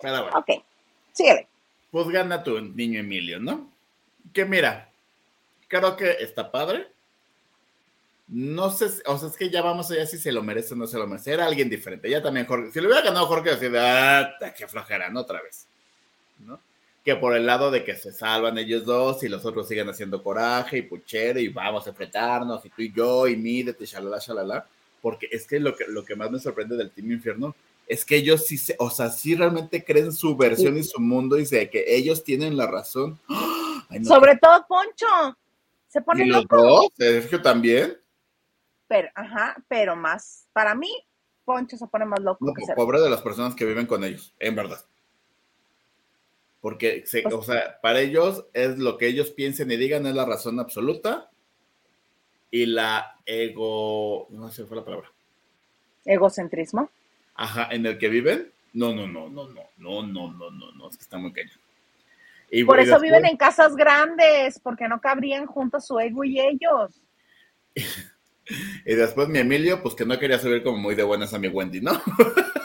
Pero 0.01 0.23
bueno. 0.23 0.39
Ok, 0.39 0.63
síguele. 1.13 1.47
Pues 1.91 2.07
gana 2.07 2.41
tu 2.41 2.59
niño 2.59 2.99
Emilio, 2.99 3.39
¿no? 3.39 3.71
Que 4.33 4.45
mira, 4.45 4.89
creo 5.67 5.95
que 5.95 6.09
está 6.09 6.51
padre. 6.51 6.87
No 8.29 8.71
sé, 8.71 8.87
o 9.05 9.15
sea, 9.19 9.29
es 9.29 9.37
que 9.37 9.51
ya 9.51 9.61
vamos 9.61 9.91
allá 9.91 10.07
si 10.07 10.17
se 10.17 10.31
lo 10.31 10.41
merece 10.41 10.73
o 10.73 10.77
no 10.77 10.87
se 10.87 10.97
lo 10.97 11.05
merece. 11.05 11.33
Era 11.33 11.45
alguien 11.45 11.69
diferente. 11.69 12.09
Ya 12.09 12.23
también 12.23 12.47
Jorge, 12.47 12.71
si 12.71 12.81
le 12.81 12.87
hubiera 12.87 13.03
ganado 13.03 13.27
Jorge, 13.27 13.51
así 13.51 13.69
de, 13.69 13.79
ah, 13.79 14.35
qué 14.57 14.67
flojera, 14.67 15.11
¿no? 15.11 15.19
Otra 15.19 15.39
vez. 15.43 15.67
¿No? 16.39 16.59
Que 17.07 17.15
por 17.15 17.33
el 17.33 17.45
lado 17.45 17.71
de 17.71 17.85
que 17.85 17.95
se 17.95 18.11
salvan 18.11 18.57
ellos 18.57 18.83
dos 18.83 19.23
y 19.23 19.29
los 19.29 19.45
otros 19.45 19.65
siguen 19.65 19.87
haciendo 19.87 20.21
coraje 20.21 20.79
y 20.79 20.81
puchero 20.81 21.39
y 21.39 21.47
vamos 21.47 21.87
a 21.87 21.91
enfrentarnos 21.91 22.65
y 22.65 22.69
tú 22.69 22.81
y 22.81 22.91
yo 22.91 23.29
y 23.29 23.37
mídete, 23.37 23.85
shalala, 23.85 24.19
shalala, 24.19 24.67
porque 25.01 25.29
es 25.31 25.47
que 25.47 25.57
lo 25.57 25.73
que, 25.73 25.85
lo 25.87 26.03
que 26.03 26.17
más 26.17 26.29
me 26.29 26.37
sorprende 26.37 26.75
del 26.75 26.91
Team 26.91 27.13
Infierno 27.13 27.55
es 27.87 28.03
que 28.03 28.17
ellos 28.17 28.45
sí, 28.45 28.57
se, 28.57 28.75
o 28.77 28.89
sea, 28.89 29.09
sí 29.09 29.35
realmente 29.35 29.85
creen 29.85 30.11
su 30.11 30.35
versión 30.35 30.75
y 30.75 30.83
su 30.83 30.99
mundo 30.99 31.39
y 31.39 31.45
sé 31.45 31.69
que 31.69 31.85
ellos 31.87 32.25
tienen 32.25 32.57
la 32.57 32.67
razón. 32.67 33.17
Sobre 34.03 34.35
todo 34.35 34.65
Poncho, 34.67 35.37
se 35.87 36.01
pone 36.01 36.25
¿Y 36.25 36.27
loco. 36.27 36.57
Los 36.57 36.65
dos? 36.65 36.87
Sergio 36.97 37.41
también. 37.41 37.97
Pero, 38.89 39.07
ajá, 39.15 39.55
pero 39.69 39.95
más, 39.95 40.49
para 40.51 40.75
mí, 40.75 40.91
Poncho 41.45 41.77
se 41.77 41.87
pone 41.87 42.03
más 42.03 42.19
loco. 42.19 42.45
No, 42.45 42.53
pobre 42.75 42.99
de 42.99 43.09
las 43.09 43.21
personas 43.21 43.55
que 43.55 43.63
viven 43.63 43.85
con 43.85 44.03
ellos, 44.03 44.35
en 44.39 44.55
verdad. 44.55 44.83
Porque, 46.61 47.03
pues 47.09 47.33
o 47.33 47.43
sea, 47.43 47.79
para 47.81 48.01
ellos 48.01 48.45
es 48.53 48.77
lo 48.77 48.97
que 48.97 49.07
ellos 49.07 49.31
piensen 49.31 49.71
y 49.71 49.77
digan 49.77 50.07
es 50.07 50.15
la 50.15 50.25
razón 50.25 50.59
absoluta 50.59 51.29
y 52.49 52.65
la 52.65 53.19
ego, 53.25 54.27
no 54.31 54.49
sé, 54.51 54.65
fue 54.65 54.77
la 54.77 54.85
palabra. 54.85 55.11
Egocentrismo. 56.05 56.89
Ajá, 57.35 57.67
en 57.71 57.85
el 57.85 57.97
que 57.97 58.09
viven. 58.09 58.51
No, 58.73 58.93
no, 58.93 59.07
no, 59.07 59.29
no, 59.29 59.47
no, 59.49 59.69
no, 59.77 60.03
no, 60.03 60.31
no, 60.31 60.51
no, 60.51 60.71
no, 60.71 60.89
es 60.89 60.97
que 60.97 61.03
está 61.03 61.17
muy 61.17 61.31
cañón. 61.33 61.59
Y, 62.49 62.63
Por 62.63 62.79
eso 62.79 62.99
viven 62.99 63.25
en 63.25 63.35
casas 63.35 63.75
grandes, 63.75 64.59
porque 64.59 64.87
no 64.87 65.01
cabrían 65.01 65.45
juntos 65.45 65.85
su 65.85 65.99
ego 65.99 66.23
y 66.23 66.39
ellos. 66.39 67.01
y 68.85 68.95
después 68.95 69.27
mi 69.27 69.39
Emilio, 69.39 69.83
pues 69.83 69.95
que 69.95 70.05
no 70.05 70.17
quería 70.17 70.39
subir 70.39 70.63
como 70.63 70.77
muy 70.77 70.95
de 70.95 71.03
buenas 71.03 71.33
a 71.33 71.39
mi 71.39 71.49
Wendy, 71.49 71.81
¿no? 71.81 71.91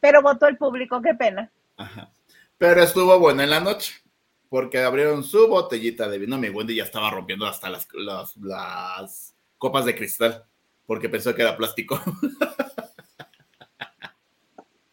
Pero 0.00 0.22
votó 0.22 0.46
el 0.46 0.56
público, 0.56 1.00
qué 1.02 1.14
pena. 1.14 1.50
Ajá. 1.76 2.10
Pero 2.60 2.82
estuvo 2.82 3.18
bueno 3.18 3.42
en 3.42 3.48
la 3.48 3.60
noche, 3.60 3.94
porque 4.50 4.82
abrieron 4.82 5.24
su 5.24 5.48
botellita 5.48 6.08
de 6.08 6.18
vino. 6.18 6.36
Mi 6.36 6.50
Wendy 6.50 6.74
ya 6.74 6.84
estaba 6.84 7.10
rompiendo 7.10 7.46
hasta 7.46 7.70
las, 7.70 7.88
las, 8.36 9.34
copas 9.56 9.86
de 9.86 9.94
cristal, 9.94 10.44
porque 10.86 11.08
pensó 11.08 11.34
que 11.34 11.40
era 11.40 11.56
plástico. 11.56 11.98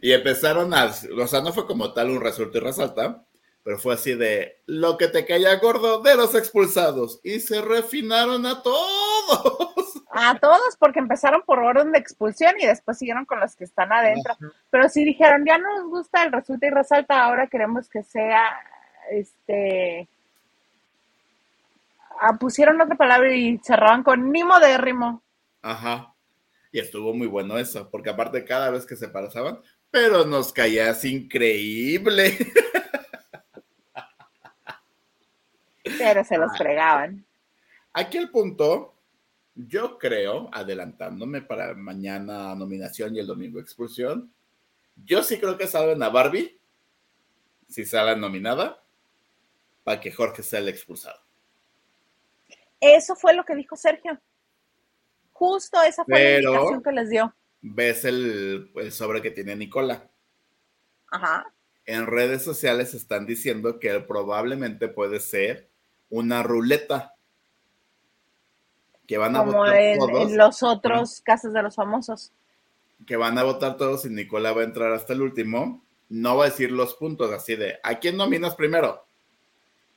y 0.00 0.12
empezaron 0.12 0.72
a, 0.74 0.84
o 1.20 1.26
sea, 1.26 1.40
no 1.40 1.52
fue 1.52 1.66
como 1.66 1.92
tal 1.92 2.10
un 2.10 2.20
resuelto 2.20 2.58
y 2.58 2.60
resalta, 2.60 3.24
pero 3.64 3.78
fue 3.80 3.94
así 3.94 4.14
de 4.14 4.62
lo 4.66 4.96
que 4.96 5.08
te 5.08 5.26
caía 5.26 5.56
gordo 5.56 6.00
de 6.00 6.14
los 6.14 6.34
expulsados 6.36 7.20
y 7.24 7.40
se 7.40 7.60
refinaron 7.60 8.46
a 8.46 8.62
todos. 8.62 9.17
A 10.10 10.38
todos, 10.38 10.76
porque 10.78 10.98
empezaron 10.98 11.42
por 11.42 11.58
orden 11.58 11.92
de 11.92 11.98
expulsión 11.98 12.54
y 12.58 12.66
después 12.66 12.98
siguieron 12.98 13.24
con 13.24 13.40
los 13.40 13.54
que 13.54 13.64
están 13.64 13.92
adentro. 13.92 14.34
Pero 14.70 14.88
sí 14.88 15.04
dijeron, 15.04 15.44
ya 15.46 15.58
no 15.58 15.76
nos 15.76 15.90
gusta 15.90 16.24
el 16.24 16.32
resulta 16.32 16.66
y 16.66 16.70
resalta, 16.70 17.22
ahora 17.22 17.46
queremos 17.46 17.88
que 17.88 18.02
sea, 18.02 18.42
este, 19.10 20.08
ah, 22.20 22.34
pusieron 22.38 22.80
otra 22.80 22.96
palabra 22.96 23.32
y 23.32 23.58
cerraban 23.58 24.02
con 24.02 24.32
ni 24.32 24.42
modérrimo. 24.42 25.22
Ajá. 25.62 26.14
Y 26.72 26.80
estuvo 26.80 27.14
muy 27.14 27.26
bueno 27.26 27.58
eso, 27.58 27.88
porque 27.90 28.10
aparte 28.10 28.44
cada 28.44 28.70
vez 28.70 28.84
que 28.86 28.96
se 28.96 29.08
paraban, 29.08 29.60
pero 29.90 30.24
nos 30.24 30.52
caías 30.52 31.04
increíble. 31.04 32.36
Pero 35.98 36.24
se 36.24 36.36
los 36.36 36.56
fregaban. 36.56 37.24
Aquí 37.92 38.18
el 38.18 38.30
punto 38.30 38.94
yo 39.66 39.98
creo, 39.98 40.48
adelantándome 40.52 41.42
para 41.42 41.74
mañana 41.74 42.54
nominación 42.54 43.16
y 43.16 43.18
el 43.18 43.26
domingo 43.26 43.58
expulsión, 43.58 44.32
yo 45.04 45.22
sí 45.24 45.38
creo 45.38 45.58
que 45.58 45.66
salven 45.66 46.02
a 46.02 46.08
Barbie, 46.08 46.60
si 47.68 47.84
sale 47.84 48.16
nominada, 48.16 48.82
para 49.82 50.00
que 50.00 50.12
Jorge 50.12 50.44
sea 50.44 50.60
el 50.60 50.68
expulsado. 50.68 51.20
Eso 52.80 53.16
fue 53.16 53.34
lo 53.34 53.44
que 53.44 53.56
dijo 53.56 53.76
Sergio. 53.76 54.20
Justo 55.32 55.82
esa 55.82 56.04
fue 56.04 56.40
la 56.40 56.50
indicación 56.50 56.82
que 56.82 56.92
les 56.92 57.10
dio. 57.10 57.34
Ves 57.60 58.04
el, 58.04 58.70
el 58.76 58.92
sobre 58.92 59.20
que 59.20 59.32
tiene 59.32 59.56
Nicola. 59.56 60.08
Ajá. 61.10 61.52
En 61.84 62.06
redes 62.06 62.44
sociales 62.44 62.94
están 62.94 63.26
diciendo 63.26 63.80
que 63.80 63.98
probablemente 64.00 64.88
puede 64.88 65.18
ser 65.18 65.68
una 66.10 66.44
ruleta 66.44 67.17
que 69.08 69.18
van 69.18 69.34
a 69.34 69.40
votar 69.40 69.74
en, 69.74 69.98
todos. 69.98 70.30
en 70.30 70.36
los 70.36 70.62
otros 70.62 71.22
casos 71.22 71.52
de 71.54 71.62
los 71.62 71.74
famosos. 71.74 72.30
Que 73.06 73.16
van 73.16 73.38
a 73.38 73.42
votar 73.42 73.78
todos 73.78 74.04
y 74.04 74.10
Nicola 74.10 74.52
va 74.52 74.60
a 74.60 74.64
entrar 74.64 74.92
hasta 74.92 75.14
el 75.14 75.22
último. 75.22 75.82
No 76.10 76.36
va 76.36 76.44
a 76.44 76.50
decir 76.50 76.70
los 76.70 76.94
puntos 76.94 77.32
así 77.32 77.56
de 77.56 77.78
¿a 77.82 77.98
quién 77.98 78.18
nominas 78.18 78.54
primero? 78.54 79.02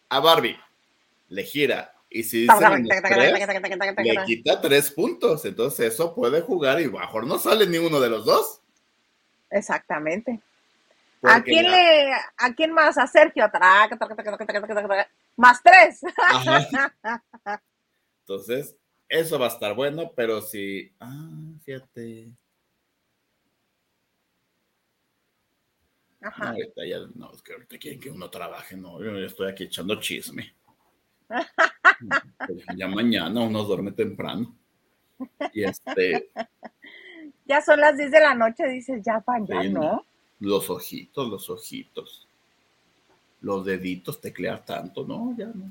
A 0.07 0.21
Barbie. 0.21 0.57
Le 1.27 1.43
gira. 1.43 1.93
Y 2.09 2.23
si 2.23 2.41
dice 2.41 2.53
le 3.97 4.25
quita 4.25 4.61
tres 4.61 4.91
puntos. 4.91 5.43
Entonces 5.43 5.93
eso 5.93 6.15
puede 6.15 6.39
jugar 6.41 6.79
y 6.79 6.87
mejor 6.87 7.27
no 7.27 7.37
sale 7.37 7.67
ninguno 7.67 7.99
de 7.99 8.09
los 8.09 8.23
dos. 8.23 8.61
Exactamente. 9.49 10.39
¿A 11.23 11.41
quién 11.43 11.69
le, 11.69 12.13
a 12.37 12.53
quién 12.55 12.71
más? 12.71 12.97
A 12.97 13.07
Sergio. 13.07 13.51
Más 15.35 15.61
tres. 15.61 15.99
Entonces, 18.21 18.75
eso 19.11 19.37
va 19.37 19.47
a 19.47 19.49
estar 19.49 19.75
bueno, 19.75 20.13
pero 20.15 20.41
si. 20.41 20.89
Ah, 20.99 21.29
fíjate. 21.65 22.31
Ajá. 26.21 26.51
ahorita 26.51 26.85
ya, 26.85 26.99
no, 27.15 27.33
es 27.33 27.41
que 27.41 27.53
ahorita 27.53 27.77
quieren 27.79 27.99
que 27.99 28.11
uno 28.11 28.29
trabaje, 28.29 28.77
no, 28.77 29.01
yo 29.03 29.17
estoy 29.17 29.49
aquí 29.49 29.63
echando 29.65 29.99
chisme. 29.99 30.53
ya 32.77 32.87
mañana 32.87 33.41
uno 33.41 33.63
duerme 33.63 33.91
temprano. 33.91 34.55
Y 35.53 35.63
este. 35.63 36.31
Ya 37.43 37.59
son 37.59 37.81
las 37.81 37.97
10 37.97 38.11
de 38.11 38.19
la 38.21 38.33
noche, 38.33 38.65
dices, 38.65 39.01
ya 39.05 39.19
para 39.19 39.43
allá, 39.43 39.69
¿no? 39.69 40.05
Los 40.39 40.69
ojitos, 40.69 41.27
los 41.27 41.49
ojitos. 41.49 42.25
Los 43.41 43.65
deditos, 43.65 44.21
teclear 44.21 44.63
tanto, 44.63 45.05
¿no? 45.05 45.35
Ya 45.37 45.47
no. 45.47 45.69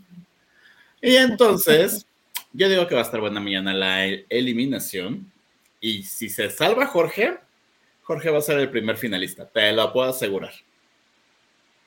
Y 1.01 1.17
entonces, 1.17 2.07
yo 2.53 2.69
digo 2.69 2.87
que 2.87 2.95
va 2.95 3.01
a 3.03 3.05
estar 3.05 3.21
buena 3.21 3.41
mañana 3.41 3.73
la 3.73 4.05
eliminación. 4.07 5.33
Y 5.81 6.03
si 6.03 6.29
se 6.29 6.51
salva 6.51 6.87
Jorge, 6.87 7.39
Jorge 8.03 8.31
va 8.31 8.39
a 8.39 8.43
ser 8.43 8.59
el 8.59 8.71
primer 8.71 8.97
finalista, 8.97 9.47
te 9.47 9.73
lo 9.73 9.93
puedo 9.93 10.11
asegurar. 10.11 10.53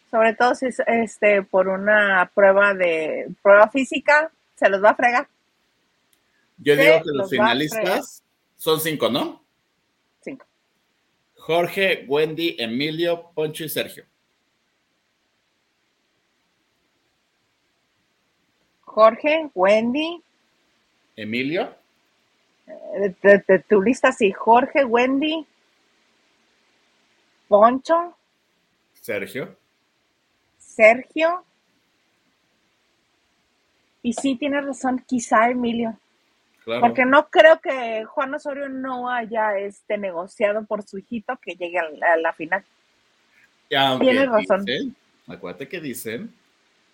Sobre 0.09 0.33
todo 0.35 0.55
si 0.55 0.67
es 0.67 0.81
este 0.87 1.43
por 1.43 1.67
una 1.67 2.31
prueba 2.33 2.73
de 2.73 3.27
prueba 3.41 3.69
física, 3.69 4.31
se 4.55 4.69
los 4.69 4.83
va 4.83 4.91
a 4.91 4.95
fregar. 4.95 5.27
Yo 6.57 6.75
digo 6.75 7.01
que 7.03 7.11
los, 7.13 7.29
finalistas 7.29 8.23
son 8.55 8.79
cinco, 8.79 9.09
¿no? 9.09 9.43
Cinco. 10.21 10.45
Jorge, 11.35 12.05
Wendy, 12.07 12.55
Emilio, 12.57 13.31
Poncho 13.33 13.65
y 13.65 13.69
Sergio. 13.69 14.05
Jorge, 18.81 19.49
Wendy, 19.55 20.23
Emilio. 21.15 21.75
De, 23.21 23.63
tu 23.67 23.81
lista, 23.81 24.11
sí. 24.11 24.31
Jorge, 24.31 24.85
Wendy. 24.85 25.45
Poncho, 27.47 28.15
Sergio. 29.03 29.55
Sergio. 30.57 31.43
Y 34.01 34.13
sí, 34.13 34.35
tiene 34.35 34.61
razón, 34.61 35.03
quizá 35.05 35.49
Emilio. 35.49 35.99
Claro. 36.63 36.81
Porque 36.81 37.05
no 37.05 37.29
creo 37.29 37.59
que 37.59 38.05
Juan 38.05 38.33
Osorio 38.33 38.69
no 38.69 39.09
haya 39.09 39.57
este 39.57 39.97
negociado 39.97 40.65
por 40.65 40.83
su 40.83 40.97
hijito 40.97 41.37
que 41.41 41.55
llegue 41.55 41.77
a 41.77 41.89
la, 41.89 42.13
a 42.13 42.17
la 42.17 42.33
final. 42.33 42.63
Tienes 43.67 44.29
razón. 44.29 44.63
dicen, 44.63 44.95
acuérdate 45.27 45.67
que 45.67 45.81
dicen 45.81 46.33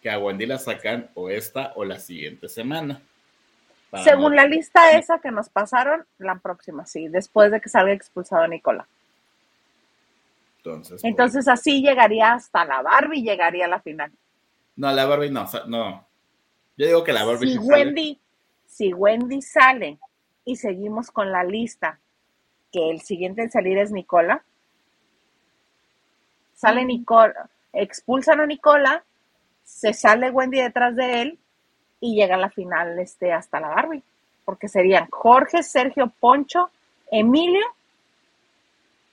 que 0.01 0.09
a 0.09 0.17
Wendy 0.17 0.45
la 0.47 0.57
sacan 0.57 1.09
o 1.13 1.29
esta 1.29 1.73
o 1.75 1.85
la 1.85 1.99
siguiente 1.99 2.49
semana. 2.49 3.01
Para 3.89 4.03
Según 4.03 4.35
la 4.35 4.45
lista 4.45 4.91
esa 4.91 5.19
que 5.19 5.31
nos 5.31 5.49
pasaron, 5.49 6.05
la 6.19 6.35
próxima, 6.35 6.85
sí, 6.85 7.07
después 7.07 7.51
de 7.51 7.59
que 7.59 7.69
salga 7.69 7.91
expulsado 7.91 8.47
Nicola. 8.47 8.87
Entonces, 10.57 11.01
pues, 11.01 11.03
Entonces 11.03 11.47
así 11.47 11.81
llegaría 11.81 12.33
hasta 12.33 12.65
la 12.65 12.81
Barbie, 12.81 13.23
llegaría 13.23 13.65
a 13.65 13.69
la 13.69 13.79
final. 13.79 14.11
no, 14.75 14.91
la 14.91 15.05
Barbie 15.05 15.31
no, 15.31 15.47
no. 15.67 16.05
Yo 16.77 16.85
digo 16.85 17.03
que 17.03 17.13
la 17.13 17.25
Barbie 17.25 17.47
Si 17.47 17.57
sí 17.57 17.65
sale. 17.65 17.83
Wendy, 17.83 18.19
si 18.67 18.93
Wendy 18.93 19.41
sale 19.41 19.99
y 20.45 20.55
seguimos 20.55 21.09
con 21.11 21.31
la 21.31 21.43
lista, 21.43 21.99
que 22.71 22.91
el 22.91 23.01
siguiente 23.01 23.41
en 23.41 23.51
salir 23.51 23.77
es 23.77 23.91
Nicola, 23.91 24.43
sale 26.53 26.85
Nicola, 26.85 27.49
expulsan 27.73 28.39
a 28.41 28.45
Nicola, 28.45 29.03
se 29.63 29.93
sale 29.93 30.29
Wendy 30.29 30.61
detrás 30.61 30.95
de 30.95 31.21
él 31.21 31.39
y 32.01 32.15
llega 32.15 32.35
a 32.35 32.39
la 32.39 32.49
final 32.49 32.97
este, 32.99 33.31
hasta 33.31 33.59
la 33.59 33.69
Barbie, 33.69 34.03
porque 34.45 34.67
serían 34.67 35.07
Jorge, 35.09 35.63
Sergio, 35.63 36.11
Poncho, 36.19 36.69
Emilio, 37.11 37.65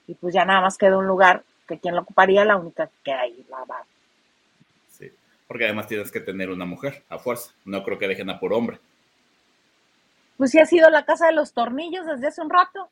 y 0.07 0.13
pues 0.13 0.33
ya 0.33 0.45
nada 0.45 0.61
más 0.61 0.77
queda 0.77 0.97
un 0.97 1.07
lugar 1.07 1.43
que 1.67 1.79
quien 1.79 1.95
lo 1.95 2.01
ocuparía, 2.01 2.45
la 2.45 2.55
única 2.55 2.89
que 3.03 3.11
hay, 3.11 3.45
la 3.49 3.65
Barbie. 3.65 3.91
Sí, 4.89 5.11
porque 5.47 5.65
además 5.65 5.87
tienes 5.87 6.11
que 6.11 6.21
tener 6.21 6.49
una 6.49 6.65
mujer 6.65 7.03
a 7.09 7.19
fuerza. 7.19 7.51
No 7.65 7.83
creo 7.83 7.99
que 7.99 8.07
dejen 8.07 8.29
a 8.29 8.39
por 8.39 8.53
hombre. 8.53 8.79
Pues 10.37 10.51
sí 10.51 10.59
ha 10.59 10.65
sido 10.65 10.89
la 10.89 11.03
casa 11.03 11.27
de 11.27 11.33
los 11.33 11.51
tornillos 11.51 12.05
desde 12.05 12.27
hace 12.27 12.41
un 12.41 12.49
rato. 12.49 12.89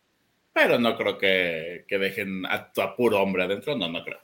Pero 0.52 0.80
no 0.80 0.98
creo 0.98 1.18
que, 1.18 1.86
que 1.88 1.98
dejen 1.98 2.46
a, 2.46 2.72
a 2.76 2.96
puro 2.96 3.22
hombre 3.22 3.44
adentro, 3.44 3.76
no, 3.76 3.88
no 3.88 4.04
creo. 4.04 4.20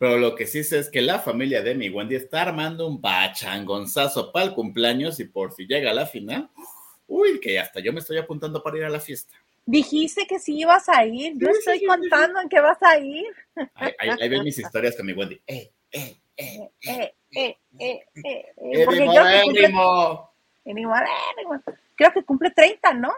Pero 0.00 0.16
lo 0.16 0.34
que 0.34 0.46
sí 0.46 0.64
sé 0.64 0.78
es 0.78 0.88
que 0.88 1.02
la 1.02 1.18
familia 1.18 1.60
de 1.62 1.74
mi 1.74 1.90
Wendy 1.90 2.14
está 2.14 2.40
armando 2.40 2.86
un 2.88 3.02
pachangonzazo 3.02 4.32
para 4.32 4.46
el 4.46 4.54
cumpleaños 4.54 5.20
y 5.20 5.26
por 5.26 5.52
si 5.52 5.66
llega 5.66 5.90
a 5.90 5.94
la 5.94 6.06
final, 6.06 6.48
uy, 7.06 7.38
que 7.38 7.58
hasta 7.60 7.80
yo 7.80 7.92
me 7.92 8.00
estoy 8.00 8.16
apuntando 8.16 8.62
para 8.62 8.78
ir 8.78 8.84
a 8.84 8.88
la 8.88 8.98
fiesta. 8.98 9.36
Dijiste 9.66 10.26
que 10.26 10.38
sí 10.38 10.58
ibas 10.58 10.88
a 10.88 11.04
ir. 11.04 11.34
Yo 11.36 11.48
Sí, 11.48 11.58
estoy 11.58 11.74
sí, 11.74 11.80
sí, 11.80 11.86
contando 11.86 12.40
en 12.40 12.48
qué 12.48 12.60
vas 12.60 12.82
a 12.82 12.98
ir. 12.98 13.26
Ahí, 13.74 13.92
ahí- 13.98 14.10
ahí 14.22 14.28
ven 14.30 14.42
mis 14.42 14.58
historias 14.58 14.96
con 14.96 15.04
mi 15.04 15.12
Wendy. 15.12 15.38
Eh, 15.46 15.70
eh, 15.92 16.16
eh, 16.38 16.70
Eh, 16.82 16.82
eh, 16.86 17.14
eh, 17.34 17.58
eh, 17.78 18.00
eh, 18.24 18.46
eh, 18.56 18.84
porque 18.86 19.04
creo 19.04 19.26
que 19.28 19.42
cumple, 19.44 19.72
creo 21.94 22.12
que 22.12 22.24
cumple 22.24 22.50
30, 22.52 22.94
¿no? 22.94 23.12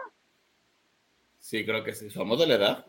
Sí, 1.39 1.65
creo 1.65 1.81
que 1.81 1.93
sí. 1.93 2.09
Somos 2.09 2.37
de 2.39 2.47
la 2.47 2.55
edad. 2.55 2.85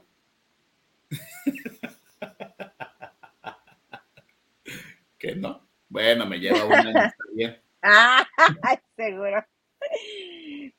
¿Qué 5.25 5.35
no? 5.37 5.67
Bueno, 5.89 6.27
me 6.27 6.39
lleva 6.39 6.65
un 6.65 6.73
año, 6.73 7.13
bien. 7.33 7.61
Ah, 7.87 8.27
seguro. 8.97 9.45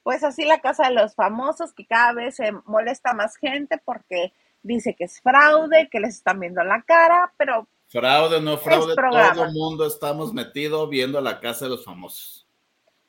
Pues 0.01 0.23
así 0.23 0.43
la 0.43 0.59
casa 0.59 0.87
de 0.87 0.95
los 0.95 1.13
famosos, 1.13 1.71
que 1.71 1.85
cada 1.85 2.13
vez 2.13 2.35
se 2.35 2.51
molesta 2.65 3.13
más 3.13 3.37
gente 3.37 3.79
porque 3.85 4.33
dice 4.63 4.95
que 4.95 5.03
es 5.03 5.21
fraude, 5.21 5.87
que 5.91 5.99
les 5.99 6.15
están 6.15 6.39
viendo 6.39 6.63
la 6.63 6.81
cara, 6.81 7.31
pero 7.37 7.67
Fraude, 7.87 8.41
no 8.41 8.57
fraude, 8.57 8.95
todo 8.95 9.45
el 9.45 9.53
mundo 9.53 9.85
estamos 9.85 10.33
metido 10.33 10.87
viendo 10.87 11.21
la 11.21 11.39
casa 11.39 11.65
de 11.65 11.71
los 11.71 11.85
famosos. 11.85 12.47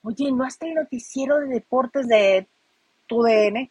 Oye, 0.02 0.30
¿no 0.30 0.44
hasta 0.44 0.66
el 0.66 0.74
noticiero 0.74 1.38
de 1.40 1.46
deportes 1.46 2.06
de 2.06 2.46
tu 3.06 3.22
DN? 3.22 3.70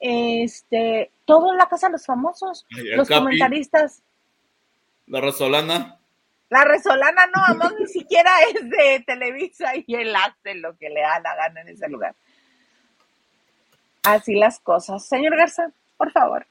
Este, 0.00 1.10
todo 1.26 1.52
en 1.52 1.58
la 1.58 1.68
casa 1.68 1.88
de 1.88 1.92
los 1.92 2.06
famosos, 2.06 2.66
Ay, 2.74 2.96
los 2.96 3.08
Capi. 3.08 3.20
comentaristas. 3.20 4.02
La 5.06 5.20
Resolana, 5.20 6.00
La 6.48 6.64
Resolana 6.64 7.26
no, 7.26 7.42
además 7.44 7.74
ni 7.78 7.86
siquiera 7.86 8.30
es 8.54 8.68
de 8.68 9.02
Televisa 9.06 9.72
y 9.76 9.94
él 9.94 10.14
hace 10.14 10.54
lo 10.54 10.76
que 10.76 10.90
le 10.90 11.00
da 11.00 11.20
la 11.20 11.34
gana 11.34 11.60
en 11.62 11.68
ese 11.68 11.88
lugar. 11.88 12.14
Así 14.04 14.36
las 14.36 14.60
cosas. 14.60 15.04
Señor 15.04 15.36
Garza, 15.36 15.70
por 15.96 16.12
favor. 16.12 16.46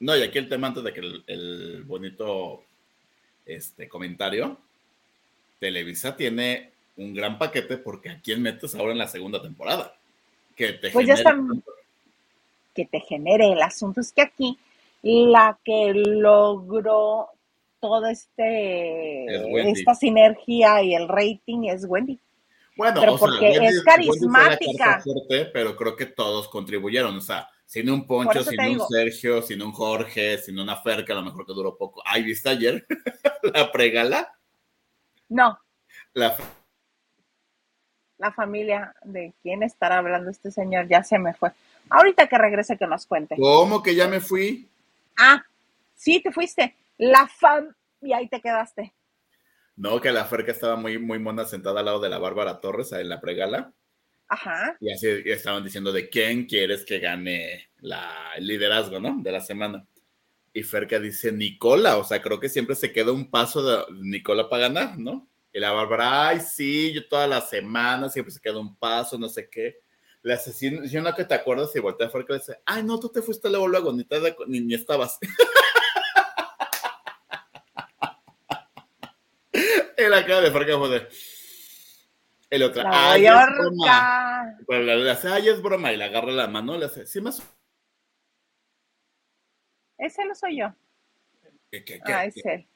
no, 0.00 0.16
y 0.16 0.22
aquí 0.22 0.38
el 0.38 0.48
tema 0.48 0.68
antes 0.68 0.82
de 0.82 0.92
que 0.92 1.00
el, 1.00 1.24
el 1.26 1.82
bonito 1.84 2.62
este 3.44 3.88
comentario, 3.88 4.58
Televisa 5.58 6.16
tiene 6.16 6.70
un 6.96 7.14
gran 7.14 7.38
paquete 7.38 7.78
porque 7.78 8.10
a 8.10 8.20
quién 8.20 8.42
metes 8.42 8.74
ahora 8.74 8.92
en 8.92 8.98
la 8.98 9.08
segunda 9.08 9.40
temporada. 9.40 9.94
Que 10.54 10.74
te 10.74 10.90
Pues 10.90 11.06
ya 11.06 11.14
están, 11.14 11.62
que 12.74 12.84
te 12.84 13.00
genere. 13.00 13.52
El 13.52 13.62
asunto 13.62 14.00
es 14.00 14.12
que 14.12 14.22
aquí 14.22 14.58
la 15.02 15.58
que 15.64 15.92
logró 15.94 17.30
toda 17.80 18.10
este, 18.10 19.24
Es 19.26 19.78
esta 19.78 19.94
sinergia 19.94 20.82
y 20.82 20.94
el 20.94 21.08
rating 21.08 21.64
es 21.68 21.84
Wendy. 21.86 22.18
Bueno, 22.76 23.00
Pero 23.00 23.14
o 23.14 23.18
porque 23.18 23.50
es 23.52 23.58
Wendy- 23.60 23.84
carismática. 23.84 25.00
fuerte, 25.00 25.46
pero 25.46 25.74
creo 25.76 25.96
que 25.96 26.06
todos 26.06 26.48
contribuyeron. 26.48 27.16
O 27.16 27.20
sea, 27.20 27.48
sin 27.66 27.90
un 27.90 28.06
Poncho, 28.06 28.42
sin 28.44 28.60
un 28.60 28.66
digo. 28.68 28.86
Sergio, 28.88 29.42
sin 29.42 29.60
un 29.62 29.72
Jorge, 29.72 30.38
sin 30.38 30.58
una 30.58 30.76
Fer, 30.76 31.04
que 31.04 31.12
a 31.12 31.16
lo 31.16 31.22
mejor 31.22 31.44
que 31.44 31.52
duró 31.54 31.76
poco. 31.76 32.02
Ay, 32.04 32.22
¿viste 32.22 32.48
ayer 32.48 32.86
la 33.54 33.70
pregala? 33.72 34.32
No, 35.28 35.58
La 36.14 36.36
la 38.16 38.32
familia 38.32 38.94
de 39.04 39.32
quién 39.42 39.62
estará 39.62 39.98
hablando 39.98 40.28
este 40.30 40.50
señor 40.50 40.88
ya 40.88 41.04
se 41.04 41.18
me 41.20 41.34
fue. 41.34 41.52
Ahorita 41.88 42.26
que 42.26 42.36
regrese 42.36 42.76
que 42.76 42.86
nos 42.86 43.06
cuente. 43.06 43.36
¿Cómo 43.36 43.80
que 43.82 43.94
ya 43.94 44.08
me 44.08 44.18
fui? 44.20 44.68
Ah, 45.16 45.44
sí, 45.94 46.20
te 46.20 46.32
fuiste. 46.32 46.74
La 46.98 47.26
fam 47.28 47.74
y 48.00 48.12
ahí 48.12 48.28
te 48.28 48.40
quedaste. 48.40 48.94
No, 49.76 50.00
que 50.00 50.10
la 50.10 50.24
Fer 50.24 50.44
que 50.44 50.50
estaba 50.50 50.76
muy, 50.76 50.98
muy 50.98 51.20
mona 51.20 51.44
sentada 51.44 51.80
al 51.80 51.86
lado 51.86 52.00
de 52.00 52.08
la 52.08 52.18
Bárbara 52.18 52.60
Torres 52.60 52.92
en 52.92 53.08
la 53.08 53.20
pregala. 53.20 53.72
Ajá. 54.26 54.76
Y 54.80 54.92
así 54.92 55.06
estaban 55.24 55.64
diciendo 55.64 55.92
de 55.92 56.08
quién 56.08 56.46
quieres 56.46 56.84
que 56.84 56.98
gane 56.98 57.70
la, 57.78 58.32
el 58.36 58.46
liderazgo, 58.46 58.98
¿no? 58.98 59.22
De 59.22 59.30
la 59.30 59.40
semana. 59.40 59.86
Y 60.52 60.64
Ferca 60.64 60.98
dice 60.98 61.30
Nicola, 61.30 61.96
o 61.96 62.04
sea, 62.04 62.20
creo 62.20 62.40
que 62.40 62.48
siempre 62.48 62.74
se 62.74 62.92
queda 62.92 63.12
un 63.12 63.30
paso 63.30 63.62
de 63.62 63.84
Nicola 64.02 64.48
para 64.48 64.62
ganar, 64.62 64.98
¿no? 64.98 65.28
Y 65.52 65.60
la 65.60 65.70
Bárbara, 65.70 66.28
ay, 66.28 66.40
sí, 66.40 66.92
yo 66.92 67.06
toda 67.06 67.26
la 67.26 67.40
semana 67.40 68.08
siempre 68.08 68.32
se 68.32 68.40
queda 68.40 68.58
un 68.58 68.76
paso, 68.76 69.16
no 69.16 69.28
sé 69.28 69.48
qué. 69.48 69.78
Le 70.22 70.34
asesino, 70.34 70.84
yo 70.84 71.00
no 71.00 71.14
que 71.14 71.24
te 71.24 71.34
acuerdas 71.34 71.74
y 71.76 71.78
voltea 71.78 72.08
a 72.08 72.10
Ferca 72.10 72.34
y 72.34 72.38
dice, 72.38 72.56
ay, 72.66 72.82
no, 72.82 72.98
tú 72.98 73.08
te 73.08 73.22
fuiste 73.22 73.48
luego, 73.48 73.68
luego, 73.68 73.92
ni, 73.92 74.04
te, 74.04 74.16
ni, 74.48 74.60
ni 74.60 74.74
estabas. 74.74 75.18
y 79.98 80.08
la 80.08 80.24
cara 80.24 80.40
de 80.40 80.50
fue 80.50 80.88
de... 80.88 81.08
El 82.50 82.62
otro, 82.62 82.82
ay, 82.86 83.26
es 83.26 83.32
broma. 83.32 84.56
Pero 84.66 84.82
le 84.82 84.96
le 84.96 85.10
hace, 85.10 85.28
ay, 85.28 85.48
es 85.48 85.60
broma, 85.60 85.92
y 85.92 85.96
le 85.98 86.04
agarra 86.04 86.32
la 86.32 86.48
mano, 86.48 86.78
le 86.78 86.86
hace, 86.86 87.06
sí 87.06 87.20
me... 87.20 87.30
Ese 89.98 90.24
no 90.24 90.34
soy 90.34 90.58
yo. 90.60 90.74
¿Qué, 91.70 91.84
qué, 91.84 92.00
qué, 92.00 92.12
Ah, 92.12 92.24
es 92.24 92.34
qué? 92.34 92.54
él. 92.54 92.66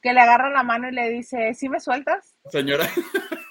Que 0.00 0.12
le 0.12 0.20
agarra 0.20 0.50
la 0.50 0.64
mano 0.64 0.88
y 0.88 0.92
le 0.92 1.08
dice, 1.10 1.54
¿sí 1.54 1.68
me 1.68 1.78
sueltas? 1.78 2.36
Señora, 2.50 2.88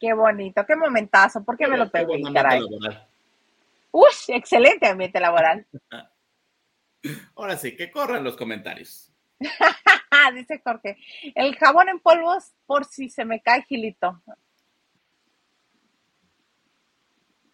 Qué 0.00 0.12
bonito, 0.12 0.66
qué 0.66 0.76
momentazo, 0.76 1.42
¿por 1.44 1.56
qué 1.56 1.66
me 1.66 1.78
lo 1.78 1.90
perdí, 1.90 2.22
caray? 2.32 2.60
laboral. 2.60 3.08
Uy, 3.90 4.12
excelente 4.28 4.86
ambiente 4.86 5.18
laboral. 5.18 5.66
Ahora 7.36 7.56
sí, 7.56 7.74
que 7.74 7.90
corran 7.90 8.22
los 8.22 8.36
comentarios. 8.36 9.13
Dice 10.34 10.60
Jorge, 10.64 10.96
el 11.34 11.56
jabón 11.56 11.88
en 11.88 12.00
polvos 12.00 12.52
por 12.66 12.84
si 12.84 13.08
se 13.10 13.24
me 13.24 13.40
cae 13.40 13.62
Gilito. 13.64 14.22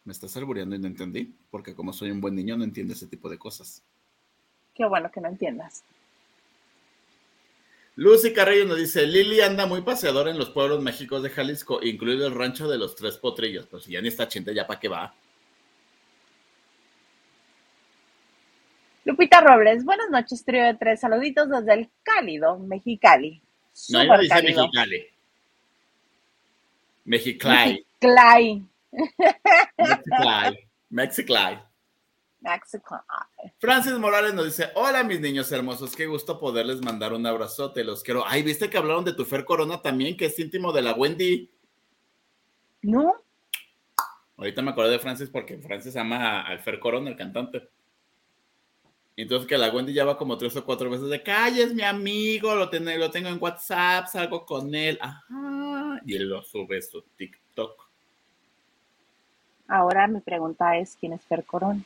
Me 0.04 0.12
estás 0.12 0.36
albureando 0.36 0.76
y 0.76 0.78
no 0.78 0.86
entendí, 0.86 1.36
porque 1.50 1.74
como 1.74 1.92
soy 1.92 2.10
un 2.10 2.20
buen 2.20 2.34
niño 2.34 2.56
no 2.56 2.64
entiendo 2.64 2.94
ese 2.94 3.06
tipo 3.06 3.28
de 3.28 3.38
cosas. 3.38 3.84
Qué 4.74 4.84
bueno 4.86 5.10
que 5.10 5.20
no 5.20 5.28
entiendas. 5.28 5.84
Lucy 7.96 8.32
Carrillo 8.32 8.64
nos 8.64 8.78
dice, 8.78 9.06
Lili 9.06 9.40
anda 9.42 9.66
muy 9.66 9.82
paseadora 9.82 10.30
en 10.30 10.38
los 10.38 10.50
pueblos 10.50 10.82
mágicos 10.82 11.22
de 11.22 11.28
Jalisco, 11.28 11.80
incluido 11.82 12.26
el 12.26 12.34
rancho 12.34 12.66
de 12.68 12.78
los 12.78 12.94
tres 12.94 13.18
potrillos. 13.18 13.66
Pues 13.66 13.84
si 13.84 13.92
ya 13.92 14.00
ni 14.00 14.08
está 14.08 14.26
chinte, 14.26 14.54
ya 14.54 14.66
para 14.66 14.80
qué 14.80 14.88
va. 14.88 15.14
Lupita 19.10 19.40
Robles, 19.40 19.84
buenas 19.84 20.08
noches, 20.08 20.44
trío 20.44 20.62
de 20.62 20.74
tres 20.74 21.00
saluditos 21.00 21.48
desde 21.48 21.74
el 21.74 21.90
cálido 22.04 22.60
Mexicali. 22.60 23.42
No, 23.88 24.04
no 24.04 24.18
dice 24.18 24.28
cálido. 24.28 24.62
Mexicali. 24.62 25.06
Mexicali. 27.04 27.84
Mexicali. 28.00 28.66
Mexicali. 29.76 30.68
Mexicali. 30.90 31.58
Mexico. 32.38 33.04
Francis 33.58 33.94
Morales 33.94 34.32
nos 34.32 34.44
dice: 34.44 34.70
Hola, 34.76 35.02
mis 35.02 35.20
niños 35.20 35.50
hermosos, 35.50 35.96
qué 35.96 36.06
gusto 36.06 36.38
poderles 36.38 36.80
mandar 36.80 37.12
un 37.12 37.26
abrazote, 37.26 37.82
los 37.82 38.04
quiero. 38.04 38.22
Ay, 38.24 38.44
¿viste 38.44 38.70
que 38.70 38.78
hablaron 38.78 39.04
de 39.04 39.14
tu 39.14 39.24
Fer 39.24 39.44
Corona 39.44 39.82
también, 39.82 40.16
que 40.16 40.26
es 40.26 40.38
íntimo 40.38 40.72
de 40.72 40.82
la 40.82 40.92
Wendy? 40.92 41.50
¿No? 42.82 43.12
Ahorita 44.36 44.62
me 44.62 44.70
acordé 44.70 44.90
de 44.92 44.98
Francis 45.00 45.28
porque 45.28 45.58
Francis 45.58 45.96
ama 45.96 46.42
al 46.42 46.60
Fer 46.60 46.78
Corona, 46.78 47.10
el 47.10 47.16
cantante. 47.16 47.68
Entonces 49.22 49.46
que 49.46 49.58
la 49.58 49.70
Wendy 49.70 49.92
ya 49.92 50.04
va 50.04 50.16
como 50.16 50.38
tres 50.38 50.56
o 50.56 50.64
cuatro 50.64 50.88
veces 50.88 51.08
de 51.08 51.22
calle, 51.22 51.62
es 51.62 51.74
mi 51.74 51.82
amigo, 51.82 52.54
lo, 52.54 52.70
lo 52.70 53.10
tengo 53.10 53.28
en 53.28 53.38
WhatsApp, 53.40 54.06
salgo 54.06 54.46
con 54.46 54.74
él. 54.74 54.98
Ajá. 55.00 56.00
Y 56.06 56.16
él 56.16 56.28
lo 56.28 56.42
sube 56.42 56.80
su 56.80 57.02
TikTok. 57.16 57.88
Ahora 59.68 60.06
mi 60.08 60.20
pregunta 60.20 60.76
es, 60.76 60.96
¿quién 60.98 61.12
es 61.12 61.22
Fer 61.22 61.44
Corona? 61.44 61.80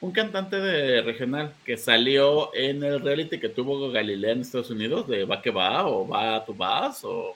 Un 0.00 0.12
cantante 0.12 0.56
de 0.56 1.02
regional 1.02 1.54
que 1.64 1.76
salió 1.76 2.54
en 2.54 2.84
el 2.84 3.00
reality 3.00 3.40
que 3.40 3.48
tuvo 3.48 3.90
Galilea 3.90 4.32
en 4.32 4.40
Estados 4.42 4.70
Unidos, 4.70 5.08
de 5.08 5.24
Va 5.24 5.42
que 5.42 5.50
va, 5.50 5.86
o 5.86 6.06
Va 6.06 6.44
tu 6.44 6.54
vas, 6.54 7.02
o 7.04 7.34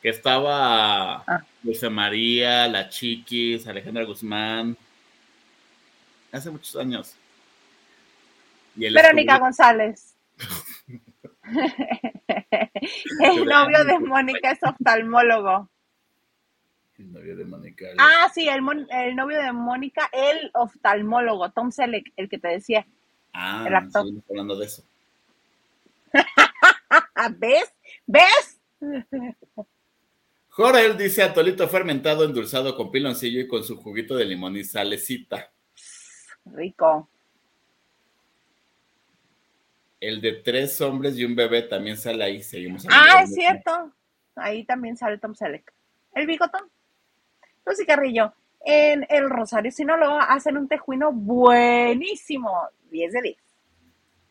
que 0.00 0.08
estaba 0.08 1.16
ah. 1.16 1.44
Dulce 1.62 1.90
María, 1.90 2.66
La 2.68 2.88
Chiquis, 2.88 3.66
Alejandra 3.66 4.04
Guzmán, 4.04 4.76
hace 6.32 6.50
muchos 6.50 6.74
años. 6.76 7.14
Verónica 8.76 9.38
González. 9.38 10.16
el 13.20 13.44
novio 13.44 13.84
de 13.84 13.98
Mónica 13.98 14.52
es 14.52 14.62
oftalmólogo. 14.62 15.68
El 16.98 17.12
novio 17.12 17.36
de 17.36 17.44
Mónica. 17.44 17.86
Ah, 17.98 18.30
sí, 18.32 18.48
el, 18.48 18.64
novio 19.16 19.42
de 19.42 19.52
Mónica, 19.52 20.08
el 20.12 20.50
oftalmólogo, 20.54 21.50
Tom 21.50 21.70
Selleck, 21.72 22.12
el 22.16 22.28
que 22.28 22.38
te 22.38 22.48
decía. 22.48 22.86
Ah, 23.32 23.64
el 23.66 23.74
actor. 23.74 24.06
hablando 24.28 24.56
de 24.56 24.66
eso. 24.66 24.84
¿Ves? 27.38 27.72
¿Ves? 28.06 28.60
Jorel 30.48 30.98
dice 30.98 31.22
atolito 31.22 31.66
fermentado 31.66 32.24
endulzado 32.24 32.76
con 32.76 32.90
piloncillo 32.90 33.40
y 33.40 33.48
con 33.48 33.64
su 33.64 33.76
juguito 33.76 34.14
de 34.16 34.26
limón 34.26 34.56
y 34.56 34.64
salecita. 34.64 35.50
Rico. 36.44 37.08
El 40.02 40.20
de 40.20 40.32
tres 40.32 40.80
hombres 40.80 41.16
y 41.16 41.24
un 41.24 41.36
bebé 41.36 41.62
también 41.62 41.96
sale 41.96 42.24
ahí. 42.24 42.42
Seguimos. 42.42 42.84
Ah, 42.90 43.22
es 43.22 43.34
cierto. 43.34 43.92
Ahí 44.34 44.64
también 44.64 44.96
sale 44.96 45.16
Tom 45.16 45.32
Selleck. 45.32 45.72
El 46.12 46.26
bigotón. 46.26 46.62
Lucy 47.64 47.86
Carrillo. 47.86 48.32
En 48.64 49.06
el 49.08 49.30
Rosario 49.30 49.70
lo 49.96 50.20
hacen 50.20 50.56
un 50.56 50.66
tejuino 50.66 51.12
buenísimo. 51.12 52.50
10 52.90 53.12
de 53.12 53.22
10. 53.22 53.36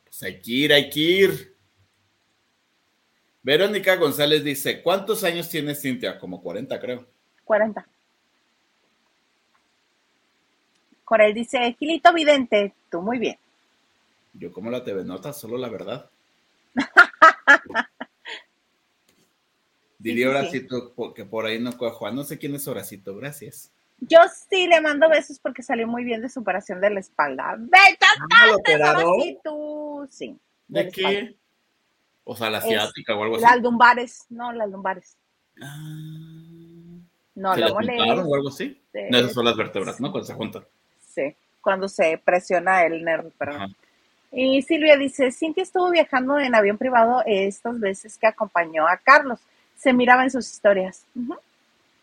Pues 0.03 0.23
hay 0.23 0.41
que 0.41 0.51
ir, 0.51 0.73
hay 0.73 0.89
que 0.89 0.99
ir. 0.99 1.55
Verónica 3.41 3.95
González 3.95 4.43
dice, 4.43 4.81
¿cuántos 4.81 5.23
años 5.23 5.47
tienes, 5.47 5.81
Cintia? 5.81 6.19
Como 6.19 6.41
40, 6.41 6.81
creo. 6.81 7.07
40. 7.45 7.87
Corel 11.05 11.33
dice, 11.33 11.73
Gilito 11.79 12.11
Vidente, 12.11 12.73
tú 12.89 13.01
muy 13.01 13.19
bien. 13.19 13.37
Yo 14.33 14.51
como 14.51 14.69
la 14.69 14.83
TV 14.83 15.03
Nota, 15.03 15.33
solo 15.33 15.57
la 15.57 15.69
verdad. 15.69 16.09
Diría 19.99 20.29
Horacito 20.29 20.93
que 21.13 21.25
por 21.25 21.45
ahí 21.45 21.59
no 21.59 21.77
cojo. 21.77 22.09
No 22.11 22.23
sé 22.23 22.39
quién 22.39 22.55
es 22.55 22.67
Horacito, 22.67 23.15
gracias. 23.15 23.71
Yo 23.99 24.19
sí 24.49 24.65
le 24.65 24.81
mando 24.81 25.07
besos 25.09 25.37
porque 25.39 25.61
salió 25.61 25.87
muy 25.87 26.03
bien 26.03 26.23
de 26.23 26.29
su 26.29 26.39
operación 26.39 26.81
de 26.81 26.89
la 26.89 26.99
espalda. 26.99 27.55
¡Vete 27.59 28.05
ah, 28.33 28.97
Horacito! 28.97 30.07
Sí. 30.09 30.35
¿De, 30.67 30.89
qué? 30.89 31.35
O 32.23 32.35
sea, 32.35 32.49
la 32.49 32.57
asiática 32.57 33.15
o 33.15 33.23
algo 33.23 33.35
así. 33.35 33.45
Las 33.45 33.61
lumbares, 33.61 34.25
no, 34.29 34.51
las 34.53 34.69
lumbares. 34.69 35.17
Ah, 35.61 35.77
no, 37.35 37.55
luego 37.55 37.81
le. 37.81 37.99
o 37.99 38.35
algo 38.35 38.49
así? 38.49 38.81
No, 39.11 39.17
esas 39.19 39.33
son 39.33 39.45
las 39.45 39.55
vértebras, 39.55 39.99
¿no? 39.99 40.11
Cuando 40.11 40.25
se 40.25 40.33
juntan. 40.33 40.65
Sí, 40.99 41.35
cuando 41.61 41.87
se 41.87 42.19
presiona 42.23 42.85
el 42.85 43.03
nervio, 43.03 43.31
perdón. 43.37 43.75
Y 44.31 44.61
Silvia 44.61 44.95
dice, 44.97 45.31
Cintia 45.31 45.63
estuvo 45.63 45.89
viajando 45.91 46.39
en 46.39 46.55
avión 46.55 46.77
privado 46.77 47.21
estas 47.25 47.79
veces 47.79 48.17
que 48.17 48.27
acompañó 48.27 48.87
a 48.87 48.97
Carlos. 48.97 49.39
Se 49.75 49.91
miraba 49.91 50.23
en 50.23 50.31
sus 50.31 50.49
historias. 50.49 51.05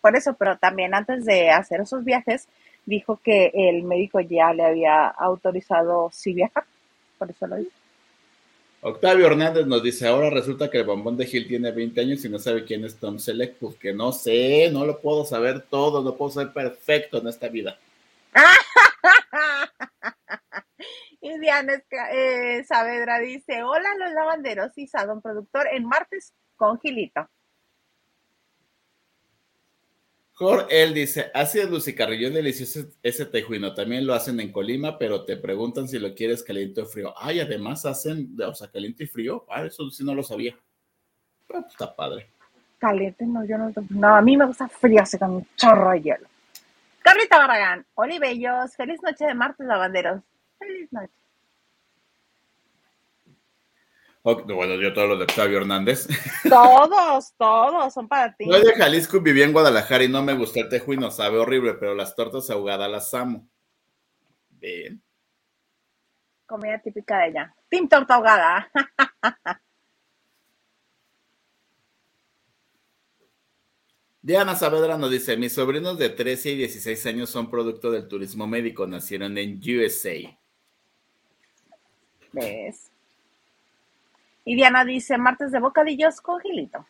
Por 0.01 0.15
eso, 0.15 0.35
pero 0.35 0.59
también 0.59 0.95
antes 0.95 1.25
de 1.25 1.51
hacer 1.51 1.81
esos 1.81 2.05
viajes, 2.05 2.47
dijo 2.85 3.19
que 3.23 3.51
el 3.55 3.83
médico 3.83 4.21
ya 4.21 4.53
le 4.53 4.65
había 4.65 5.07
autorizado 5.07 6.11
sí 6.13 6.35
viajar. 6.35 6.65
Por 7.19 7.31
eso 7.31 7.47
lo 7.47 7.57
dice. 7.57 7.73
Octavio 8.81 9.27
Hernández 9.27 9.67
nos 9.67 9.83
dice, 9.83 10.07
ahora 10.07 10.31
resulta 10.31 10.71
que 10.71 10.79
el 10.79 10.85
bombón 10.85 11.17
de 11.17 11.27
Gil 11.27 11.49
tiene 11.49 11.73
20 11.73 12.01
años 12.01 12.25
y 12.25 12.29
no 12.29 12.39
sabe 12.39 12.65
quién 12.65 12.85
es 12.85 12.95
Tom 12.97 13.19
Selleck, 13.19 13.57
pues 13.57 13.75
que 13.75 13.93
no 13.93 14.13
sé, 14.13 14.71
no 14.71 14.85
lo 14.85 15.01
puedo 15.01 15.25
saber 15.25 15.63
todo, 15.63 16.03
no 16.03 16.15
puedo 16.15 16.31
ser 16.31 16.53
perfecto 16.53 17.19
en 17.19 17.27
esta 17.27 17.49
vida. 17.49 17.77
y 21.21 21.39
Diana 21.39 21.83
eh, 22.13 22.65
Saavedra 22.65 23.19
dice, 23.19 23.63
hola 23.63 23.89
los 23.99 24.13
lavanderos 24.13 24.77
y 24.77 24.87
Sadon 24.87 25.21
productor 25.21 25.67
en 25.73 25.85
martes 25.85 26.35
con 26.57 26.79
Gilito. 26.81 27.29
Jorge, 30.33 30.85
él 30.85 30.95
dice, 30.95 31.33
así 31.35 31.59
es 31.59 31.69
Lucy 31.69 31.97
Carrillo, 31.97 32.31
delicioso 32.31 32.89
ese 33.03 33.27
tejuino, 33.27 33.75
también 33.75 34.07
lo 34.07 34.15
hacen 34.15 34.39
en 34.39 34.53
Colima, 34.53 34.97
pero 34.97 35.25
te 35.25 35.37
preguntan 35.37 35.89
si 35.89 35.99
lo 35.99 36.15
quieres 36.15 36.45
caliente 36.45 36.83
o 36.83 36.87
frío. 36.87 37.13
Ay, 37.17 37.41
además 37.41 37.85
hacen, 37.85 38.37
o 38.41 38.55
sea, 38.55 38.71
caliente 38.71 39.03
y 39.03 39.07
frío, 39.09 39.45
ah, 39.51 39.65
eso 39.65 39.91
sí 39.91 40.05
no 40.05 40.15
lo 40.15 40.23
sabía. 40.23 40.57
Pero 41.49 41.63
pues, 41.63 41.73
está 41.73 41.95
padre. 41.95 42.31
Caliente, 42.79 43.27
no, 43.27 43.45
yo 43.45 43.59
no, 43.59 43.73
no, 43.91 44.15
a 44.15 44.23
mí 44.23 44.37
me 44.37 44.47
gusta 44.47 44.69
frío, 44.69 45.03
así 45.03 45.19
con 45.19 45.31
un 45.33 45.49
chorro 45.57 45.91
de 45.91 46.03
hielo. 46.03 46.29
Carlita 47.03 47.39
Barragán, 47.39 47.85
Olibellos, 47.95 48.77
feliz 48.77 49.03
noche 49.03 49.27
de 49.27 49.35
martes 49.35 49.67
lavanderos. 49.67 50.21
Feliz 50.59 50.93
noche. 50.93 51.13
bueno, 54.23 54.75
yo 54.75 54.93
todos 54.93 55.09
los 55.09 55.19
de 55.19 55.25
Octavio 55.25 55.59
Hernández. 55.59 56.07
Todos, 56.49 57.33
todos 57.39 57.95
son 57.95 58.09
para 58.09 58.35
ti. 58.35 58.45
Soy 58.45 58.63
de 58.63 58.75
Jalisco 58.75 59.17
y 59.19 59.21
viví 59.21 59.43
en 59.43 59.53
Guadalajara 59.53 60.05
y 60.05 60.09
no 60.09 60.23
me 60.23 60.35
gusta 60.35 60.61
el 60.61 60.69
tejuino, 60.69 61.11
sabe 61.11 61.39
horrible, 61.39 61.75
pero 61.75 61.95
las 61.95 62.15
tortas 62.15 62.51
ahogadas 62.51 62.91
las 62.91 63.15
amo. 63.15 63.49
Bien. 64.51 65.03
Comida 66.47 66.79
típica 66.79 67.19
de 67.19 67.29
ella. 67.29 67.55
Tim 67.69 67.89
torta 67.89 68.15
ahogada. 68.15 68.71
Diana 74.21 74.57
Saavedra 74.57 74.99
nos 74.99 75.11
dice, 75.11 75.37
mis 75.37 75.55
sobrinos 75.55 75.97
de 75.97 76.11
13 76.11 76.51
y 76.51 76.57
16 76.57 77.07
años 77.07 77.31
son 77.31 77.49
producto 77.49 77.91
del 77.91 78.09
turismo 78.09 78.47
médico, 78.47 78.87
nacieron 78.87 79.39
en 79.39 79.59
USA. 79.59 80.39
¿Ves? 82.33 82.91
Y 84.45 84.55
Diana 84.57 84.85
dice, 84.85 85.19
martes 85.19 85.53
de 85.53 85.61
bocadillos 85.61 86.21
con 86.21 86.41
Gilito. 86.41 86.87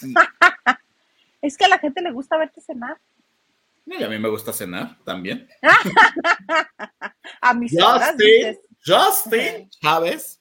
es 1.42 1.56
que 1.56 1.64
a 1.64 1.68
la 1.68 1.78
gente 1.78 2.00
le 2.00 2.12
gusta 2.12 2.36
verte 2.36 2.60
cenar. 2.60 2.98
Y 3.86 4.02
a 4.02 4.08
mí 4.08 4.18
me 4.18 4.28
gusta 4.28 4.52
cenar 4.52 4.96
también. 5.04 5.48
a 7.40 7.54
mis 7.54 7.72
Justin, 7.72 8.58
Justin 8.84 9.70
Chávez, 9.70 10.40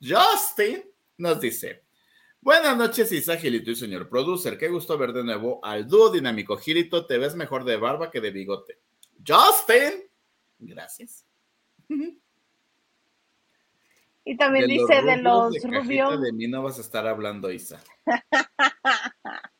Justin 0.00 0.82
nos 1.16 1.40
dice, 1.40 1.82
buenas 2.40 2.76
noches 2.76 3.10
Isa 3.12 3.36
Gilito 3.36 3.70
y 3.70 3.76
señor 3.76 4.08
producer, 4.08 4.58
qué 4.58 4.68
gusto 4.68 4.98
ver 4.98 5.12
de 5.12 5.24
nuevo 5.24 5.64
al 5.64 5.86
dúo 5.86 6.10
dinámico 6.10 6.56
Gilito, 6.58 7.06
te 7.06 7.16
ves 7.16 7.34
mejor 7.34 7.64
de 7.64 7.76
barba 7.76 8.10
que 8.10 8.20
de 8.20 8.30
bigote. 8.30 8.78
Justin, 9.26 10.02
gracias. 10.58 11.24
Y 14.24 14.36
también 14.36 14.66
dice 14.68 15.02
de 15.02 15.18
los 15.18 15.54
rubios. 15.62 16.20
De 16.20 16.32
mí 16.32 16.48
no 16.48 16.62
vas 16.62 16.78
a 16.78 16.80
estar 16.80 17.06
hablando, 17.06 17.52
Isa. 17.52 17.78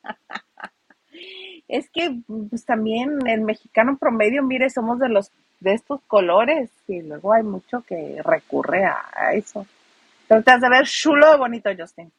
es 1.67 1.89
que 1.91 2.19
pues 2.49 2.65
también 2.65 3.27
el 3.27 3.41
mexicano 3.41 3.97
promedio, 3.97 4.41
mire, 4.43 4.69
somos 4.69 4.99
de 4.99 5.09
los 5.09 5.31
de 5.59 5.73
estos 5.73 6.01
colores 6.07 6.71
y 6.87 7.01
luego 7.01 7.33
hay 7.33 7.43
mucho 7.43 7.81
que 7.81 8.21
recurre 8.23 8.85
a, 8.85 9.33
eso. 9.33 9.65
Pero 10.27 10.43
te 10.43 10.51
has 10.51 10.61
de 10.61 10.69
ver 10.69 10.85
chulo 10.85 11.31
de 11.31 11.37
bonito, 11.37 11.69
Justin. 11.77 12.11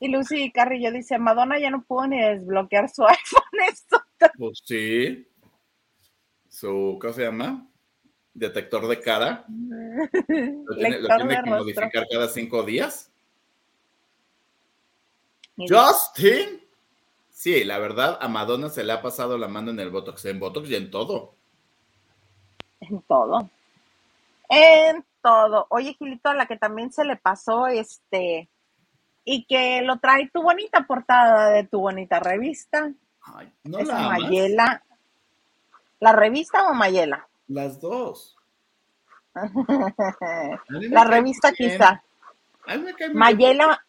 Y 0.00 0.08
Lucy 0.08 0.50
Carrillo 0.50 0.90
dice, 0.90 1.18
Madonna 1.18 1.58
ya 1.58 1.70
no 1.70 1.82
pudo 1.82 2.06
ni 2.08 2.20
desbloquear 2.20 2.88
su 2.88 3.04
iPhone. 3.06 3.68
Esto. 3.68 4.02
Pues 4.36 4.60
sí. 4.64 5.26
Su, 6.48 6.98
¿cómo 7.00 7.12
se 7.12 7.24
llama? 7.24 7.69
Detector 8.40 8.88
de 8.88 9.00
cara. 9.00 9.44
Lo 9.48 10.74
tiene, 10.74 11.42
que 11.44 11.50
modificar 11.50 12.06
cada 12.10 12.28
cinco 12.28 12.62
días. 12.62 13.10
Justin. 15.56 16.60
Sí, 17.28 17.64
la 17.64 17.78
verdad, 17.78 18.18
a 18.20 18.28
Madonna 18.28 18.68
se 18.68 18.84
le 18.84 18.92
ha 18.92 19.02
pasado 19.02 19.38
la 19.38 19.48
mano 19.48 19.70
en 19.70 19.80
el 19.80 19.90
Botox, 19.90 20.24
en 20.24 20.40
Botox 20.40 20.68
y 20.68 20.74
en 20.74 20.90
todo. 20.90 21.34
En 22.80 23.00
todo. 23.02 23.48
En 24.48 25.04
todo. 25.22 25.66
Oye, 25.70 25.94
Gilito, 25.94 26.30
a 26.30 26.34
la 26.34 26.46
que 26.46 26.56
también 26.56 26.92
se 26.92 27.04
le 27.04 27.16
pasó, 27.16 27.66
este, 27.66 28.48
y 29.24 29.44
que 29.44 29.82
lo 29.82 29.98
trae 29.98 30.28
tu 30.32 30.42
bonita 30.42 30.86
portada 30.86 31.50
de 31.50 31.64
tu 31.64 31.80
bonita 31.80 32.20
revista. 32.20 32.92
Ay, 33.22 33.52
¿no 33.64 33.78
Esa 33.78 34.00
la? 34.00 34.08
Mayela. 34.08 34.82
¿La 36.00 36.12
revista 36.12 36.68
o 36.68 36.74
Mayela? 36.74 37.29
Las 37.50 37.80
dos. 37.80 38.36
La 40.68 41.04
revista 41.04 41.52
bien. 41.58 41.72
quizá. 41.72 42.02
Mayela. 43.12 43.84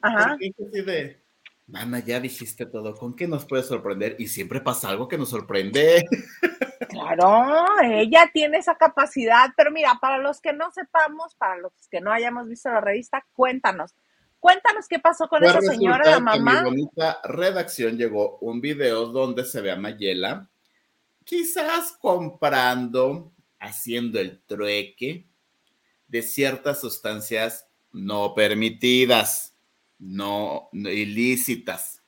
Ajá. 0.00 0.36
De, 0.38 1.20
Mana, 1.66 1.98
ya 2.00 2.20
dijiste 2.20 2.66
todo, 2.66 2.94
¿con 2.94 3.16
qué 3.16 3.26
nos 3.26 3.46
puede 3.46 3.64
sorprender? 3.64 4.14
Y 4.18 4.28
siempre 4.28 4.60
pasa 4.60 4.88
algo 4.88 5.08
que 5.08 5.18
nos 5.18 5.30
sorprende. 5.30 6.02
Claro, 6.88 7.64
ella 7.84 8.28
tiene 8.34 8.58
esa 8.58 8.74
capacidad, 8.74 9.50
pero 9.56 9.70
mira, 9.70 9.98
para 9.98 10.18
los 10.18 10.42
que 10.42 10.52
no 10.52 10.70
sepamos, 10.72 11.34
para 11.36 11.56
los 11.56 11.72
que 11.90 12.02
no 12.02 12.12
hayamos 12.12 12.48
visto 12.48 12.68
la 12.68 12.82
revista, 12.82 13.24
cuéntanos. 13.32 13.94
Cuéntanos 14.40 14.88
qué 14.88 14.98
pasó 14.98 15.26
con 15.26 15.40
Pues 15.40 15.54
esa 15.54 15.72
señora, 15.72 16.04
la 16.04 16.20
mamá. 16.20 16.64
mi 16.64 16.70
bonita 16.70 17.18
redacción 17.24 17.96
llegó 17.96 18.36
un 18.40 18.60
video 18.60 19.06
donde 19.06 19.44
se 19.46 19.62
ve 19.62 19.70
a 19.70 19.76
Mayela, 19.76 20.50
quizás 21.24 21.92
comprando, 22.00 23.32
haciendo 23.58 24.18
el 24.18 24.40
trueque 24.46 25.26
de 26.08 26.22
ciertas 26.22 26.80
sustancias 26.80 27.66
no 27.92 28.34
permitidas, 28.34 29.54
no, 29.98 30.68
no 30.72 30.90
ilícitas, 30.90 32.02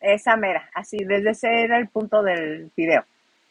Esa 0.00 0.36
mera, 0.36 0.70
así, 0.74 0.98
desde 0.98 1.30
ese 1.30 1.62
era 1.62 1.78
el 1.78 1.88
punto 1.88 2.22
del 2.22 2.70
video. 2.76 3.04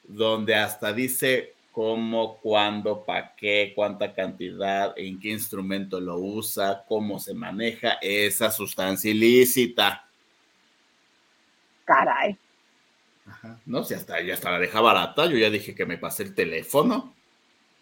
donde 0.04 0.56
hasta 0.56 0.94
dice 0.94 1.54
cómo, 1.72 2.38
cuándo, 2.38 3.04
para 3.04 3.36
qué, 3.36 3.74
cuánta 3.76 4.14
cantidad, 4.14 4.94
en 4.96 5.20
qué 5.20 5.30
instrumento 5.30 6.00
lo 6.00 6.18
usa, 6.20 6.86
cómo 6.88 7.20
se 7.20 7.34
maneja 7.34 7.98
esa 8.02 8.52
sustancia 8.52 9.10
ilícita. 9.10 10.08
Caray. 11.86 12.38
Ajá. 13.26 13.58
No, 13.66 13.84
si 13.84 13.94
hasta 13.94 14.20
ya 14.22 14.34
hasta 14.34 14.52
la 14.52 14.60
deja 14.60 14.82
barata, 14.82 15.26
yo 15.26 15.38
ya 15.38 15.50
dije 15.50 15.74
que 15.76 15.86
me 15.86 15.98
pasé 15.98 16.24
el 16.24 16.36
teléfono. 16.36 17.14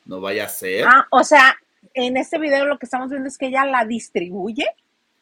No 0.05 0.19
vaya 0.21 0.45
a 0.45 0.49
ser. 0.49 0.85
Ah, 0.87 1.07
o 1.09 1.23
sea, 1.23 1.55
en 1.93 2.17
este 2.17 2.37
video 2.37 2.65
lo 2.65 2.77
que 2.77 2.85
estamos 2.85 3.09
viendo 3.09 3.27
es 3.27 3.37
que 3.37 3.47
ella 3.47 3.65
la 3.65 3.85
distribuye. 3.85 4.65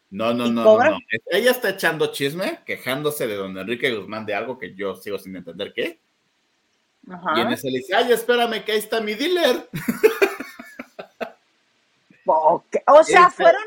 no, 0.09 0.34
no, 0.34 0.47
¿y 0.47 0.51
no, 0.51 0.63
no, 0.63 0.84
no. 0.91 0.97
Ella 1.28 1.51
está 1.51 1.70
echando 1.70 2.11
chisme, 2.11 2.59
quejándose 2.65 3.28
de 3.28 3.36
don 3.36 3.57
Enrique 3.57 3.93
Guzmán 3.95 4.26
de 4.26 4.34
algo 4.36 4.57
que 4.57 4.74
yo 4.76 4.95
sigo 4.95 5.17
sin 5.20 5.36
entender 5.36 5.74
qué. 5.74 5.99
Y 7.07 7.11
en 7.11 7.15
Ajá. 7.15 7.53
eso 7.53 7.67
le 7.70 7.80
dice, 7.80 7.95
ay, 7.95 8.11
espérame, 8.11 8.63
que 8.63 8.72
ahí 8.74 8.80
está 8.80 9.01
mi 9.01 9.15
dealer. 9.15 9.70
O 12.32 13.03
sea, 13.03 13.28
Este- 13.28 13.43
fueron, 13.43 13.61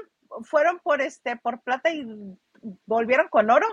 fueron 0.45 0.79
por 0.81 1.01
este, 1.01 1.37
por 1.37 1.61
plata 1.63 1.91
y 1.91 2.07
volvieron 2.87 3.27
con 3.29 3.51
oro. 3.51 3.67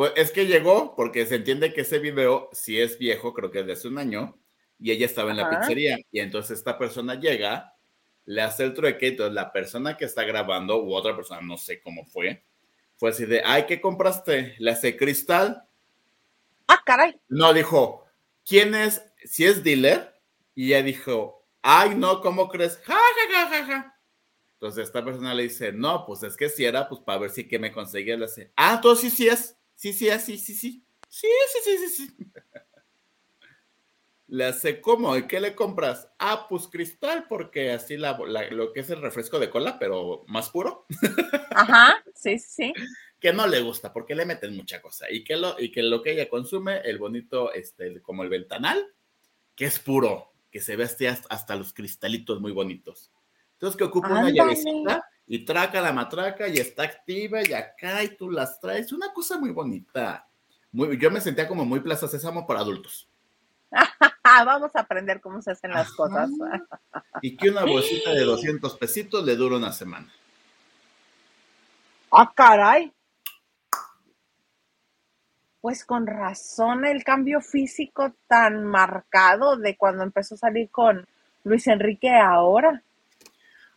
Pues 0.00 0.12
es 0.16 0.30
que 0.30 0.46
llegó, 0.46 0.96
porque 0.96 1.26
se 1.26 1.34
entiende 1.34 1.74
que 1.74 1.82
ese 1.82 1.98
video, 1.98 2.48
si 2.52 2.80
es 2.80 2.96
viejo, 2.96 3.34
creo 3.34 3.50
que 3.50 3.60
es 3.60 3.66
de 3.66 3.74
hace 3.74 3.86
un 3.86 3.98
año, 3.98 4.40
y 4.78 4.92
ella 4.92 5.04
estaba 5.04 5.30
en 5.30 5.36
la 5.36 5.50
pizzería, 5.50 5.98
y 6.10 6.20
entonces 6.20 6.56
esta 6.56 6.78
persona 6.78 7.16
llega, 7.16 7.74
le 8.24 8.40
hace 8.40 8.64
el 8.64 8.72
trueque, 8.72 9.08
entonces 9.08 9.34
la 9.34 9.52
persona 9.52 9.98
que 9.98 10.06
está 10.06 10.24
grabando, 10.24 10.82
u 10.82 10.94
otra 10.94 11.14
persona, 11.14 11.42
no 11.42 11.58
sé 11.58 11.82
cómo 11.82 12.06
fue, 12.06 12.46
fue 12.96 13.10
así 13.10 13.26
de, 13.26 13.42
ay, 13.44 13.66
¿qué 13.66 13.78
compraste? 13.78 14.54
Le 14.58 14.70
hace 14.70 14.96
cristal. 14.96 15.68
Ah, 16.66 16.80
caray. 16.82 17.20
No, 17.28 17.52
dijo, 17.52 18.06
¿quién 18.46 18.74
es? 18.74 19.02
Si 19.26 19.44
es 19.44 19.62
dealer, 19.62 20.18
y 20.54 20.68
ella 20.68 20.82
dijo, 20.82 21.46
ay, 21.60 21.94
no, 21.94 22.22
¿cómo 22.22 22.48
crees? 22.48 22.78
Ja, 22.84 22.94
ja, 22.94 23.34
ja, 23.34 23.48
ja, 23.50 23.64
ja. 23.66 24.00
Entonces 24.54 24.86
esta 24.86 25.04
persona 25.04 25.34
le 25.34 25.42
dice, 25.42 25.72
no, 25.72 26.06
pues 26.06 26.22
es 26.22 26.38
que 26.38 26.48
si 26.48 26.64
era, 26.64 26.88
pues 26.88 27.02
para 27.02 27.18
ver 27.18 27.28
si 27.28 27.46
que 27.46 27.58
me 27.58 27.70
conseguía, 27.70 28.16
le 28.16 28.24
hace, 28.24 28.50
ah, 28.56 28.76
entonces 28.76 29.10
sí, 29.10 29.16
sí 29.24 29.28
es, 29.28 29.59
Sí, 29.80 29.94
sí, 29.94 30.10
así, 30.10 30.36
sí, 30.36 30.52
sí. 30.54 30.84
Sí, 31.08 31.26
sí, 31.48 31.58
sí, 31.64 31.88
sí, 31.88 32.06
sí. 32.06 32.32
Le 34.26 34.44
hace 34.44 34.78
como, 34.82 35.16
¿y 35.16 35.26
qué 35.26 35.40
le 35.40 35.54
compras? 35.54 36.06
Ah, 36.18 36.44
pues 36.50 36.68
cristal, 36.68 37.24
porque 37.30 37.72
así 37.72 37.96
lo 37.96 38.74
que 38.74 38.80
es 38.80 38.90
el 38.90 39.00
refresco 39.00 39.38
de 39.38 39.48
cola, 39.48 39.78
pero 39.78 40.22
más 40.26 40.50
puro. 40.50 40.84
Ajá, 41.52 42.04
sí, 42.14 42.38
sí. 42.38 42.74
Que 43.18 43.32
no 43.32 43.46
le 43.46 43.62
gusta, 43.62 43.90
porque 43.90 44.14
le 44.14 44.26
meten 44.26 44.54
mucha 44.54 44.82
cosa. 44.82 45.10
Y 45.10 45.24
que 45.24 45.36
lo, 45.36 45.58
y 45.58 45.72
que, 45.72 45.82
lo 45.82 46.02
que 46.02 46.12
ella 46.12 46.28
consume, 46.28 46.80
el 46.80 46.98
bonito, 46.98 47.50
este, 47.54 48.02
como 48.02 48.22
el 48.22 48.28
ventanal, 48.28 48.86
que 49.56 49.64
es 49.64 49.78
puro, 49.78 50.34
que 50.50 50.60
se 50.60 50.76
ve 50.76 50.84
hasta, 50.84 51.26
hasta 51.30 51.56
los 51.56 51.72
cristalitos 51.72 52.38
muy 52.38 52.52
bonitos. 52.52 53.10
Entonces, 53.54 53.78
que 53.78 53.84
ocupa 53.84 54.08
Ándale. 54.08 54.32
una 54.32 54.44
llavecita 54.44 55.08
y 55.32 55.44
traca 55.44 55.80
la 55.80 55.92
matraca 55.92 56.48
y 56.48 56.56
está 56.56 56.82
activa 56.82 57.38
y 57.40 57.52
acá 57.52 58.02
y 58.02 58.16
tú 58.16 58.32
las 58.32 58.58
traes. 58.58 58.92
Una 58.92 59.12
cosa 59.12 59.38
muy 59.38 59.52
bonita. 59.52 60.26
Muy, 60.72 60.98
yo 60.98 61.08
me 61.08 61.20
sentía 61.20 61.46
como 61.46 61.64
muy 61.64 61.78
Plaza 61.78 62.08
Sésamo 62.08 62.48
para 62.48 62.58
adultos. 62.58 63.08
Vamos 64.24 64.74
a 64.74 64.80
aprender 64.80 65.20
cómo 65.20 65.40
se 65.40 65.52
hacen 65.52 65.70
las 65.70 65.86
Ajá. 65.86 65.96
cosas. 65.96 66.30
Y 67.22 67.36
que 67.36 67.48
una 67.48 67.64
bolsita 67.64 68.10
de 68.10 68.24
200 68.24 68.76
pesitos 68.76 69.24
le 69.24 69.36
dura 69.36 69.58
una 69.58 69.72
semana. 69.72 70.12
Ah, 72.10 72.32
caray. 72.34 72.92
Pues 75.60 75.84
con 75.84 76.08
razón 76.08 76.84
el 76.84 77.04
cambio 77.04 77.40
físico 77.40 78.16
tan 78.26 78.64
marcado 78.64 79.56
de 79.56 79.76
cuando 79.76 80.02
empezó 80.02 80.34
a 80.34 80.38
salir 80.38 80.70
con 80.70 81.06
Luis 81.44 81.68
Enrique 81.68 82.10
ahora. 82.10 82.82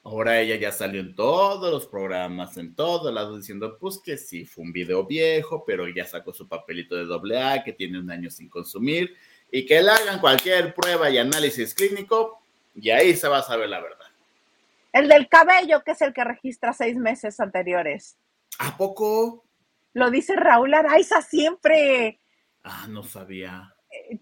Ahora 0.06 0.42
ella 0.42 0.58
ya 0.58 0.74
salió 0.74 1.00
en 1.00 1.16
todos 1.16 1.72
los 1.72 1.88
programas, 1.88 2.58
en 2.58 2.76
todos 2.76 3.14
lados, 3.14 3.38
diciendo 3.38 3.78
pues 3.80 4.02
que 4.04 4.18
sí, 4.18 4.46
fue 4.46 4.66
un 4.66 4.74
video 4.74 5.06
viejo, 5.06 5.64
pero 5.66 5.88
ya 5.88 6.06
sacó 6.06 6.34
su 6.34 6.48
papelito 6.48 6.96
de 6.96 7.06
doble 7.06 7.42
A, 7.42 7.64
que 7.64 7.72
tiene 7.72 8.00
un 8.00 8.12
año 8.12 8.30
sin 8.30 8.50
consumir, 8.50 9.16
y 9.50 9.66
que 9.66 9.82
le 9.82 9.92
hagan 9.92 10.20
cualquier 10.20 10.74
prueba 10.74 11.10
y 11.10 11.18
análisis 11.18 11.74
clínico, 11.74 12.42
y 12.76 12.90
ahí 12.90 13.16
se 13.16 13.30
va 13.30 13.38
a 13.38 13.44
saber 13.44 13.70
la 13.70 13.80
verdad. 13.80 14.08
El 14.92 15.08
del 15.08 15.30
cabello, 15.30 15.84
que 15.84 15.92
es 15.92 16.02
el 16.02 16.14
que 16.14 16.24
registra 16.26 16.74
seis 16.74 16.98
meses 16.98 17.40
anteriores. 17.40 18.18
¿A 18.60 18.76
poco? 18.76 19.46
Lo 19.94 20.12
dice 20.12 20.36
Raúl 20.36 20.74
Araiza 20.74 21.22
siempre. 21.22 22.20
Ah, 22.64 22.88
no 22.90 23.04
sabía. 23.04 23.74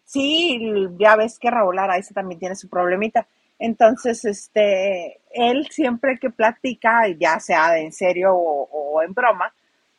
Sí, 0.05 0.59
ya 0.97 1.15
ves 1.15 1.39
que 1.39 1.49
Raúl 1.49 1.79
Araiza 1.79 2.13
también 2.13 2.39
tiene 2.39 2.55
su 2.55 2.69
problemita. 2.69 3.27
Entonces, 3.63 4.25
este, 4.25 5.19
él 5.31 5.67
siempre 5.69 6.17
que 6.19 6.31
platica, 6.31 7.07
ya 7.09 7.39
sea 7.39 7.77
en 7.77 7.91
serio 7.91 8.33
o, 8.33 8.67
o 8.71 9.03
en 9.03 9.13
broma, 9.13 9.53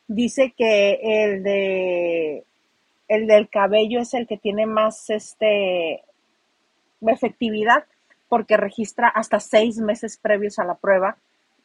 dice 0.05 0.53
que 0.55 0.99
el 1.01 1.43
de 1.43 2.43
el 3.07 3.27
del 3.27 3.47
cabello 3.49 4.01
es 4.01 4.13
el 4.13 4.27
que 4.27 4.37
tiene 4.37 4.65
más 4.65 5.09
este 5.09 6.03
efectividad 7.01 7.85
porque 8.27 8.57
registra 8.57 9.07
hasta 9.07 9.39
seis 9.39 9.77
meses 9.77 10.17
previos 10.17 10.59
a 10.59 10.65
la 10.65 10.75
prueba 10.75 11.15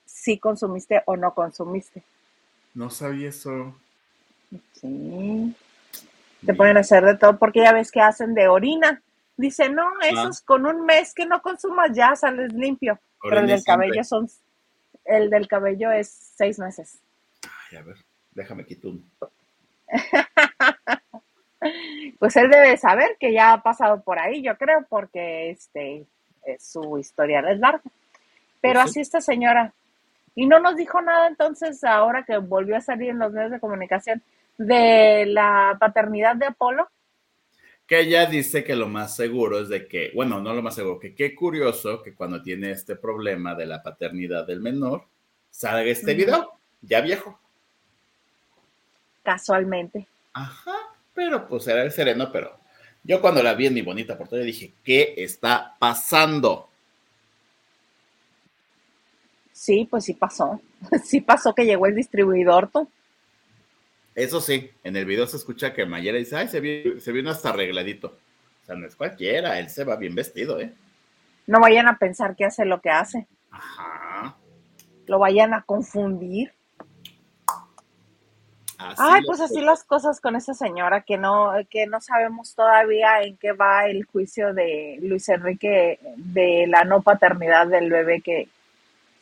si 0.05 0.39
consumiste 0.39 1.03
o 1.07 1.17
no 1.17 1.35
consumiste. 1.35 2.03
No 2.75 2.91
sabía 2.91 3.31
eso. 3.31 3.75
Sí. 4.75 5.57
Te 6.47 6.55
pueden 6.55 6.77
hacer 6.77 7.05
de 7.05 7.17
todo 7.17 7.39
porque 7.39 7.61
ya 7.61 7.73
ves 7.73 7.91
que 7.91 8.01
hacen 8.01 8.35
de 8.35 8.47
orina. 8.47 9.03
Dice, 9.39 9.71
no, 9.71 9.89
Ah. 10.03 10.07
esos 10.09 10.43
con 10.43 10.67
un 10.67 10.85
mes 10.85 11.15
que 11.15 11.25
no 11.25 11.41
consumas 11.41 11.91
ya 11.95 12.15
sales 12.15 12.53
limpio. 12.53 12.99
Pero 13.23 13.41
el 13.41 13.47
del 13.47 13.61
siempre. 13.61 13.87
cabello 13.89 14.05
son, 14.05 14.29
el 15.07 15.31
del 15.31 15.49
cabello 15.49 15.91
es 15.93 16.11
seis 16.37 16.59
meses. 16.59 17.01
Ay, 17.71 17.79
a 17.79 17.83
ver, 17.83 17.97
déjame 18.33 18.67
quitar 18.67 18.91
uno. 18.91 19.03
Pues 22.21 22.37
él 22.37 22.51
debe 22.51 22.77
saber 22.77 23.17
que 23.19 23.33
ya 23.33 23.53
ha 23.53 23.63
pasado 23.63 24.03
por 24.03 24.19
ahí, 24.19 24.43
yo 24.43 24.57
creo, 24.57 24.87
porque 24.89 25.51
este 25.51 26.07
es 26.45 26.63
su 26.65 26.99
historial 26.99 27.49
es 27.49 27.59
largo. 27.59 27.83
Pero 28.61 28.81
Pues 28.81 28.93
sí. 28.93 29.01
así 29.01 29.01
esta 29.01 29.21
señora. 29.21 29.73
Y 30.35 30.47
no 30.47 30.61
nos 30.61 30.77
dijo 30.77 31.01
nada 31.01 31.27
entonces, 31.27 31.83
ahora 31.85 32.25
que 32.25 32.39
volvió 32.39 32.77
a 32.77 32.81
salir 32.81 33.11
en 33.11 33.19
los 33.19 33.33
medios 33.33 33.51
de 33.51 33.61
comunicación, 33.61 34.23
de 34.57 35.27
la 35.27 35.77
paternidad 35.81 36.37
de 36.37 36.47
Apolo. 36.47 36.89
Que 37.89 38.01
ella 38.01 38.27
dice 38.27 38.65
que 38.65 38.77
lo 38.77 38.87
más 38.87 39.17
seguro 39.17 39.61
es 39.61 39.71
de 39.71 39.89
que, 39.89 40.13
bueno, 40.15 40.43
no 40.43 40.53
lo 40.53 40.61
más 40.61 40.75
seguro, 40.75 40.99
que 40.99 41.15
qué 41.15 41.35
curioso 41.35 42.03
que 42.03 42.15
cuando 42.15 42.43
tiene 42.43 42.71
este 42.71 42.97
problema 42.97 43.55
de 43.55 43.65
la 43.65 43.83
paternidad 43.83 44.47
del 44.47 44.61
menor, 44.61 45.05
salga 45.51 45.91
este 45.91 46.13
video, 46.13 46.53
ya 46.83 47.01
viejo. 47.01 47.41
Casualmente. 49.23 50.07
Ajá, 50.35 50.77
pero 51.15 51.49
pues 51.49 51.67
era 51.67 51.83
el 51.83 51.91
sereno, 51.91 52.31
pero 52.31 52.61
yo 53.05 53.23
cuando 53.23 53.43
la 53.43 53.55
vi 53.55 53.69
en 53.69 53.75
mi 53.75 53.81
bonita 53.81 54.19
portada 54.19 54.43
dije, 54.43 54.75
¿qué 54.85 55.15
está 55.17 55.75
pasando? 55.79 56.69
Sí, 59.51 59.89
pues 59.91 60.05
sí 60.05 60.13
pasó. 60.13 60.61
Sí 61.05 61.23
pasó 61.23 61.55
que 61.55 61.65
llegó 61.65 61.87
el 61.87 61.95
distribuidor, 61.95 62.69
tú. 62.71 62.87
Eso 64.19 64.41
sí, 64.41 64.69
en 64.83 64.97
el 64.97 65.05
video 65.05 65.29
se 65.29 65.37
escucha 65.37 65.73
que 65.73 65.87
Mayera 65.87 66.19
dice, 66.19 66.35
ay, 66.35 66.49
se 66.49 66.59
vino, 66.59 67.01
se 67.01 67.13
vino 67.13 67.31
hasta 67.31 67.51
arregladito. 67.51 68.17
sea, 68.67 68.75
no 68.75 68.85
es 68.85 68.97
cualquiera, 68.97 69.61
él 69.61 69.71
se 69.71 69.85
va 69.85 69.95
bien 69.95 70.17
vestido, 70.17 70.59
¿eh? 70.59 70.75
No 71.47 71.61
vayan 71.61 71.87
a 71.87 71.99
pensar 71.99 72.35
que 72.35 72.45
hace 72.45 72.65
lo 72.65 72.81
que 72.81 72.91
hace. 72.91 73.29
Ajá. 73.53 74.37
Lo 75.07 75.21
vayan 75.21 75.55
a 75.55 75.63
confundir. 75.63 76.53
Así 78.77 78.97
Ay, 78.99 79.23
pues 79.25 79.41
así 79.41 79.61
las 79.61 79.85
cosas 79.85 80.21
con 80.21 80.35
esa 80.35 80.53
señora 80.53 81.03
que 81.03 81.17
no, 81.17 81.53
que 81.71 81.87
no 81.87 82.01
sabemos 82.01 82.57
todavía 82.57 83.23
en 83.23 83.37
qué 83.37 83.53
va 83.53 83.87
el 83.87 84.05
juicio 84.05 84.53
de 84.53 84.99
Luis 85.01 85.29
Enrique 85.29 86.01
de 86.17 86.67
la 86.67 86.83
no 86.83 87.03
paternidad 87.03 87.69
del 87.69 87.89
bebé 87.89 88.21
que 88.21 88.49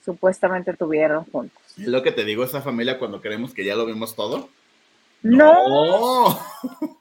supuestamente 0.02 0.72
tuvieron 0.72 1.26
juntos. 1.26 1.62
Es 1.76 1.86
lo 1.86 2.02
que 2.02 2.12
te 2.12 2.24
digo, 2.24 2.44
esa 2.44 2.62
familia 2.62 2.98
cuando 2.98 3.20
creemos 3.20 3.52
que 3.52 3.62
ya 3.62 3.76
lo 3.76 3.84
vimos 3.84 4.16
todo. 4.16 4.48
No, 5.22 5.68
¡No! 5.68 6.40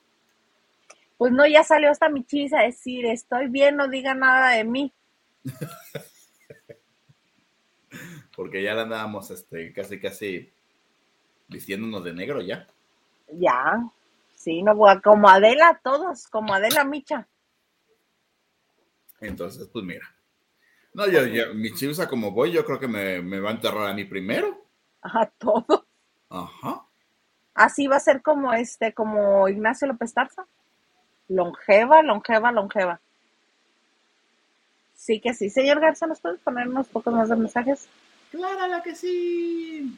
pues 1.17 1.31
no, 1.31 1.45
ya 1.47 1.63
salió 1.63 1.91
hasta 1.91 2.09
mi 2.09 2.23
chis 2.23 2.53
a 2.53 2.61
decir, 2.61 3.05
estoy 3.05 3.47
bien, 3.47 3.75
no 3.75 3.87
diga 3.87 4.13
nada 4.13 4.51
de 4.51 4.63
mí. 4.63 4.93
Porque 8.35 8.61
ya 8.61 8.73
la 8.73 8.81
andábamos 8.83 9.31
este, 9.31 9.71
casi, 9.73 9.99
casi 9.99 10.51
vistiéndonos 11.47 12.03
de 12.03 12.13
negro 12.13 12.41
ya. 12.41 12.67
Ya, 13.31 13.89
sí, 14.35 14.61
no, 14.61 14.75
como 15.03 15.29
Adela, 15.29 15.79
todos, 15.83 16.27
como 16.27 16.53
Adela 16.53 16.83
Micha. 16.83 17.27
Entonces, 19.21 19.69
pues 19.71 19.85
mira. 19.85 20.05
No, 20.93 21.07
yo, 21.07 21.25
yo, 21.25 21.53
mi 21.53 21.73
chiusa 21.73 22.07
como 22.07 22.31
voy, 22.31 22.51
yo 22.51 22.63
creo 22.65 22.79
que 22.79 22.87
me, 22.87 23.21
me 23.21 23.39
va 23.39 23.49
a 23.49 23.53
enterrar 23.53 23.89
a 23.89 23.93
mí 23.93 24.05
primero. 24.05 24.65
A 25.01 25.25
todos. 25.25 25.83
Ajá. 26.29 26.84
Así 27.55 27.87
va 27.87 27.95
a 27.95 28.01
ser 28.01 28.21
como 28.21 28.53
este, 28.53 28.93
como 28.93 29.47
Ignacio 29.47 29.87
López 29.87 30.13
Tarza. 30.13 30.45
Longeva, 31.29 32.03
longeva, 32.03 32.51
longeva. 32.51 32.99
Sí 34.93 35.21
que 35.21 35.33
sí. 35.33 35.49
Señor 35.49 35.79
Garza, 35.79 36.05
¿nos 36.05 36.19
puedes 36.19 36.39
poner 36.41 36.67
unos 36.67 36.87
pocos 36.87 37.13
más 37.13 37.29
de 37.29 37.35
mensajes? 37.37 37.87
Claro, 38.29 38.67
la 38.67 38.83
que 38.83 38.93
sí. 38.93 39.97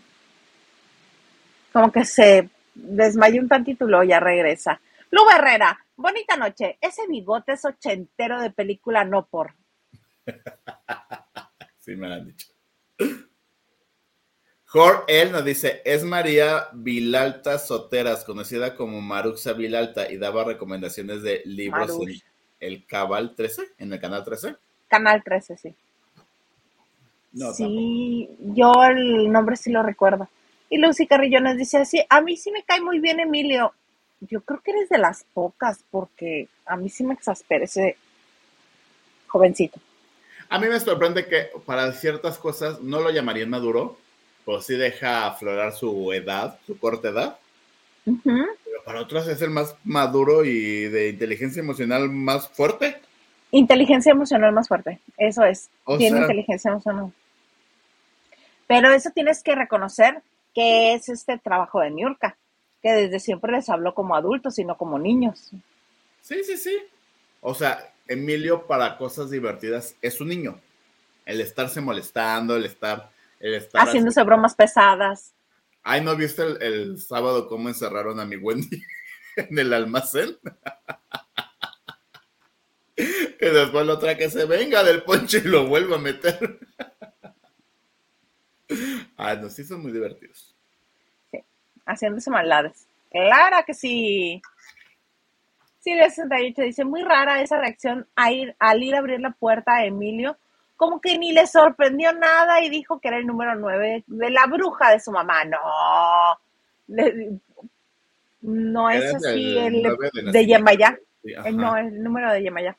Como 1.74 1.92
que 1.92 2.06
se 2.06 2.50
desmayó 2.76 3.42
un 3.42 3.50
tantito 3.50 3.86
y 3.86 3.90
luego 3.90 4.04
ya 4.04 4.20
regresa. 4.20 4.80
Lu 5.10 5.22
Herrera, 5.30 5.84
bonita 5.96 6.38
noche. 6.38 6.78
Ese 6.80 7.08
bigote 7.08 7.54
es 7.54 7.66
ochentero 7.66 8.40
de 8.40 8.52
película 8.52 9.04
no 9.04 9.26
por. 9.26 9.54
Sí, 11.80 11.96
me 11.96 12.10
lo 12.10 12.16
han 12.16 12.28
dicho. 12.28 12.48
Jor 14.68 15.06
él 15.08 15.32
nos 15.32 15.46
dice, 15.46 15.82
es 15.86 16.04
María 16.04 16.68
Vilalta 16.74 17.58
Soteras, 17.58 18.26
conocida 18.26 18.76
como 18.76 19.02
Maruxa 19.02 19.54
Vilalta, 19.54 20.12
y 20.12 20.18
daba 20.18 20.44
recomendaciones 20.44 21.22
de 21.24 21.42
libros 21.46 21.98
en 22.02 22.22
el 22.60 22.86
Cabal 22.86 23.34
13, 23.34 23.64
en 23.78 23.94
el 23.94 24.00
canal 24.02 24.26
13. 24.26 24.56
Canal 24.90 25.24
13, 25.24 25.58
sí. 25.58 25.76
No, 27.32 27.54
sí, 27.54 28.30
yo 28.40 28.74
el 28.84 29.32
nombre 29.32 29.56
sí 29.56 29.72
lo 29.72 29.84
recuerdo. 29.84 30.28
Y 30.70 30.78
Lucy 30.80 31.08
Carrillo 31.08 31.40
nos 31.40 31.56
dice 31.56 31.78
así, 31.78 32.04
a 32.10 32.20
mí 32.20 32.36
sí 32.36 32.52
me 32.52 32.64
cae 32.64 32.82
muy 32.82 33.00
bien 33.00 33.22
Emilio. 33.22 33.74
Yo 34.20 34.42
creo 34.42 34.60
que 34.62 34.72
eres 34.72 34.90
de 34.90 34.98
las 34.98 35.24
pocas, 35.34 35.80
porque 35.92 36.50
a 36.66 36.76
mí 36.76 36.90
sí 36.90 37.06
me 37.06 37.14
exaspera 37.14 37.64
ese 37.64 37.96
jovencito. 39.28 39.80
A 40.50 40.60
mí 40.60 40.68
me 40.68 40.80
sorprende 40.80 41.26
que 41.28 41.52
para 41.66 41.92
ciertas 41.94 42.38
cosas 42.38 42.82
no 42.82 43.00
lo 43.00 43.12
llamarían 43.12 43.50
maduro, 43.50 43.98
pero 44.48 44.62
sí 44.62 44.76
deja 44.78 45.28
aflorar 45.28 45.74
su 45.74 46.14
edad, 46.14 46.58
su 46.66 46.80
corta 46.80 47.10
edad. 47.10 47.38
Pero 48.06 48.48
para 48.86 49.02
otras 49.02 49.28
es 49.28 49.42
el 49.42 49.50
más 49.50 49.76
maduro 49.84 50.46
y 50.46 50.86
de 50.86 51.10
inteligencia 51.10 51.60
emocional 51.60 52.10
más 52.10 52.48
fuerte. 52.48 52.96
Inteligencia 53.52 54.14
emocional 54.14 54.54
más 54.54 54.70
fuerte, 54.70 55.02
eso 55.18 55.44
es. 55.44 55.70
O 55.84 55.98
Tiene 55.98 56.16
sea- 56.16 56.22
inteligencia 56.22 56.72
emocional. 56.72 57.12
Pero 58.68 58.92
eso 58.94 59.10
tienes 59.14 59.44
que 59.44 59.54
reconocer 59.54 60.22
que 60.56 60.94
es 60.94 61.10
este 61.10 61.38
trabajo 61.38 61.82
de 61.82 61.92
Niurka, 61.92 62.38
que 62.82 62.92
desde 62.94 63.20
siempre 63.20 63.52
les 63.52 63.68
habló 63.70 63.94
como 63.94 64.16
adultos 64.16 64.58
y 64.60 64.64
no 64.64 64.78
como 64.78 64.98
niños. 64.98 65.52
Sí, 66.22 66.42
sí, 66.46 66.56
sí. 66.58 66.78
O 67.42 67.54
sea, 67.54 67.94
Emilio 68.08 68.66
para 68.66 68.98
cosas 68.98 69.30
divertidas 69.30 69.96
es 70.02 70.22
un 70.22 70.30
niño. 70.30 70.58
El 71.26 71.42
estarse 71.42 71.82
molestando, 71.82 72.56
el 72.56 72.64
estar... 72.66 73.10
El 73.40 73.68
Haciéndose 73.74 74.24
bromas 74.24 74.56
pesadas. 74.56 75.34
Ay, 75.84 76.02
¿no 76.02 76.16
viste 76.16 76.44
el, 76.44 76.62
el 76.62 77.00
sábado 77.00 77.48
cómo 77.48 77.70
encerraron 77.70 78.20
a 78.20 78.26
mi 78.26 78.36
Wendy 78.36 78.82
en 79.36 79.60
el 79.60 79.74
almacén? 79.74 80.38
y 82.98 83.46
después 83.46 83.86
la 83.86 83.94
otra 83.94 84.18
que 84.18 84.30
se 84.30 84.46
venga 84.46 84.84
del 84.84 85.04
ponche 85.04 85.38
y 85.38 85.48
lo 85.48 85.68
vuelva 85.68 85.98
a 85.98 86.00
meter. 86.00 86.60
Ay, 89.18 89.38
no, 89.40 89.50
sí 89.50 89.64
son 89.64 89.82
muy 89.82 89.92
divertidos. 89.92 90.56
haciéndose 91.86 92.30
maldades. 92.30 92.88
Claro 93.10 93.64
que 93.66 93.74
sí. 93.74 94.42
Silvia 95.80 96.10
68 96.10 96.62
dice, 96.64 96.84
muy 96.84 97.04
rara 97.04 97.42
esa 97.42 97.60
reacción 97.60 98.08
a 98.16 98.32
ir, 98.32 98.56
al 98.60 98.84
ir 98.84 98.96
a 98.96 99.00
abrir 99.00 99.22
la 99.22 99.32
puerta 99.32 99.76
a 99.76 99.86
Emilio, 99.86 100.38
como 100.78 101.02
que 101.02 101.18
ni 101.18 101.34
le 101.34 101.46
sorprendió 101.48 102.14
nada 102.14 102.62
y 102.62 102.70
dijo 102.70 103.00
que 103.00 103.10
era 103.10 103.18
el 103.18 103.28
número 103.28 103.56
9 103.56 104.04
de 104.08 104.30
la 104.30 104.46
bruja 104.46 104.92
de 104.92 105.00
su 105.00 105.12
mamá. 105.12 105.44
No, 105.44 105.60
Le- 106.88 107.40
no 108.42 108.90
es 108.90 109.04
Era 109.04 109.18
así 109.18 109.58
el 109.58 110.32
de. 110.32 110.46
Yemayá, 110.46 110.98
Sí, 111.24 111.34
Eh, 111.34 111.52
no, 111.52 111.76
el 111.76 112.02
número 112.02 112.32
de 112.32 112.42
Yemayá, 112.44 112.78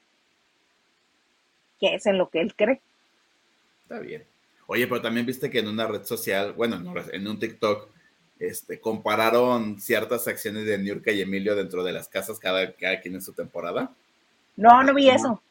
que 1.79 1.95
es 1.97 2.07
en 2.07 2.17
lo 2.17 2.31
que 2.31 2.41
él 2.41 2.55
cree. 2.55 2.81
Está 3.83 3.99
bien. 3.99 4.25
Oye, 4.67 4.87
pero 4.87 5.03
también 5.03 5.27
viste 5.27 5.51
que 5.51 5.59
en 5.59 5.69
una 5.69 5.87
red 5.87 6.05
social, 6.05 6.53
bueno, 6.53 6.79
no, 6.79 6.95
en 7.13 7.27
un 7.27 7.39
TikTok, 7.39 7.89
este, 8.39 8.81
compararon 8.81 9.81
ciertas 9.81 10.29
acciones 10.29 10.65
de 10.67 10.79
Niurka 10.79 11.11
y 11.11 11.21
Emilio 11.23 11.57
dentro 11.57 11.83
de 11.83 11.93
las 11.93 12.09
casas, 12.09 12.39
cada, 12.39 12.73
cada 12.75 13.01
quien 13.01 13.15
en 13.15 13.23
su 13.23 13.33
temporada. 13.33 13.91
No, 14.57 14.83
no 14.83 14.95
vi 14.95 15.09
eso. 15.11 15.43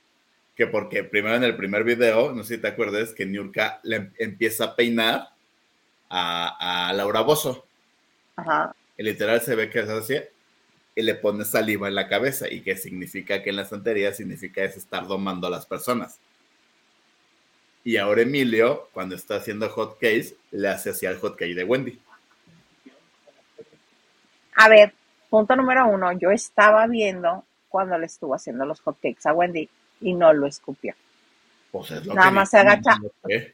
Que 0.58 0.68
porque 0.68 1.04
primero 1.04 1.36
en 1.36 1.44
el 1.44 1.56
primer 1.56 1.84
video, 1.84 2.34
no 2.34 2.44
sé 2.44 2.56
si 2.56 2.62
te 2.62 2.68
acuerdas, 2.68 3.14
que 3.14 3.26
Niurka 3.26 3.80
le 3.84 3.96
em- 3.98 4.14
empieza 4.18 4.66
a 4.66 4.76
peinar 4.76 5.30
a, 6.10 6.90
a 6.90 6.94
Laura 6.94 7.22
Bozo. 7.22 7.66
Ajá. 8.36 8.76
Y 8.98 9.04
literal 9.04 9.40
se 9.42 9.56
ve 9.56 9.70
que 9.70 9.80
es 9.80 9.90
así 9.90 10.16
y 10.96 11.04
le 11.04 11.14
pone 11.14 11.46
saliva 11.46 11.88
en 11.88 11.94
la 11.94 12.08
cabeza. 12.08 12.52
¿Y 12.52 12.62
que 12.62 12.76
significa 12.76 13.44
que 13.44 13.52
en 13.52 13.58
la 13.58 13.66
santería 13.66 14.12
significa 14.14 14.64
es 14.64 14.78
estar 14.78 15.06
domando 15.06 15.46
a 15.46 15.52
las 15.52 15.68
personas? 15.68 16.20
Y 17.84 17.98
ahora 17.98 18.24
Emilio, 18.24 18.90
cuando 18.94 19.16
está 19.16 19.36
haciendo 19.36 19.70
hot 19.70 20.00
case, 20.00 20.36
le 20.50 20.68
hace 20.68 20.90
así 20.90 21.06
al 21.06 21.20
hot 21.20 21.38
cake 21.38 21.54
de 21.54 21.64
Wendy. 21.64 22.00
A 24.56 24.70
ver, 24.70 24.92
punto 25.30 25.56
número 25.56 25.88
uno, 25.88 26.12
yo 26.14 26.32
estaba 26.32 26.88
viendo 26.88 27.46
cuando 27.70 27.96
le 28.00 28.08
estuvo 28.08 28.34
haciendo 28.34 28.66
los 28.66 28.82
hotcakes 28.82 29.26
a 29.26 29.34
Wendy 29.34 29.70
y 30.02 30.14
no 30.14 30.34
lo 30.34 30.48
escupió. 30.48 30.96
Pues 31.72 31.92
es 31.92 32.06
lo 32.06 32.14
Nada 32.14 32.30
que 32.30 32.36
más 32.36 32.50
se 32.50 32.58
agacha. 32.58 32.98
no. 32.98 33.10
¿Eh? 33.30 33.54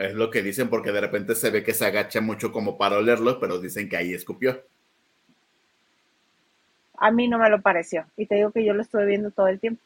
Es 0.00 0.14
lo 0.14 0.30
que 0.30 0.42
dicen 0.42 0.70
porque 0.70 0.92
de 0.92 1.00
repente 1.02 1.34
se 1.34 1.50
ve 1.50 1.62
que 1.62 1.74
se 1.74 1.84
agacha 1.84 2.22
mucho 2.22 2.50
como 2.52 2.78
para 2.78 2.96
olerlo, 2.96 3.38
pero 3.38 3.60
dicen 3.60 3.86
que 3.88 3.98
ahí 3.98 4.14
escupió. 4.14 4.64
A 6.96 7.10
mí 7.10 7.28
no 7.28 7.38
me 7.38 7.50
lo 7.50 7.60
pareció. 7.60 8.06
Y 8.16 8.24
te 8.24 8.36
digo 8.36 8.50
que 8.50 8.64
yo 8.64 8.72
lo 8.72 8.80
estuve 8.80 9.04
viendo 9.04 9.30
todo 9.30 9.48
el 9.48 9.60
tiempo. 9.60 9.82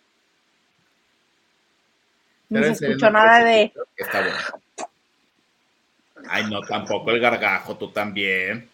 Pero 2.48 2.74
se 2.74 2.86
escuchó 2.86 3.06
no 3.06 3.18
nada 3.18 3.42
de... 3.42 3.72
que 3.96 4.04
Está 4.04 4.20
bueno. 4.20 4.38
Ay, 6.28 6.44
no, 6.48 6.60
tampoco 6.60 7.10
el 7.10 7.20
gargajo, 7.20 7.76
tú 7.76 7.90
también. 7.90 8.68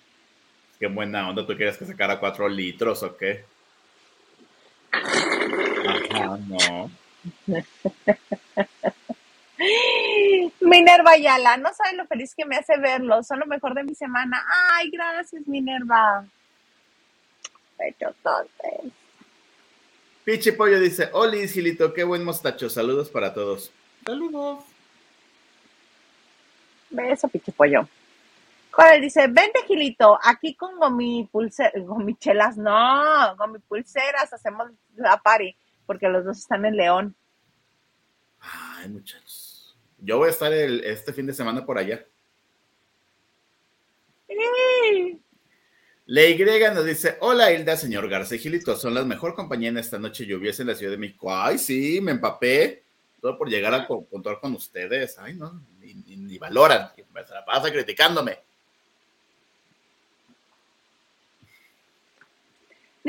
Qué 0.78 0.86
buena 0.88 1.28
onda, 1.28 1.46
¿tú 1.46 1.56
quieres 1.56 1.76
que 1.76 1.86
sacara 1.86 2.20
cuatro 2.20 2.48
litros 2.48 3.02
o 3.02 3.16
qué? 3.16 3.44
Ajá, 6.10 6.38
no. 6.38 6.90
Minerva 10.60 11.12
Ayala, 11.12 11.56
no 11.56 11.72
saben 11.74 11.96
lo 11.98 12.06
feliz 12.06 12.34
que 12.34 12.44
me 12.44 12.56
hace 12.56 12.76
verlo. 12.78 13.22
Son 13.22 13.38
lo 13.38 13.46
mejor 13.46 13.74
de 13.74 13.84
mi 13.84 13.94
semana. 13.94 14.44
Ay, 14.72 14.90
gracias, 14.90 15.46
Minerva. 15.46 16.24
Pero 17.76 18.10
entonces... 18.10 18.92
Pichi 20.24 20.52
Pollo 20.52 20.78
dice, 20.78 21.08
Oli, 21.12 21.48
Gilito, 21.48 21.92
qué 21.92 22.04
buen 22.04 22.24
mostacho. 22.24 22.68
Saludos 22.70 23.08
para 23.10 23.34
todos. 23.34 23.72
Saludos. 24.06 24.64
Beso, 26.90 27.28
pichipollo. 27.28 27.88
Joder, 28.72 29.00
dice, 29.00 29.26
vente, 29.28 29.62
Gilito, 29.66 30.18
aquí 30.22 30.54
con 30.54 30.96
mi 30.96 31.28
pulseras, 31.30 31.72
con 31.86 32.04
mis 32.04 32.18
chelas, 32.18 32.56
no, 32.56 33.34
con 33.36 33.52
mis 33.52 33.62
pulseras 33.62 34.32
hacemos 34.32 34.70
la 34.94 35.16
party, 35.16 35.56
porque 35.90 36.08
los 36.08 36.24
dos 36.24 36.38
están 36.38 36.64
en 36.64 36.76
León. 36.76 37.16
Ay, 38.38 38.88
muchachos. 38.90 39.76
Yo 39.98 40.18
voy 40.18 40.28
a 40.28 40.30
estar 40.30 40.52
el- 40.52 40.84
este 40.84 41.12
fin 41.12 41.26
de 41.26 41.32
semana 41.32 41.66
por 41.66 41.78
allá. 41.78 42.06
La 46.06 46.24
Y 46.26 46.38
nos 46.38 46.84
dice, 46.84 47.16
hola 47.18 47.52
Hilda, 47.52 47.76
señor 47.76 48.08
Garza 48.08 48.36
y 48.36 48.38
Gilito, 48.38 48.76
son 48.76 48.94
la 48.94 49.04
mejor 49.04 49.34
compañía 49.34 49.70
en 49.70 49.78
esta 49.78 49.98
noche 49.98 50.26
lluviosa 50.26 50.62
en 50.62 50.68
la 50.68 50.76
Ciudad 50.76 50.92
de 50.92 50.98
México. 50.98 51.34
Ay, 51.34 51.58
sí, 51.58 52.00
me 52.00 52.12
empapé. 52.12 52.84
Todo 53.20 53.36
por 53.36 53.48
llegar 53.50 53.74
a 53.74 53.88
contar 53.88 54.38
con 54.38 54.54
ustedes. 54.54 55.18
Ay, 55.18 55.34
no, 55.34 55.60
ni, 55.80 56.38
valoran. 56.38 56.92
Me 57.12 57.22
la 57.22 57.44
pasa 57.44 57.72
criticándome. 57.72 58.38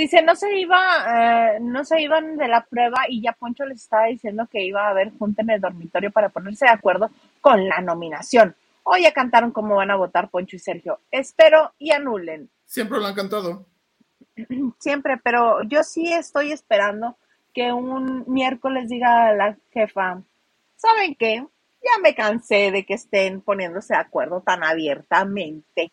Dice, 0.02 0.24
no 0.24 0.36
se 0.36 0.58
iba, 0.58 0.80
eh, 1.08 1.60
no 1.62 1.86
se 1.86 2.02
iban 2.02 2.36
de 2.36 2.48
la 2.48 2.66
prueba 2.66 3.04
y 3.08 3.22
ya 3.22 3.34
Poncho 3.34 3.66
les 3.66 3.84
estaba 3.84 4.08
diciendo 4.08 4.48
que 4.52 4.66
iba 4.66 4.88
a 4.88 4.90
haber 4.90 5.16
junta 5.16 5.44
en 5.44 5.52
el 5.52 5.62
dormitorio 5.62 6.10
para 6.10 6.30
ponerse 6.30 6.66
de 6.66 6.72
acuerdo 6.72 7.12
con 7.40 7.70
la 7.70 7.82
nominación. 7.82 8.56
Hoy 8.82 9.04
ya 9.04 9.14
cantaron 9.14 9.52
cómo 9.52 9.76
van 9.76 9.92
a 9.92 9.96
votar 9.96 10.32
Poncho 10.32 10.56
y 10.56 10.60
Sergio. 10.60 11.02
Espero 11.12 11.74
y 11.78 11.92
anulen. 11.92 12.50
Siempre 12.66 12.98
lo 12.98 13.06
han 13.06 13.14
cantado. 13.14 13.68
Siempre, 14.80 15.20
pero 15.24 15.62
yo 15.66 15.84
sí 15.84 16.12
estoy 16.12 16.52
esperando 16.52 17.16
que 17.54 17.72
un 17.72 18.24
miércoles 18.26 18.90
diga 18.90 19.28
a 19.28 19.34
la 19.36 19.58
jefa, 19.72 20.20
¿saben 20.78 21.14
qué? 21.14 21.46
Ya 21.84 22.02
me 22.02 22.16
cansé 22.16 22.72
de 22.72 22.88
que 22.88 22.96
estén 22.96 23.42
poniéndose 23.42 23.94
de 23.94 24.00
acuerdo 24.00 24.42
tan 24.42 24.64
abiertamente. 24.64 25.92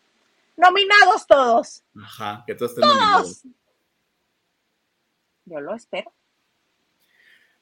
Nominados 0.57 1.27
todos. 1.27 1.83
Ajá, 1.95 2.43
que 2.47 2.55
todos 2.55 2.71
estén 2.71 2.89
nominados. 2.89 3.45
Yo 5.49 5.59
lo 5.59 5.75
espero. 5.75 6.11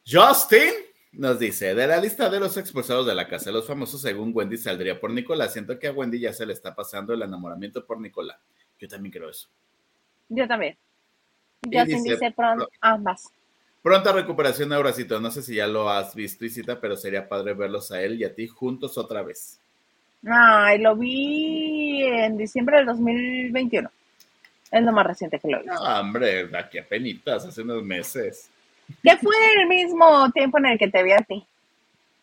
Justin 0.06 0.72
nos 1.14 1.40
dice, 1.40 1.74
de 1.74 1.88
la 1.88 1.98
lista 1.98 2.30
de 2.30 2.40
los 2.40 2.58
expulsados 2.58 3.06
de 3.08 3.16
la 3.16 3.28
casa 3.28 3.46
de 3.46 3.54
los 3.54 3.66
famosos, 3.66 4.02
según 4.02 4.32
Wendy, 4.34 4.58
saldría 4.58 5.00
por 5.00 5.12
Nicolás. 5.12 5.54
Siento 5.54 5.80
que 5.80 5.88
a 5.88 5.92
Wendy 5.92 6.20
ya 6.20 6.34
se 6.34 6.46
le 6.46 6.54
está 6.54 6.76
pasando 6.76 7.14
el 7.14 7.22
enamoramiento 7.22 7.86
por 7.86 8.00
Nicolás. 8.00 8.38
Yo 8.80 8.88
también 8.88 9.12
creo 9.12 9.30
eso. 9.30 9.48
Yo 10.30 10.48
también. 10.48 10.78
Justin 11.64 12.04
dice, 12.04 12.32
pronto, 12.32 12.70
ambas. 12.82 13.32
Pronta 13.82 14.12
recuperación, 14.12 14.74
Auracito. 14.74 15.20
No 15.20 15.32
sé 15.32 15.42
si 15.42 15.56
ya 15.56 15.68
lo 15.68 15.90
has 15.90 16.14
visto, 16.14 16.46
Isita, 16.46 16.80
pero 16.80 16.98
sería 16.98 17.28
padre 17.28 17.54
verlos 17.54 17.92
a 17.92 18.02
él 18.02 18.20
y 18.20 18.26
a 18.26 18.36
ti 18.36 18.48
juntos 18.48 18.98
otra 18.98 19.24
vez. 19.24 19.60
Ay, 20.26 20.80
lo 20.80 20.96
vi 20.96 22.04
en 22.04 22.38
diciembre 22.38 22.78
del 22.78 22.88
2021. 22.88 23.90
Es 24.72 24.84
lo 24.84 24.92
más 24.92 25.06
reciente 25.06 25.40
que 25.40 25.48
lo 25.48 25.62
vi. 25.62 25.68
No, 25.68 25.80
hombre, 25.82 26.50
aquí 26.58 26.78
a 26.78 26.88
penitas, 26.88 27.46
hace 27.46 27.62
unos 27.62 27.84
meses. 27.84 28.50
Que 29.04 29.18
fue 29.18 29.36
el 29.58 29.68
mismo 29.68 30.30
tiempo 30.32 30.58
en 30.58 30.66
el 30.68 30.78
que 30.78 30.90
te 30.90 31.04
vi 31.04 31.12
a 31.12 31.18
ti. 31.18 31.46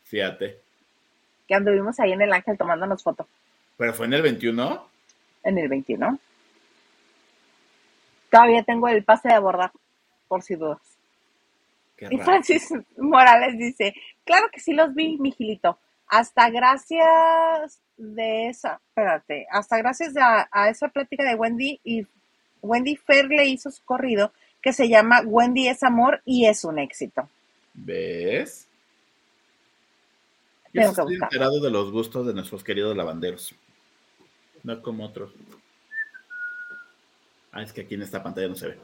Fíjate. 0.05 0.59
Que 1.49 1.55
anduvimos 1.55 1.99
ahí 2.01 2.12
en 2.12 2.22
el 2.22 2.32
ángel 2.32 2.57
tomándonos 2.57 3.03
fotos. 3.03 3.26
¿Pero 3.76 3.92
fue 3.95 4.07
en 4.07 4.14
el 4.14 4.22
21? 4.22 4.88
En 5.42 5.59
el 5.59 5.68
21. 5.68 6.18
Todavía 8.30 8.62
tengo 8.62 8.88
el 8.88 9.05
pase 9.05 9.28
de 9.28 9.34
abordar, 9.34 9.70
por 10.28 10.42
si 10.42 10.55
dudas. 10.55 10.80
y 11.99 12.18
Francis 12.18 12.68
Morales 12.97 13.57
dice, 13.59 13.95
claro 14.24 14.49
que 14.53 14.61
sí 14.61 14.72
los 14.72 14.95
vi, 14.95 15.18
mijilito. 15.18 15.78
Hasta 16.07 16.51
gracias 16.51 17.80
de 17.97 18.49
esa, 18.49 18.80
espérate, 18.88 19.47
hasta 19.51 19.78
gracias 19.78 20.16
a, 20.16 20.49
a 20.51 20.68
esa 20.68 20.88
plática 20.88 21.24
de 21.24 21.34
Wendy 21.34 21.80
y 21.82 22.07
Wendy 22.64 22.96
Fer 22.96 23.26
le 23.26 23.46
hizo 23.46 23.70
su 23.70 23.84
corrido 23.84 24.32
que 24.60 24.72
se 24.72 24.88
llama 24.88 25.20
Wendy 25.24 25.68
es 25.68 25.82
amor 25.82 26.22
y 26.24 26.46
es 26.46 26.64
un 26.64 26.78
éxito. 26.78 27.28
¿Ves? 27.74 28.66
Yo 30.72 30.80
estoy 30.82 31.14
enterado 31.14 31.60
de 31.60 31.70
los 31.70 31.92
gustos 31.92 32.26
de 32.26 32.32
nuestros 32.32 32.64
queridos 32.64 32.96
lavanderos. 32.96 33.54
No 34.62 34.80
como 34.80 35.04
otros. 35.04 35.32
Ah, 37.52 37.62
es 37.62 37.72
que 37.72 37.82
aquí 37.82 37.94
en 37.94 38.02
esta 38.02 38.22
pantalla 38.22 38.48
no 38.48 38.56
se 38.56 38.68
ve. 38.68 38.78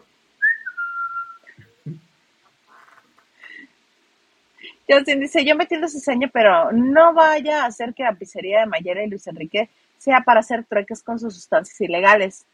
Justin 4.86 5.20
dice, 5.20 5.44
yo 5.44 5.56
metiendo 5.56 5.88
cizaña, 5.88 6.28
pero 6.32 6.72
no 6.72 7.14
vaya 7.14 7.62
a 7.62 7.66
hacer 7.66 7.94
que 7.94 8.02
la 8.02 8.14
pizzería 8.14 8.60
de 8.60 8.66
Mayera 8.66 9.02
y 9.02 9.08
Luis 9.08 9.26
Enrique 9.26 9.70
sea 9.96 10.20
para 10.20 10.40
hacer 10.40 10.64
trueques 10.64 11.02
con 11.02 11.18
sus 11.18 11.34
sustancias 11.34 11.80
ilegales. 11.80 12.44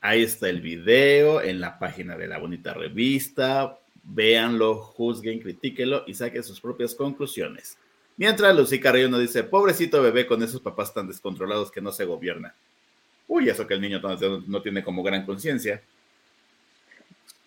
Ahí 0.00 0.22
está 0.22 0.48
el 0.48 0.62
video 0.62 1.42
en 1.42 1.60
la 1.60 1.78
página 1.78 2.16
de 2.16 2.26
la 2.26 2.38
bonita 2.38 2.72
revista. 2.72 3.78
Véanlo, 4.02 4.76
juzguen, 4.76 5.40
critíquenlo 5.40 6.04
y 6.06 6.14
saquen 6.14 6.42
sus 6.42 6.60
propias 6.60 6.94
conclusiones. 6.94 7.76
Mientras 8.16 8.56
Lucy 8.56 8.80
Carrillo 8.80 9.08
nos 9.08 9.20
dice, 9.20 9.44
pobrecito 9.44 10.02
bebé 10.02 10.26
con 10.26 10.42
esos 10.42 10.60
papás 10.60 10.92
tan 10.94 11.06
descontrolados 11.06 11.70
que 11.70 11.80
no 11.80 11.92
se 11.92 12.04
gobierna. 12.04 12.54
Uy, 13.28 13.48
eso 13.48 13.66
que 13.66 13.74
el 13.74 13.80
niño 13.80 14.00
no 14.00 14.62
tiene 14.62 14.82
como 14.82 15.02
gran 15.02 15.24
conciencia. 15.24 15.82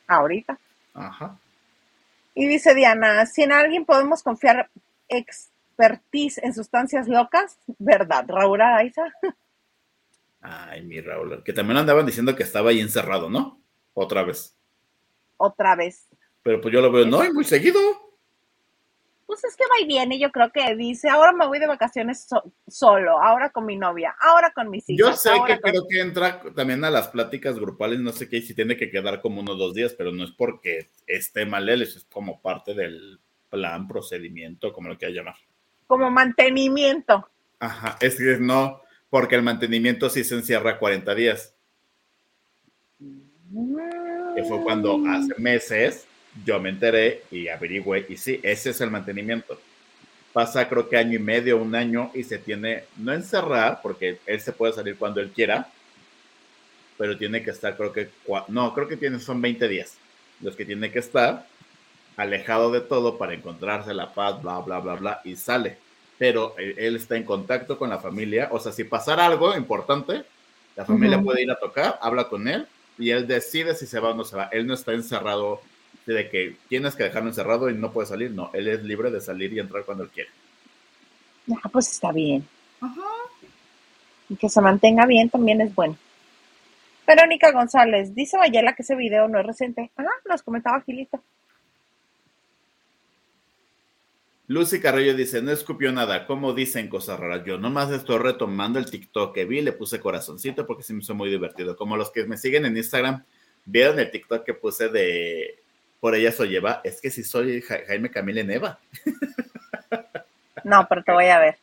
Ahorita. 0.07 0.57
Ajá. 0.93 1.37
Y 2.35 2.47
dice 2.47 2.73
Diana, 2.73 3.25
si 3.25 3.43
en 3.43 3.51
alguien 3.51 3.85
podemos 3.85 4.23
confiar 4.23 4.69
expertise 5.09 6.37
en 6.39 6.53
sustancias 6.53 7.07
locas, 7.07 7.57
¿verdad, 7.79 8.25
Raúl 8.27 8.61
Araiza? 8.61 9.03
Ay, 10.45 10.83
mi 10.83 10.99
Raúl, 10.99 11.41
que 11.41 11.53
también 11.53 11.77
andaban 11.77 12.05
diciendo 12.05 12.35
que 12.35 12.43
estaba 12.43 12.71
ahí 12.71 12.81
encerrado, 12.81 13.29
¿no? 13.29 13.61
Otra 13.93 14.23
vez. 14.23 14.57
Otra 15.37 15.77
vez. 15.77 16.09
Pero 16.43 16.59
pues 16.59 16.73
yo 16.73 16.81
lo 16.81 16.91
veo, 16.91 17.05
no, 17.05 17.23
y 17.23 17.31
muy 17.31 17.45
seguido. 17.45 17.79
Pues 19.25 19.41
es 19.45 19.55
que 19.55 19.63
va 19.63 19.81
y 19.81 19.87
viene, 19.87 20.19
yo 20.19 20.31
creo 20.33 20.51
que 20.51 20.75
dice, 20.75 21.07
ahora 21.07 21.31
me 21.31 21.47
voy 21.47 21.59
de 21.59 21.65
vacaciones 21.65 22.27
solo, 22.67 23.21
ahora 23.21 23.51
con 23.51 23.65
mi 23.65 23.77
novia, 23.77 24.13
ahora 24.19 24.51
con 24.53 24.69
mis 24.69 24.87
hijos. 24.89 24.99
Yo 24.99 25.15
sé 25.15 25.31
que 25.47 25.61
creo 25.61 25.87
que 25.87 26.01
entra 26.01 26.41
también 26.53 26.83
a 26.83 26.91
las 26.91 27.07
pláticas 27.07 27.57
grupales, 27.57 27.99
no 28.01 28.11
sé 28.11 28.27
qué, 28.27 28.41
si 28.41 28.53
tiene 28.53 28.75
que 28.75 28.91
quedar 28.91 29.21
como 29.21 29.39
unos 29.39 29.57
dos 29.57 29.73
días, 29.73 29.93
pero 29.97 30.11
no 30.11 30.25
es 30.25 30.31
porque 30.31 30.91
esté 31.07 31.45
mal 31.45 31.69
él, 31.69 31.83
es 31.83 32.05
como 32.11 32.41
parte 32.41 32.73
del 32.73 33.21
plan, 33.49 33.87
procedimiento, 33.87 34.73
como 34.73 34.89
lo 34.89 34.97
quiera 34.97 35.13
llamar. 35.13 35.35
Como 35.87 36.11
mantenimiento. 36.11 37.29
Ajá, 37.59 37.97
es 38.01 38.17
que 38.17 38.37
no, 38.41 38.82
porque 39.13 39.35
el 39.35 39.43
mantenimiento 39.43 40.09
sí 40.09 40.23
se 40.23 40.33
encierra 40.33 40.79
40 40.79 41.13
días. 41.13 41.53
Que 44.35 44.43
fue 44.43 44.63
cuando 44.63 44.99
hace 45.07 45.35
meses 45.37 46.07
yo 46.43 46.59
me 46.59 46.69
enteré 46.69 47.21
y 47.29 47.47
averigüé 47.47 48.07
y 48.09 48.17
sí, 48.17 48.39
ese 48.41 48.71
es 48.71 48.81
el 48.81 48.89
mantenimiento. 48.89 49.61
Pasa 50.33 50.67
creo 50.67 50.89
que 50.89 50.97
año 50.97 51.13
y 51.13 51.19
medio, 51.19 51.57
un 51.61 51.75
año 51.75 52.09
y 52.15 52.23
se 52.23 52.39
tiene, 52.39 52.85
no 52.97 53.13
encerrar, 53.13 53.81
porque 53.83 54.17
él 54.25 54.41
se 54.41 54.51
puede 54.51 54.73
salir 54.73 54.97
cuando 54.97 55.21
él 55.21 55.29
quiera, 55.29 55.69
pero 56.97 57.15
tiene 57.15 57.43
que 57.43 57.51
estar 57.51 57.77
creo 57.77 57.93
que, 57.93 58.09
no, 58.47 58.73
creo 58.73 58.87
que 58.87 58.97
tiene, 58.97 59.19
son 59.19 59.39
20 59.39 59.67
días 59.67 59.95
los 60.41 60.55
que 60.55 60.65
tiene 60.65 60.91
que 60.91 60.97
estar 60.97 61.45
alejado 62.17 62.71
de 62.71 62.81
todo 62.81 63.19
para 63.19 63.35
encontrarse 63.35 63.93
la 63.93 64.11
paz, 64.11 64.41
bla, 64.41 64.57
bla, 64.61 64.79
bla, 64.79 64.95
bla, 64.95 65.21
y 65.23 65.35
sale 65.35 65.82
pero 66.17 66.55
él 66.57 66.95
está 66.95 67.17
en 67.17 67.23
contacto 67.23 67.77
con 67.77 67.89
la 67.89 67.99
familia. 67.99 68.49
O 68.51 68.59
sea, 68.59 68.71
si 68.71 68.83
pasara 68.83 69.25
algo 69.25 69.55
importante, 69.55 70.23
la 70.75 70.85
familia 70.85 71.21
puede 71.21 71.43
ir 71.43 71.51
a 71.51 71.59
tocar, 71.59 71.99
habla 72.01 72.29
con 72.29 72.47
él 72.47 72.67
y 72.97 73.09
él 73.09 73.27
decide 73.27 73.75
si 73.75 73.85
se 73.85 73.99
va 73.99 74.11
o 74.11 74.13
no 74.13 74.23
se 74.23 74.35
va. 74.35 74.49
Él 74.51 74.67
no 74.67 74.73
está 74.73 74.93
encerrado 74.93 75.61
de 76.05 76.29
que 76.29 76.57
tienes 76.67 76.95
que 76.95 77.03
dejarlo 77.03 77.29
encerrado 77.29 77.69
y 77.69 77.73
no 77.73 77.91
puede 77.91 78.07
salir. 78.07 78.31
No, 78.31 78.49
él 78.53 78.67
es 78.67 78.83
libre 78.83 79.11
de 79.11 79.21
salir 79.21 79.53
y 79.53 79.59
entrar 79.59 79.83
cuando 79.85 80.03
él 80.03 80.09
quiere. 80.09 80.29
Ah, 81.51 81.69
pues 81.69 81.91
está 81.91 82.11
bien. 82.11 82.47
Ajá. 82.81 83.01
Y 84.29 84.35
que 84.35 84.49
se 84.49 84.61
mantenga 84.61 85.05
bien 85.05 85.29
también 85.29 85.61
es 85.61 85.73
bueno. 85.73 85.97
Verónica 87.05 87.51
González, 87.51 88.15
dice 88.15 88.37
Mayela 88.37 88.73
que 88.73 88.83
ese 88.83 88.95
video 88.95 89.27
no 89.27 89.39
es 89.39 89.45
reciente. 89.45 89.91
Ah, 89.97 90.05
nos 90.27 90.41
comentaba 90.41 90.81
Gilito. 90.81 91.21
Lucy 94.53 94.79
Carrillo 94.79 95.15
dice, 95.15 95.41
no 95.41 95.49
escupió 95.49 95.91
nada, 95.91 96.27
¿cómo 96.27 96.53
dicen 96.53 96.87
cosas 96.87 97.19
raras? 97.19 97.43
Yo 97.43 97.57
nomás 97.57 97.89
estoy 97.89 98.19
retomando 98.19 98.77
el 98.77 98.85
TikTok 98.85 99.33
que 99.33 99.45
vi, 99.45 99.61
le 99.61 99.71
puse 99.71 99.99
corazoncito 99.99 100.67
porque 100.67 100.83
sí 100.83 100.93
me 100.93 100.99
hizo 100.99 101.15
muy 101.15 101.31
divertido. 101.31 101.75
Como 101.75 101.97
los 101.97 102.11
que 102.11 102.23
me 102.25 102.37
siguen 102.37 102.65
en 102.65 102.77
Instagram, 102.77 103.23
vieron 103.65 103.97
el 103.97 104.11
TikTok 104.11 104.43
que 104.45 104.53
puse 104.53 104.89
de 104.89 105.59
por 105.99 106.13
ella 106.13 106.31
soy 106.31 106.55
Eva, 106.55 106.81
es 106.83 107.01
que 107.01 107.09
si 107.09 107.23
soy 107.23 107.61
Jaime 107.61 108.11
Camille 108.11 108.43
Neva. 108.43 108.79
No, 110.63 110.87
pero 110.87 111.03
te 111.03 111.11
voy 111.11 111.25
a 111.25 111.39
ver. 111.39 111.57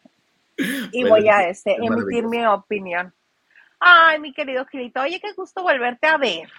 Y 0.92 1.04
voy 1.04 1.26
a 1.26 1.48
este, 1.48 1.74
emitir 1.74 2.26
mi 2.26 2.44
opinión. 2.44 3.14
Ay, 3.78 4.18
mi 4.18 4.34
querido 4.34 4.66
Gilito, 4.66 5.00
oye, 5.00 5.18
qué 5.20 5.32
gusto 5.32 5.62
volverte 5.62 6.06
a 6.06 6.18
ver. 6.18 6.50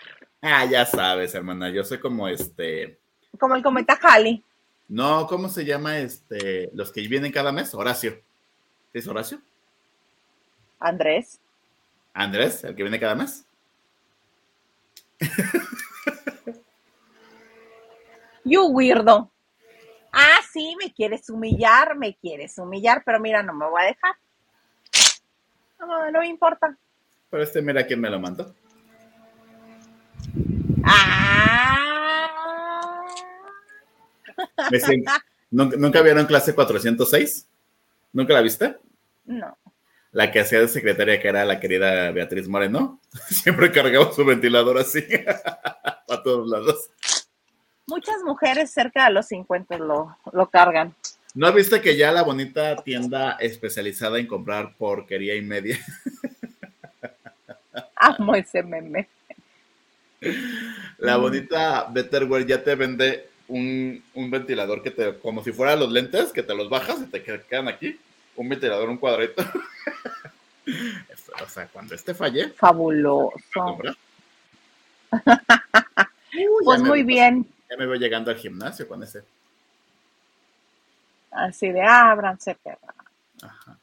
Ah, 0.42 0.66
ya 0.66 0.84
sabes, 0.88 1.36
hermana, 1.36 1.70
yo 1.70 1.84
soy 1.84 2.00
como 2.00 2.28
este... 2.28 2.98
Como 3.38 3.56
el 3.56 3.62
cometa 3.62 4.00
Halley. 4.02 4.44
No, 4.92 5.26
¿cómo 5.26 5.48
se 5.48 5.64
llama 5.64 6.00
este 6.00 6.70
los 6.74 6.92
que 6.92 7.08
vienen 7.08 7.32
cada 7.32 7.54
mes? 7.54 7.74
Horacio. 7.74 8.22
¿Es 8.92 9.08
Horacio? 9.08 9.42
Andrés. 10.82 11.40
Andrés, 12.14 12.66
el 12.66 12.76
que 12.76 12.84
viene 12.84 13.00
cada 13.00 13.16
mes. 13.16 13.46
You 18.44 18.66
weirdo. 18.66 19.32
Ah, 20.12 20.42
sí, 20.52 20.76
me 20.78 20.92
quieres 20.92 21.30
humillar, 21.30 21.96
me 21.96 22.18
quieres 22.18 22.58
humillar, 22.58 23.02
pero 23.06 23.18
mira, 23.22 23.42
no 23.42 23.54
me 23.54 23.70
voy 23.70 23.84
a 23.84 23.86
dejar. 23.86 24.16
No, 25.80 26.12
no 26.12 26.20
me 26.20 26.28
importa. 26.28 26.78
Pero 27.30 27.44
este, 27.44 27.62
mira 27.62 27.88
quién 27.88 28.02
me 28.02 28.10
lo 28.10 28.20
mandó. 28.20 28.54
Ah. 30.84 31.32
Me 34.58 34.61
dicen, 34.72 35.04
¿Nunca, 35.52 35.78
¿Nunca 35.78 36.02
vieron 36.02 36.26
clase 36.26 36.56
406? 36.56 37.48
¿Nunca 38.14 38.34
la 38.34 38.42
viste? 38.42 38.78
No. 39.26 39.58
La 40.14 40.32
que 40.32 40.40
hacía 40.40 40.60
de 40.60 40.68
secretaria, 40.68 41.20
que 41.22 41.28
era 41.28 41.46
la 41.46 41.60
querida 41.60 42.12
Beatriz 42.12 42.48
Moreno, 42.48 43.00
siempre 43.30 43.72
cargaba 43.72 44.12
su 44.14 44.26
ventilador 44.26 44.78
así, 44.78 45.04
a 45.36 46.24
todos 46.24 46.50
lados. 46.50 46.90
Muchas 47.88 48.22
mujeres 48.24 48.72
cerca 48.72 49.06
de 49.06 49.14
los 49.14 49.28
50 49.28 49.78
lo, 49.78 50.18
lo 50.32 50.50
cargan. 50.50 50.96
¿No 51.34 51.52
viste 51.54 51.82
que 51.82 51.96
ya 51.96 52.12
la 52.12 52.24
bonita 52.24 52.76
tienda 52.84 53.34
especializada 53.40 54.20
en 54.20 54.28
comprar 54.28 54.76
porquería 54.78 55.36
y 55.36 55.42
media? 55.42 55.80
Amo 57.96 58.36
ese 58.36 58.64
meme. 58.64 59.08
La 60.98 61.18
bonita 61.18 61.88
Betterware 61.90 62.46
ya 62.46 62.64
te 62.64 62.76
vende 62.76 63.31
un, 63.52 64.04
un 64.14 64.32
ventilador 64.32 64.82
que 64.82 64.92
te, 64.92 65.18
como 65.20 65.44
si 65.44 65.52
fuera 65.52 65.76
los 65.76 65.92
lentes, 65.92 66.32
que 66.32 66.44
te 66.44 66.56
los 66.56 66.70
bajas 66.70 67.02
y 67.02 67.06
te 67.06 67.22
quedan 67.22 67.68
aquí. 67.68 68.00
Un 68.36 68.48
ventilador, 68.50 68.90
un 68.90 68.98
cuadrito. 68.98 69.44
Esto, 71.10 71.34
o 71.44 71.50
sea, 71.50 71.68
cuando 71.68 71.94
este 71.96 72.14
falle, 72.14 72.50
Fabuloso. 72.50 73.34
Pues 76.64 76.82
muy 76.82 77.00
veo- 77.04 77.08
bien. 77.08 77.46
Ya 77.70 77.76
me 77.78 77.86
voy 77.86 78.00
llegando 78.00 78.32
al 78.32 78.38
gimnasio 78.38 78.88
con 78.88 79.04
ese. 79.04 79.22
Así 81.32 81.70
de 81.72 81.82
ábranse, 81.82 82.56
perra. 82.56 82.94
Ajá. 83.42 83.78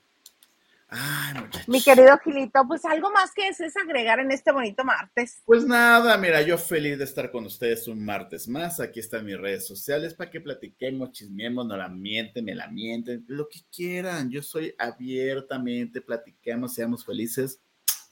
Ay, 0.90 1.34
muchachos. 1.34 1.68
Mi 1.68 1.82
querido 1.82 2.16
Gilito, 2.18 2.66
pues 2.66 2.84
algo 2.86 3.10
más 3.10 3.32
que 3.32 3.48
es 3.48 3.76
agregar 3.76 4.20
en 4.20 4.30
este 4.32 4.52
bonito 4.52 4.84
martes. 4.84 5.42
Pues 5.44 5.66
nada, 5.66 6.16
mira, 6.16 6.40
yo 6.40 6.56
feliz 6.56 6.96
de 6.96 7.04
estar 7.04 7.30
con 7.30 7.44
ustedes 7.44 7.86
un 7.88 8.02
martes 8.02 8.48
más. 8.48 8.80
Aquí 8.80 9.00
están 9.00 9.26
mis 9.26 9.38
redes 9.38 9.66
sociales 9.66 10.14
para 10.14 10.30
que 10.30 10.40
platiquemos, 10.40 11.12
chismeemos, 11.12 11.66
no 11.66 11.76
la 11.76 11.88
mienten, 11.88 12.46
me 12.46 12.54
la 12.54 12.68
mienten, 12.68 13.24
lo 13.28 13.48
que 13.48 13.60
quieran. 13.70 14.30
Yo 14.30 14.42
soy 14.42 14.74
abiertamente, 14.78 16.00
platiquemos, 16.00 16.72
seamos 16.72 17.04
felices. 17.04 17.60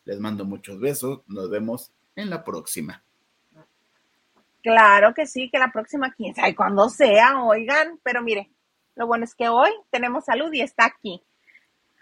Les 0.05 0.21
mando 0.21 0.45
muchos 0.45 0.79
besos. 0.79 1.23
Nos 1.27 1.49
vemos 1.49 1.93
en 2.15 2.29
la 2.29 2.45
próxima. 2.45 3.03
Claro 4.63 5.15
que 5.15 5.27
sí, 5.27 5.49
que 5.49 5.59
la 5.59 5.73
próxima, 5.73 6.13
quién 6.13 6.35
sabe 6.35 6.55
cuándo 6.55 6.89
sea, 6.89 7.41
oigan, 7.43 8.01
pero 8.03 8.21
mire, 8.21 8.51
lo 8.97 9.07
bueno 9.07 9.25
es 9.25 9.35
que 9.35 9.49
hoy 9.49 9.71
tenemos 9.91 10.25
salud 10.25 10.53
y 10.53 10.61
está 10.61 10.87
aquí. 10.87 11.23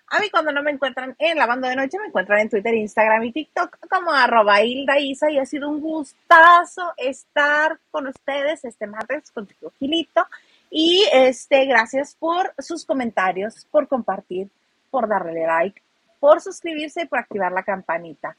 A 0.08 0.20
mí 0.20 0.30
cuando 0.30 0.52
no 0.52 0.62
me 0.62 0.70
encuentran 0.70 1.16
en 1.18 1.38
la 1.38 1.46
banda 1.46 1.68
de 1.68 1.76
noche, 1.76 1.98
me 1.98 2.06
encuentran 2.06 2.40
en 2.40 2.50
Twitter, 2.50 2.74
Instagram 2.74 3.24
y 3.24 3.32
TikTok 3.32 3.88
como 3.88 4.12
arroba 4.12 4.62
Hilda 4.62 4.98
Isa 4.98 5.30
y 5.30 5.38
ha 5.38 5.46
sido 5.46 5.68
un 5.68 5.80
gustazo 5.80 6.92
estar 6.96 7.78
con 7.90 8.06
ustedes 8.06 8.64
este 8.64 8.86
martes 8.86 9.30
contigo, 9.30 9.72
Gilito. 9.78 10.26
Y 10.70 11.04
este, 11.12 11.64
gracias 11.66 12.14
por 12.14 12.52
sus 12.58 12.84
comentarios, 12.84 13.66
por 13.70 13.88
compartir, 13.88 14.48
por 14.90 15.08
darle 15.08 15.46
like, 15.46 15.80
por 16.20 16.40
suscribirse 16.40 17.02
y 17.02 17.06
por 17.06 17.20
activar 17.20 17.52
la 17.52 17.62
campanita. 17.62 18.36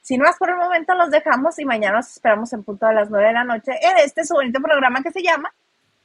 Sin 0.00 0.20
más 0.20 0.36
por 0.38 0.50
el 0.50 0.56
momento, 0.56 0.94
los 0.94 1.10
dejamos 1.10 1.58
y 1.58 1.64
mañana 1.64 1.96
nos 1.96 2.08
esperamos 2.08 2.52
en 2.52 2.62
punto 2.62 2.86
a 2.86 2.92
las 2.92 3.10
9 3.10 3.26
de 3.26 3.32
la 3.32 3.44
noche 3.44 3.72
en 3.72 3.98
este 3.98 4.24
su 4.24 4.34
bonito 4.34 4.60
programa 4.60 5.02
que 5.02 5.10
se 5.10 5.22
llama 5.22 5.52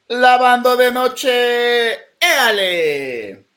Lavando 0.08 0.76
de 0.76 0.90
noche. 0.90 1.92
¡Éale! 2.18 3.51